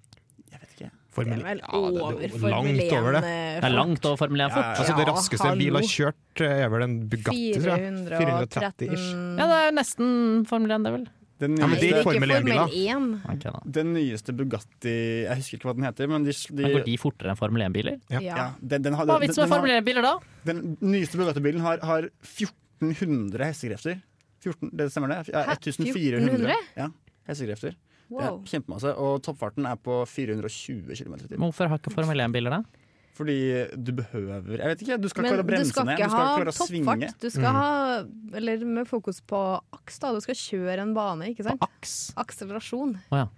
Jeg 0.53 0.61
vet 0.61 0.71
ikke. 0.79 0.91
Formel 1.15 1.39
Det 1.39 1.45
er 1.45 1.49
vel 1.49 1.61
Ja, 1.63 1.81
det- 1.91 2.21
det 2.21 2.31
Formel 2.35 2.51
langt 2.51 2.83
1. 2.83 2.93
over 2.99 3.13
det. 3.15 3.23
eh, 3.25 3.61
Det 3.61 3.65
er 3.65 3.75
langt 3.79 4.05
over 4.05 4.17
Formel 4.17 4.41
1 4.41 4.51
fort. 4.51 4.65
Ja, 4.65 4.71
ja, 4.75 4.79
Altså, 4.83 4.97
det 4.99 5.07
raskeste 5.09 5.47
en 5.53 5.59
bil 5.59 5.75
har 5.75 5.83
kjørt, 5.83 6.41
eh, 6.41 6.65
er 6.65 6.69
vel 6.69 6.83
en 6.83 7.09
Bugatti, 7.09 7.53
tror 7.55 7.77
jeg. 7.79 8.09
430 8.19 8.93
ish. 8.95 9.11
Ja, 9.39 9.45
det 9.47 9.59
er 9.63 9.71
nesten 9.79 10.47
Formel 10.47 10.71
1, 10.73 10.83
det 10.85 10.93
vel. 10.93 11.07
Den 11.41 11.51
nyeste, 11.57 11.67
Nei, 11.67 11.79
det 11.81 11.83
er 11.83 11.99
ikke 11.99 12.03
Formel 12.05 12.31
1-bil, 12.31 12.55
da. 12.55 12.67
1. 12.71 13.21
Ok, 13.35 13.43
da. 13.43 13.61
den 13.67 13.93
nyeste 13.93 14.33
Bugatti 14.39 15.25
Jeg 15.27 15.37
husker 15.37 15.59
ikke 15.59 15.67
hva 15.67 15.75
den 15.75 15.85
heter, 15.85 16.07
men 16.09 16.23
de, 16.25 16.31
de, 16.31 16.63
Men 16.63 16.71
går 16.79 16.85
de 16.85 16.97
fortere 16.97 17.31
enn 17.31 17.37
Formel 17.37 17.63
1-biler? 17.63 18.01
Ja. 18.09 18.21
ja, 18.21 18.51
den, 18.63 18.83
den, 18.83 18.95
har, 18.95 19.05
Hva 19.05 19.17
er 19.19 19.27
vitsen 19.27 19.43
med 19.43 19.51
Formel 19.51 19.71
1-biler 19.83 20.03
da? 20.03 20.19
den 20.47 20.77
nyeste 20.81 21.19
Bugatti-bilen 21.19 21.61
har, 21.61 21.79
har 21.83 22.09
1400 22.23 23.45
hestekrefter. 23.51 24.01
14, 24.45 24.71
det 24.77 24.87
stemmer 24.93 25.13
det? 25.15 25.19
Ja, 25.33 25.43
Hæ? 25.49 25.57
1400 25.59 26.21
1400? 26.21 26.57
ja, 26.79 26.89
hestekrefter. 27.31 27.75
Det 28.05 28.13
Wow. 28.15 28.23
er 28.45 28.49
kjempemasse. 28.51 28.91
Og 29.01 29.23
toppfarten 29.25 29.65
er 29.67 29.77
på 29.81 30.03
420 30.07 30.93
km 30.95 31.15
i 31.15 31.29
timen. 31.29 31.41
Hvorfor 31.41 31.71
har 31.73 31.79
ikke 31.81 31.91
Formel 31.95 32.21
1-biler 32.21 32.53
det? 32.59 32.81
Fordi 33.15 33.35
du 33.79 33.93
behøver 33.95 34.59
Jeg 34.59 34.67
vet 34.73 34.81
ikke, 34.83 34.97
du 35.01 35.09
skal 35.09 35.23
Men 35.23 35.31
klare 35.33 35.43
å 35.45 35.47
bremse 35.47 35.85
ned. 35.87 35.97
Du 35.97 36.03
skal 36.03 36.11
ha 36.11 36.25
klare 36.37 36.53
svinge. 36.53 36.85
toppfart. 37.09 37.21
Du 37.23 37.31
skal 37.31 37.53
ha 37.55 38.05
Eller 38.35 38.65
med 38.67 38.89
fokus 38.91 39.21
på 39.23 39.41
aks, 39.73 39.99
da. 40.03 40.11
Du 40.13 40.21
skal 40.21 40.35
kjøre 40.35 40.79
en 40.83 40.93
bane, 40.95 41.31
ikke 41.33 41.47
sant? 41.47 41.63
Aks? 41.63 41.95
Akselerasjon. 42.19 42.97
Å 43.15 43.21
ja. 43.23 43.29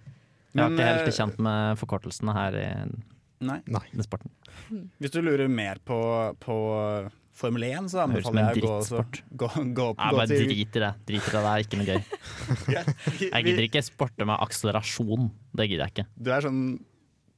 Jeg 0.56 0.64
er 0.64 0.72
ikke 0.72 0.88
helt 0.88 1.08
eh, 1.12 1.16
kjent 1.20 1.38
med 1.44 1.76
forkortelsene 1.78 2.32
her 2.32 2.56
i 2.56 2.66
Nei. 3.44 3.60
den 3.68 4.02
sporten. 4.02 4.32
Hvis 4.98 5.12
du 5.12 5.20
lurer 5.20 5.46
mer 5.52 5.76
på, 5.84 6.00
på 6.40 6.56
Formel 7.36 7.66
1, 7.68 7.90
så 7.92 8.00
anbefaler 8.06 8.46
jeg 8.54 8.64
å 8.64 8.66
gå, 8.66 8.74
så, 8.86 9.02
gå, 9.28 9.48
gå, 9.76 9.88
Nei, 9.98 10.10
gå 10.10 10.16
bare 10.16 10.26
til 10.30 10.46
drit 10.48 10.78
i 10.78 10.82
det. 10.82 10.92
Drit 11.08 11.26
i 11.28 11.32
det, 11.34 11.42
det 11.44 11.52
er 11.52 11.64
ikke 11.66 11.80
noe 11.80 11.88
gøy. 11.90 12.04
Jeg 13.36 13.46
gidder 13.50 13.64
ikke 13.66 13.82
sporte 13.84 14.24
med 14.28 14.40
akselerasjon. 14.40 15.28
Det 15.56 15.66
gidder 15.68 15.84
jeg 15.86 15.94
ikke. 15.94 16.06
Du 16.16 16.30
er 16.32 16.44
sånn 16.46 16.60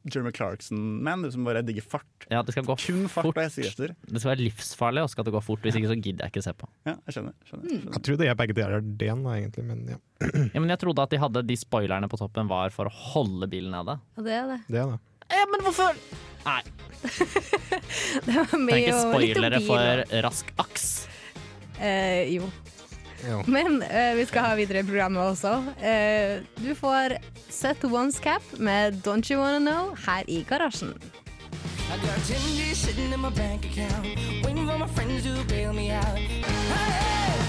Jeremy 0.09 0.30
Clarkson-man, 0.32 1.22
du 1.26 1.30
som 1.34 1.44
bare 1.46 1.62
digger 1.66 1.84
fart. 1.84 2.26
Ja, 2.30 2.40
det 2.46 2.55
skal 2.55 2.64
gå 2.66 2.76
Kun 2.80 3.09
fart 3.11 3.26
fort. 3.28 3.36
og 3.36 3.42
hestekrefter. 3.42 3.94
Det 4.07 4.22
skal 4.22 4.32
være 4.32 4.44
livsfarlig, 4.46 5.03
og 5.05 5.11
skal 5.12 5.26
det 5.26 5.34
gå 5.34 5.42
fort. 5.44 5.64
Hvis 5.66 5.78
ikke 5.80 5.90
så 5.90 5.99
gidder 5.99 6.24
jeg 6.26 6.34
ikke 6.34 6.44
se 6.46 6.55
på. 6.57 6.68
Ja, 6.88 6.94
jeg 6.94 7.16
skjønner. 7.18 7.34
skjønner, 7.49 7.66
skjønner. 7.68 7.90
Jeg 7.99 8.05
tror 8.07 8.20
det 8.22 8.30
er 8.30 8.38
begge 8.38 8.57
deler 8.57 8.86
den, 9.03 9.26
egentlig, 9.34 9.66
men 9.68 9.82
ja. 9.96 9.99
Ja, 10.55 10.62
men 10.62 10.70
jeg 10.72 10.80
trodde 10.82 11.05
at 11.05 11.12
de 11.12 11.20
hadde 11.22 11.44
de 11.51 11.59
spoilerne 11.59 12.09
på 12.11 12.20
toppen 12.20 12.49
var 12.51 12.72
for 12.74 12.90
å 12.90 12.94
holde 13.12 13.51
bilen 13.51 13.74
nede. 13.74 13.99
Ja, 14.18 14.24
det 14.26 14.38
er 14.38 14.51
det. 14.55 14.61
Det 14.70 14.82
er 14.84 14.94
det. 14.94 15.01
Ja, 15.29 15.45
men 15.53 15.61
hvorfor? 15.66 15.97
Nei, 16.45 16.62
Det 18.24 18.35
var 18.35 18.55
er 18.55 18.62
litt 18.72 18.95
om 18.95 19.03
spoilere 19.12 19.61
for 19.66 20.03
rask 20.24 20.51
aks. 20.59 20.87
Eh, 21.79 22.33
jo. 22.35 22.49
jo. 23.29 23.43
Men 23.47 23.83
eh, 23.83 24.14
vi 24.18 24.24
skal 24.26 24.49
ha 24.49 24.57
videre 24.59 24.83
i 24.83 24.89
programmet 24.89 25.22
også. 25.35 25.53
Eh, 25.85 26.41
du 26.62 26.72
får 26.79 27.18
Set 27.53 27.85
One's 27.87 28.18
Cap 28.22 28.43
med 28.59 29.03
Don't 29.07 29.31
You 29.31 29.41
Wanna 29.43 29.61
Know 29.62 29.95
her 30.07 30.24
i 30.26 30.43
garasjen. 30.49 30.97
I 31.89 31.97
got 32.05 32.18
10 32.26 32.35
G's 32.57 32.76
sitting 32.76 33.12
in 33.12 33.20
my 33.20 33.31
bank 33.31 33.64
account, 33.64 34.05
waiting 34.45 34.66
for 34.66 34.79
my 34.79 34.87
friends 34.89 35.22
to 35.24 35.45
bail 35.49 35.72
me 35.72 35.91
out. 35.91 36.18
Hey! 36.18 37.41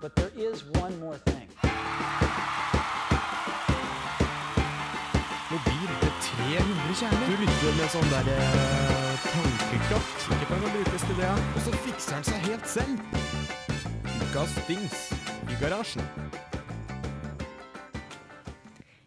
But 0.00 0.14
there 0.14 0.30
is 0.36 0.62
one 0.74 0.98
more 1.00 1.16
thing. 1.16 1.37
300 6.98 7.10
kjerner. 7.10 7.26
Du 7.30 7.42
lytter 7.42 7.76
med 7.78 7.90
sånn 7.92 8.08
der 8.10 8.28
eh, 8.32 9.26
tankekraft 9.28 10.22
som 10.24 10.32
ikke 10.34 10.48
kan 10.50 10.64
brukes 10.64 11.04
til 11.06 11.18
det. 11.20 11.28
Og 11.54 11.60
så 11.62 11.74
fikser 11.84 12.16
han 12.16 12.26
seg 12.26 12.48
helt 12.48 12.66
selv. 12.66 12.98
Ukas 14.24 14.56
dings 14.66 14.96
i 15.46 15.58
garasjen. 15.60 16.08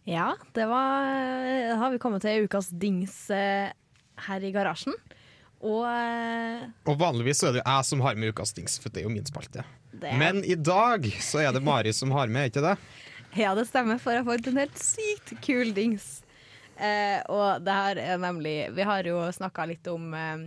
Ja, 0.08 0.32
det 0.56 0.66
var 0.72 1.12
Da 1.70 1.76
har 1.84 1.92
vi 1.94 2.00
kommet 2.02 2.24
til 2.24 2.48
ukas 2.48 2.72
dings 2.72 3.18
eh, 3.30 3.70
her 4.28 4.48
i 4.48 4.54
garasjen. 4.56 4.96
Og 5.62 5.84
eh, 5.86 6.64
Og 6.90 6.98
vanligvis 6.98 7.44
så 7.44 7.52
er 7.52 7.58
det 7.58 7.62
jo 7.62 7.68
jeg 7.70 7.92
som 7.92 8.08
har 8.08 8.16
med 8.18 8.32
ukas 8.34 8.56
dings, 8.58 8.80
for 8.82 8.90
det 8.90 9.04
er 9.04 9.10
jo 9.10 9.14
min 9.14 9.28
spalte. 9.28 9.68
det 9.92 10.10
er 10.10 10.18
Men 10.18 10.44
i 10.48 10.56
dag 10.56 11.12
så 11.20 11.44
er 11.44 11.52
det 11.54 11.62
Mari 11.64 11.92
som 11.94 12.12
har 12.16 12.32
med, 12.32 12.50
ikke 12.54 12.64
det? 12.72 12.78
Ja, 13.38 13.54
det 13.56 13.68
stemmer, 13.70 14.00
for 14.02 14.16
jeg 14.16 14.24
har 14.24 14.32
fått 14.32 14.48
en 14.48 14.60
helt 14.64 14.80
sykt 14.80 15.36
kul 15.44 15.76
dings. 15.76 16.22
Eh, 16.82 17.20
og 17.30 17.62
det 17.62 17.74
her 17.78 18.00
er 18.02 18.18
nemlig 18.18 18.56
Vi 18.74 18.82
har 18.88 19.06
jo 19.06 19.20
snakka 19.36 19.68
litt 19.70 19.86
om 19.92 20.08
eh, 20.18 20.46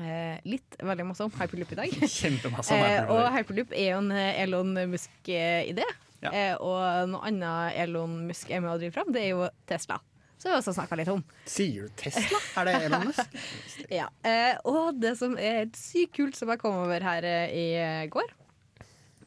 eh, 0.00 0.38
Litt, 0.48 0.78
veldig 0.80 1.04
masse 1.10 1.26
om 1.26 1.32
hyperloop 1.36 1.72
i 1.74 1.80
dag. 1.82 1.96
Kjempemasse 2.18 2.72
om 2.72 2.80
Eh, 2.80 2.92
hyperloop. 2.94 3.16
og 3.18 3.32
hyperloop 3.36 3.74
er 3.76 3.90
jo 3.92 3.98
en 4.02 4.12
eh, 4.16 4.42
Elon 4.44 4.72
Musk-idé. 4.94 5.84
Ja. 6.24 6.32
Eh, 6.32 6.54
og 6.56 7.10
noe 7.12 7.20
annet 7.28 7.76
Elon 7.84 8.16
Musk 8.30 8.48
er 8.50 8.62
med 8.64 8.72
å 8.72 8.78
drive 8.80 8.96
fram, 8.96 9.12
det 9.14 9.26
er 9.26 9.34
jo 9.36 9.44
Tesla. 9.70 10.00
Som 10.38 10.52
vi 10.52 10.56
også 10.60 10.72
snakka 10.76 10.96
litt 10.98 11.08
om. 11.10 11.20
Sier 11.50 11.88
du 11.88 11.94
Tesla? 11.98 12.38
Er 12.62 12.68
det 12.70 12.74
Elon 12.88 13.08
Musk? 13.10 13.38
Ja. 14.00 14.08
Eh, 14.26 14.54
og 14.70 14.98
det 15.02 15.16
som 15.20 15.34
er 15.38 15.60
helt 15.64 15.78
sykt 15.78 16.14
kult 16.18 16.38
som 16.38 16.50
jeg 16.52 16.60
kom 16.62 16.76
over 16.84 17.02
her 17.02 17.26
eh, 17.26 17.54
i 17.58 18.08
går, 18.12 18.32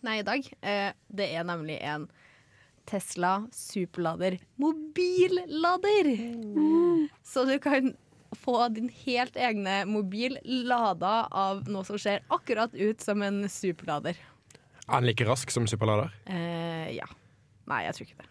nei 0.07 0.17
i 0.21 0.25
dag, 0.25 0.47
eh, 0.65 0.89
det 1.13 1.27
er 1.35 1.43
nemlig 1.45 1.77
en 1.85 2.07
Tesla 2.85 3.47
superlader 3.55 4.39
mobillader. 4.61 6.09
Så 7.23 7.45
du 7.47 7.57
kan 7.63 7.93
få 8.37 8.67
din 8.73 8.89
helt 9.05 9.35
egne 9.35 9.81
mobil 9.89 10.37
lada 10.45 11.27
av 11.31 11.65
noe 11.69 11.83
som 11.87 11.99
ser 11.99 12.23
akkurat 12.31 12.73
ut 12.75 13.01
som 13.03 13.21
en 13.25 13.43
superlader. 13.51 14.15
Er 14.87 14.99
den 15.01 15.09
like 15.11 15.25
rask 15.27 15.51
som 15.53 15.67
superlader? 15.69 16.11
Eh, 16.25 16.91
ja. 16.97 17.05
Nei, 17.69 17.83
jeg 17.85 17.95
tror 17.97 18.07
ikke 18.07 18.21
det. 18.23 18.27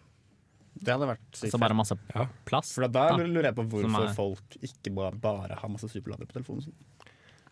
Det 0.81 0.93
hadde 0.95 1.07
vært 1.11 1.37
sykt. 1.37 1.51
Så 1.53 1.59
bare 1.61 1.75
masse 1.77 1.95
Ja. 2.15 2.25
plass. 2.45 2.73
For 2.73 2.87
da 2.87 3.09
da. 3.11 3.17
lurer 3.17 3.49
jeg 3.51 3.55
på 3.55 3.67
hvorfor 3.69 4.07
er- 4.09 4.13
folk 4.17 4.57
ikke 4.61 4.93
bare, 4.95 5.11
bare 5.15 5.55
har 5.59 5.69
masse 5.69 5.87
superlader 5.89 6.25
på 6.25 6.33
telefonen 6.39 6.63
sin. 6.63 6.73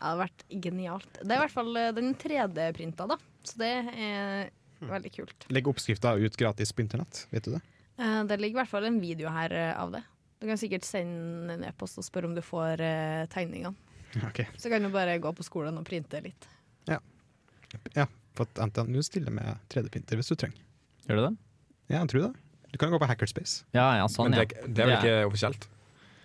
hadde 0.00 0.22
vært 0.24 0.44
genialt. 0.62 1.12
Det 1.22 1.30
er 1.30 1.36
i 1.36 1.42
hvert 1.46 1.50
fall 1.52 1.76
eh, 1.76 1.92
den 1.92 2.14
3D-printa, 2.14 3.06
da. 3.08 3.16
Så 3.44 3.56
det 3.58 3.70
er 3.94 4.50
veldig 4.88 5.12
kult. 5.12 5.46
Legg 5.52 5.68
oppskrifta 5.68 6.14
ut 6.16 6.36
gratis 6.40 6.72
på 6.72 6.84
internett, 6.84 7.26
vet 7.34 7.44
du 7.44 7.52
det? 7.56 7.60
Uh, 8.00 8.22
Det 8.24 8.40
ligger 8.40 8.58
i 8.58 8.60
hvert 8.62 8.72
fall 8.72 8.88
en 8.88 9.00
video 9.02 9.32
her 9.32 9.52
uh, 9.52 9.82
av 9.82 9.92
det. 9.92 10.02
Du 10.40 10.46
kan 10.48 10.58
sikkert 10.60 10.86
sende 10.88 11.58
en 11.58 11.66
e-post 11.68 12.00
og 12.00 12.06
spørre 12.06 12.30
om 12.30 12.34
du 12.36 12.42
får 12.44 12.80
uh, 12.80 13.26
tegningene. 13.32 13.76
Okay. 14.26 14.48
Så 14.58 14.66
kan 14.72 14.82
du 14.82 14.88
bare 14.90 15.20
gå 15.22 15.30
på 15.38 15.44
skolen 15.46 15.76
og 15.78 15.84
printe 15.86 16.18
litt. 16.24 16.46
Ja, 16.90 16.96
ja 17.94 18.08
for 18.34 18.48
at 18.48 18.58
NTNU 18.70 19.02
stiller 19.06 19.30
med 19.30 19.60
3D-printer 19.70 20.18
hvis 20.18 20.32
du 20.32 20.34
trenger. 20.34 20.58
Gjør 21.06 21.20
du 21.20 21.22
det? 21.28 21.34
Ja, 21.92 22.00
jeg 22.00 22.10
tror 22.10 22.24
det. 22.24 22.32
Du 22.72 22.78
kan 22.78 22.90
gå 22.90 22.98
på 22.98 23.06
Hackerspace. 23.06 23.64
Ja, 23.74 23.84
ja, 23.98 24.08
sånn, 24.10 24.30
Men 24.30 24.40
ja. 24.40 24.46
det, 24.50 24.66
det 24.74 24.82
er 24.82 24.90
vel 24.90 24.96
ikke 24.96 25.14
offisielt? 25.30 25.68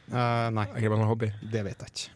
Uh, 0.10 0.49
nei, 0.53 0.66
Er 0.74 0.82
det 0.86 0.91
bare 0.93 1.01
en 1.01 1.10
hobby? 1.10 1.30
det 1.53 1.64
vet 1.66 1.86
jeg 1.86 1.93
ikke. 1.93 2.12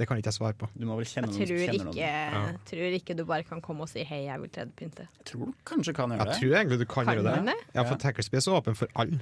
Det 0.00 0.06
kan 0.08 0.16
ikke 0.16 0.30
jeg 0.32 0.38
svare 0.38 0.56
på. 0.56 0.66
Du 0.72 0.86
må 0.88 0.96
vel 0.96 1.04
kjenne 1.04 1.28
Jeg 1.28 1.36
noen 1.36 1.50
tror 1.50 1.74
ikke, 1.74 1.88
noen. 1.90 2.60
tror 2.70 2.94
ikke 2.96 3.16
du 3.18 3.24
bare 3.28 3.44
kan 3.44 3.60
komme 3.60 3.84
og 3.84 3.90
si 3.90 4.00
'hei, 4.00 4.22
jeg 4.30 4.40
vil 4.40 4.48
3D-printe'. 4.54 5.04
Jeg 5.18 5.26
tror 5.28 5.50
du 5.50 5.52
kanskje 5.68 5.92
kan 5.92 6.08
gjøre 6.08 6.24
det. 6.24 6.32
Jeg 6.32 6.40
tror 6.40 6.56
egentlig 6.56 6.78
du 6.80 6.84
kan, 6.86 7.04
Kan 7.04 7.18
gjøre 7.18 7.36
det. 7.36 7.44
det? 7.52 7.58
Ja, 7.74 7.82
for 7.82 7.94
at 7.94 8.02
Hackerspace 8.08 8.48
er 8.48 8.56
åpen 8.56 8.74
for 8.76 8.88
alle. 8.96 9.20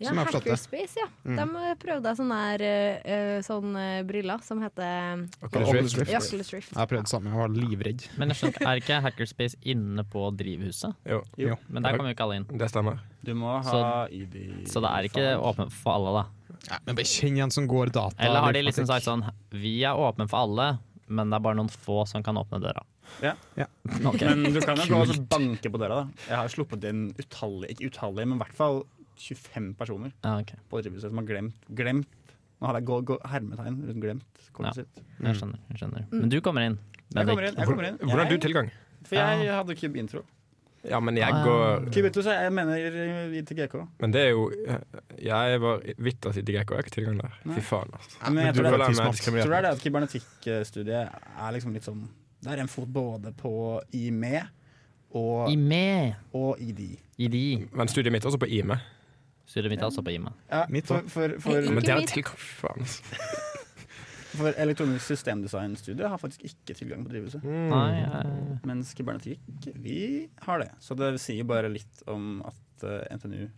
Ja. 0.00 0.12
Hackerspace, 0.14 0.94
ja. 0.96 1.06
De 1.26 1.42
eh, 1.42 1.74
prøvde 1.74 2.12
sånne, 2.14 2.36
her, 2.38 2.62
uh, 2.62 3.10
eh, 3.12 3.38
sånne 3.42 3.86
briller 4.06 4.42
som 4.46 4.60
heter 4.62 5.24
Oculus 5.42 5.68
Oculus 5.68 5.96
Rift. 5.98 6.12
Oculus 6.14 6.52
Rift. 6.54 6.70
Jeg 6.70 6.78
har 6.78 6.86
prøvd 6.86 7.10
sammen, 7.10 7.32
jeg 7.32 7.40
var 7.40 7.48
livredd. 7.48 8.04
Men 8.18 8.30
jeg 8.30 8.36
skjønner, 8.38 8.68
er 8.70 8.82
ikke 8.82 9.00
Hackerspace 9.02 9.58
inne 9.66 10.04
på 10.06 10.28
drivhuset? 10.38 10.94
Jo, 11.06 11.22
Jo. 11.36 11.56
Men 11.68 11.82
der 11.82 11.96
kommer 11.96 12.10
jo 12.10 12.14
ikke 12.14 12.26
alle 12.28 12.36
inn. 12.36 12.46
det 12.58 12.70
stemmer. 12.70 12.98
Du 13.24 13.34
må 13.34 13.60
ha 13.62 13.62
Så- 13.70 14.12
ID. 14.14 14.66
Så 14.70 14.80
det 14.80 14.90
er 14.90 15.02
ikke 15.10 15.38
åpent 15.42 15.72
for 15.72 15.92
alle, 15.98 16.22
da. 16.22 16.26
Ja, 16.70 16.78
men 16.86 16.94
bare 16.94 17.04
kjenn 17.04 17.42
en 17.42 17.50
som 17.50 17.66
går 17.66 17.90
data. 17.90 18.14
Eller 18.18 18.40
har 18.40 18.52
de 18.52 18.62
liksom 18.62 18.86
sagt 18.86 19.04
sånn 19.04 19.24
Vi 19.50 19.74
er 19.86 19.96
åpne 19.96 20.28
for 20.28 20.44
alle, 20.44 20.68
men 21.08 21.30
det 21.30 21.38
er 21.38 21.44
bare 21.46 21.58
noen 21.58 21.70
få 21.72 22.02
som 22.08 22.22
kan 22.22 22.36
åpne 22.40 22.60
døra. 22.62 22.82
Ja. 23.24 23.32
Ja. 23.56 23.66
Okay. 24.04 24.28
Men 24.36 24.52
du 24.52 24.60
kan 24.60 24.76
jo 24.76 24.84
gå 24.92 25.00
og 25.00 25.28
banke 25.32 25.70
på 25.72 25.80
døra. 25.80 26.02
da 26.04 26.28
Jeg 26.28 26.36
har 26.36 26.48
sluppet 26.52 26.84
inn 26.84 27.06
utallige, 27.16 27.72
ikke 27.74 27.88
utallige, 27.92 28.28
men 28.28 28.36
i 28.36 28.42
hvert 28.44 28.56
fall 28.58 28.82
25 29.18 29.72
personer 29.78 30.12
Ja, 30.22 30.36
okay. 30.38 30.58
på 30.70 30.78
drivhuset 30.82 31.10
som 31.10 31.18
har 31.18 31.26
glemt 31.26 31.64
Glemt 31.74 32.06
Nå 32.60 32.66
har 32.68 32.76
jeg 32.78 32.86
gå, 32.86 32.98
gå, 33.06 33.16
hermetegn 33.26 33.80
rundt 33.88 34.02
glemt 34.02 34.24
Ja. 34.38 34.52
kortet 34.52 34.74
sitt. 34.80 35.00
Jeg 35.22 35.36
skjønner. 35.38 35.58
jeg 35.70 35.78
skjønner 35.80 36.06
Men 36.10 36.28
du 36.28 36.40
kommer 36.40 36.66
inn. 36.66 36.78
Jeg 37.14 37.26
kommer 37.26 37.46
inn. 37.46 37.54
Jeg 37.56 37.66
kommer 37.66 37.86
inn. 37.88 37.98
Hvordan 38.02 38.24
har 38.26 38.30
du 38.30 38.38
tilgang? 38.42 38.70
For 39.06 39.14
jeg 39.16 39.52
hadde 39.54 39.74
ikke 39.76 39.96
Intro. 39.96 40.22
Ja, 40.84 41.00
men 41.00 41.16
jeg 41.16 41.26
Ah. 41.32 41.44
går 41.44 41.88
Cube 41.92 42.06
Intro, 42.06 42.22
så 42.22 42.30
jeg 42.32 42.52
mener 42.52 42.76
i 43.34 43.42
til 43.42 43.56
GK. 43.56 43.74
Men 44.00 44.12
det 44.12 44.20
er 44.20 44.28
jo 44.30 44.50
Jeg 45.18 45.60
var 45.60 45.80
vitterlig 45.98 46.34
til 46.34 46.44
GK, 46.44 46.52
jeg 46.54 46.66
har 46.70 46.78
ikke 46.84 46.90
tilgang 46.94 47.18
der. 47.20 47.34
Fy 47.54 47.60
faen, 47.60 47.90
altså. 47.92 48.16
Ja, 48.22 48.30
men 48.30 48.46
jeg 48.46 48.54
tror, 48.54 48.62
det, 48.62 48.70
jeg 48.78 48.96
tror 48.96 49.34
det 49.34 49.58
er 49.58 49.60
det 49.60 49.70
at 49.72 49.80
kybernetikkstudiet 49.82 51.08
er 51.08 51.50
liksom 51.52 51.72
litt 51.74 51.84
sånn 51.84 52.08
Det 52.44 52.52
er 52.52 52.60
en 52.62 52.68
fot 52.68 52.86
både 52.92 53.32
på 53.32 53.80
IME 53.92 54.44
og, 55.10 55.50
I 55.50 55.56
med 55.56 56.14
og 56.34 56.56
ID. 56.60 56.98
i 57.18 57.28
de. 57.28 57.68
Men 57.72 57.88
studiet 57.88 58.12
mitt 58.12 58.22
er 58.24 58.28
også 58.28 58.38
på 58.38 58.46
IME. 58.46 58.76
Studiet 59.46 59.70
mitt 59.72 59.80
er 59.80 59.86
også 59.86 60.02
på 60.04 60.10
IME. 60.12 60.30
Ja, 60.52 60.66
Mitt 60.68 60.86
for, 60.86 60.96
også. 61.00 61.08
for, 61.08 61.28
for, 61.40 61.50
Ikke 61.58 61.72
Men 61.74 61.82
dere 61.82 62.00
har 62.00 62.06
tilgang, 62.06 62.36
faen. 62.38 62.84
For 64.38 64.58
elektronisk 64.64 65.04
systemdesign-studiet 65.10 66.08
har 66.10 66.20
faktisk 66.20 66.44
ikke 66.48 66.76
tilgang 66.78 67.04
på 67.04 67.12
drivhuset. 67.12 67.44
Mm. 67.44 67.66
Nei, 67.72 68.00
jeg- 68.00 68.60
Mens 68.68 68.94
kybernetikk, 68.98 69.68
vi 69.74 70.28
har 70.46 70.62
det. 70.64 70.70
Så 70.80 70.96
det 70.98 71.14
sier 71.22 71.44
bare 71.48 71.68
litt 71.72 72.02
om 72.06 72.42
at 72.46 72.86
uh, 72.86 73.02
NTNU 73.16 73.48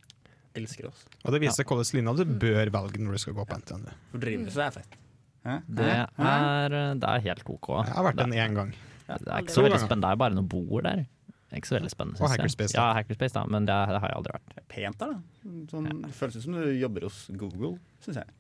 elsker 0.59 0.89
oss. 0.91 1.05
Og 1.24 1.33
det 1.35 1.43
viser 1.45 1.62
ja. 1.62 1.68
hvordan 1.68 1.95
linja 1.99 2.16
du 2.18 2.24
bør 2.43 2.72
velge 2.74 3.05
når 3.05 3.16
du 3.16 3.22
skal 3.22 3.37
gå 3.39 3.47
på 3.47 3.61
NTNU. 3.62 3.95
For 4.11 4.24
drivhuset 4.26 4.66
er 4.66 4.74
fett. 4.81 4.99
Hæ? 5.47 5.61
det 5.68 5.89
Hæ? 6.18 6.26
er, 6.26 6.74
det 7.01 7.09
er 7.09 7.22
helt 7.31 7.47
OK. 7.49 7.70
Jeg 7.87 7.95
har 7.97 8.05
vært 8.11 8.20
den 8.20 8.37
én 8.37 8.59
gang. 8.59 8.74
Det 9.11 9.26
er 9.26 9.41
ikke 9.43 9.55
så 9.57 9.64
veldig 9.64 9.81
spennende. 9.81 10.07
Det 10.07 10.12
er 10.12 10.20
bare 10.22 10.37
noen 10.37 10.51
bord 10.51 10.85
der. 10.87 11.07
Er 11.51 11.59
ikke 11.59 11.70
så 11.72 11.78
veldig 11.81 11.91
spennende. 11.91 12.18
Og 12.20 12.28
synes 12.28 12.37
jeg. 12.37 12.43
Hackerspace, 12.45 12.74
da. 12.76 12.83
Ja, 12.83 12.93
Hackerspace, 12.95 13.35
da. 13.35 13.45
Men 13.51 13.66
det, 13.66 13.78
det 13.91 14.03
har 14.03 14.12
jeg 14.12 14.18
aldri 14.20 14.35
vært. 14.37 14.53
Det 14.55 14.61
er 14.61 14.66
pent 14.74 15.01
der, 15.01 15.14
da. 15.14 15.55
Sånn, 15.72 15.89
det 16.05 16.12
føles 16.14 16.37
ut 16.37 16.45
som 16.45 16.59
du 16.59 16.66
jobber 16.78 17.07
hos 17.09 17.18
Google, 17.41 17.72
syns 18.05 18.20
jeg. 18.20 18.37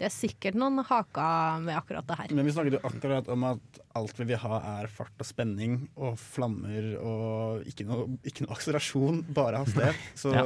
Det 0.01 0.07
er 0.07 0.13
sikkert 0.15 0.55
noen 0.57 0.81
haker 0.81 1.59
med 1.61 1.75
akkurat 1.77 2.07
det 2.09 2.15
her. 2.17 2.31
Men 2.33 2.47
vi 2.47 2.53
snakket 2.55 2.73
jo 2.79 2.79
akkurat 2.89 3.27
om 3.29 3.43
at 3.51 3.81
alt 3.99 4.17
vi 4.17 4.25
vil 4.31 4.39
ha 4.41 4.57
er 4.79 4.87
fart 4.89 5.13
og 5.21 5.27
spenning 5.29 5.75
og 5.93 6.15
flammer 6.17 6.87
og 6.97 7.67
ikke 7.69 7.85
noe, 7.85 8.07
ikke 8.25 8.47
noe 8.47 8.55
akselerasjon, 8.55 9.19
bare 9.29 9.61
hastighet. 9.61 10.01
Så 10.17 10.33
Ja. 10.33 10.41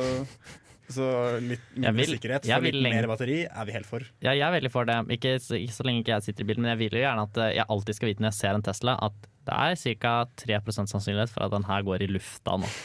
Så 0.89 1.05
litt 1.41 1.61
Jeg 1.73 1.81
mindre 1.81 1.93
vil- 1.97 2.11
sikkerhet 2.19 2.45
for 2.45 2.61
litt 2.61 2.83
mer 2.83 3.07
batteri 3.09 3.37
er 3.49 3.65
vi 3.65 3.71
helt 3.73 3.85
for. 3.89 4.03
Ja, 4.21 4.31
jeg 4.31 4.41
er 4.45 4.51
veldig 4.61 4.71
for 4.71 4.85
det. 4.85 4.97
Ikke, 5.17 5.35
så- 5.41 5.57
ikke 5.57 5.73
så 5.73 5.83
lenge 5.87 6.03
ikke 6.03 6.13
jeg 6.13 6.23
sitter 6.23 6.43
i 6.43 6.47
bilen, 6.51 6.61
men 6.61 6.77
jeg 6.77 6.79
vil 6.89 6.99
jo 6.99 7.05
gjerne 7.07 7.23
at 7.25 7.37
eh, 7.37 7.55
jeg 7.55 7.65
alltid 7.69 7.95
skal 7.95 8.09
vite 8.11 8.19
når 8.21 8.29
jeg 8.31 8.39
ser 8.41 8.53
en 8.53 8.61
Tesla, 8.61 8.97
at 9.01 9.13
det 9.45 9.53
er 9.53 9.95
ca. 9.99 10.13
3% 10.37 10.89
sannsynlighet 10.89 11.29
for 11.29 11.43
at 11.45 11.51
den 11.51 11.63
her 11.63 11.81
går 11.83 12.01
i 12.01 12.07
lufta 12.07 12.57
nå. 12.57 12.69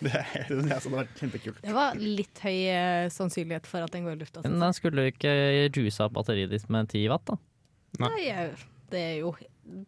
Det 0.00 0.12
er 0.14 0.46
det 0.46 0.70
er 0.70 0.78
sånn, 0.78 0.94
det, 0.94 1.08
kjempekult. 1.18 1.56
Det 1.60 1.72
var 1.74 1.94
litt 1.98 2.38
høy 2.38 2.58
eh, 2.70 3.08
sannsynlighet 3.10 3.66
for 3.66 3.82
at 3.82 3.90
den 3.90 4.04
går 4.06 4.12
i 4.14 4.20
lufta. 4.20 4.42
Men 4.44 4.60
den 4.60 4.72
skulle 4.76 5.02
jo 5.02 5.10
ikke 5.10 5.32
juice 5.74 5.98
opp 6.04 6.12
batteriet 6.14 6.50
ditt 6.50 6.68
med 6.70 6.86
10 6.86 7.08
watt, 7.10 7.24
da. 7.26 7.34
Nei, 7.98 8.08
Nei 8.30 8.50
det 8.92 9.00
er 9.02 9.16
jo 9.24 9.32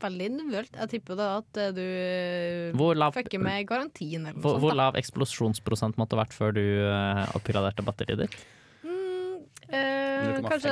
veldig 0.01 0.27
individuelt. 0.31 0.77
Jeg 0.77 0.93
tipper 0.95 1.19
da 1.19 1.27
at 1.41 1.61
eh, 1.61 1.73
du 1.77 1.83
eh, 1.83 2.71
Hvor 2.77 2.95
lav- 2.99 3.15
fucker 3.17 3.41
med 3.43 3.67
garantien 3.69 4.23
eller 4.27 4.37
noe 4.39 4.45
Hvor, 4.45 4.59
hvor 4.61 4.71
sånt. 4.71 4.79
da. 4.79 4.85
lav 4.85 4.99
eksplosjonsprosent 5.01 6.01
måtte 6.01 6.19
vært 6.21 6.37
før 6.37 6.57
du 6.57 6.65
uh, 6.87 7.25
oppgraderte 7.39 7.85
batteriet 7.87 8.27
ditt? 8.27 8.41
Eh, 9.71 10.41
0,5. 10.43 10.49
kanskje 10.51 10.71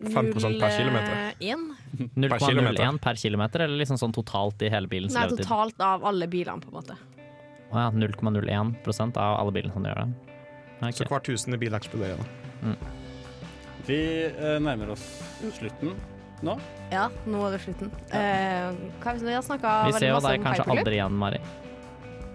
5% 0.00 0.60
per 0.60 0.70
kilometer. 0.72 1.34
0,01? 1.40 1.76
0,01 2.16 2.98
per 3.04 3.14
kilometer, 3.20 3.64
eller 3.66 3.82
liksom 3.82 3.98
sånn 4.00 4.14
totalt 4.16 4.62
i 4.64 4.70
hele 4.72 4.88
bilens 4.88 5.12
Nei, 5.12 5.26
levetid? 5.26 5.44
totalt 5.44 5.84
av 5.84 6.06
alle 6.08 6.28
bilene, 6.30 6.62
på 6.62 6.72
en 6.72 6.78
måte. 6.78 6.96
Å 7.68 7.82
ja, 7.84 7.90
0,01% 7.92 9.20
av 9.20 9.40
alle 9.42 9.52
bilene 9.52 9.74
som 9.76 9.84
gjør 9.84 10.00
det. 10.00 10.08
Okay. 10.78 10.92
Så 11.02 11.08
hver 11.10 11.24
tusende 11.26 11.58
bil 11.60 11.76
eksploderer. 11.76 12.16
da. 12.16 12.24
Mm. 12.62 12.76
Vi 13.88 13.98
eh, 14.28 14.56
nærmer 14.64 14.94
oss 14.94 15.04
slutten 15.58 15.92
nå. 16.46 16.58
Ja, 16.92 17.08
nå 17.28 17.40
er 17.46 17.56
det 17.56 17.60
slutten. 17.64 17.90
Eh, 18.14 18.76
hva, 19.02 19.14
vi 19.18 19.34
har 19.34 19.44
snakka 19.44 19.72
Vi 19.86 19.92
veldig 19.92 20.00
ser 20.00 20.08
jo 20.12 20.18
masse 20.18 20.32
deg 20.34 20.44
kanskje 20.46 20.66
aldri 20.74 20.98
igjen, 20.98 21.16
Mari. 21.20 21.40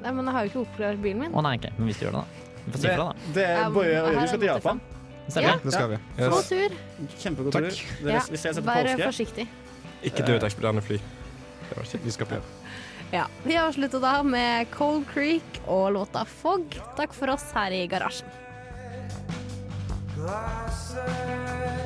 Nei, 0.04 0.12
men 0.12 0.26
jeg 0.28 0.36
har 0.36 0.46
jo 0.46 0.52
ikke 0.52 0.64
oppklart 0.66 1.04
bilen 1.04 1.22
min. 1.24 1.34
Å 1.34 1.44
nei, 1.46 1.54
ok, 1.60 1.70
men 1.78 1.90
hvis 1.90 2.02
du 2.02 2.06
gjør 2.06 2.18
det, 2.18 2.24
da. 2.24 2.50
Vi 2.64 2.72
får 2.74 2.80
si 2.80 2.88
Det, 2.88 2.96
fra, 2.96 3.06
da. 3.06 3.32
det 3.38 3.46
er 3.50 3.70
bare 3.78 3.84
å 3.84 3.84
er 3.84 3.94
Jørgen 3.94 4.28
skal 4.32 4.42
til 4.44 4.50
Japan. 4.52 4.82
Stemmer. 5.24 5.48
Ja. 5.48 5.60
Det 5.64 5.74
skal 5.74 5.90
vi. 5.94 6.00
God 6.20 6.48
tur. 6.50 6.76
Kjempegod 7.24 7.56
Takk. 7.56 7.70
tur. 7.70 7.84
Dere, 8.04 8.18
Ja, 8.18 8.24
Vi 8.30 8.38
ses 8.38 8.58
etter 8.58 8.68
Vær 8.68 9.06
forsiktig. 9.06 9.48
Ikke 10.04 10.26
dø 10.28 10.36
i 10.36 10.40
et 10.42 10.44
eksploderende 10.50 10.84
fly. 10.84 11.00
Det 11.70 12.02
vi 12.04 12.12
skal 12.12 12.28
prøve. 12.28 12.44
Ja, 13.14 13.28
Vi 13.46 13.56
avslutter 13.56 14.02
da 14.02 14.24
med 14.24 14.72
Cold 14.72 15.06
Creek 15.14 15.62
og 15.68 15.94
låta 15.94 16.26
Fog. 16.26 16.66
Takk 16.98 17.14
for 17.14 17.30
oss 17.30 17.46
her 17.56 17.72
i 17.72 17.88
garasjen. 17.88 18.28
Glasses 20.16 21.83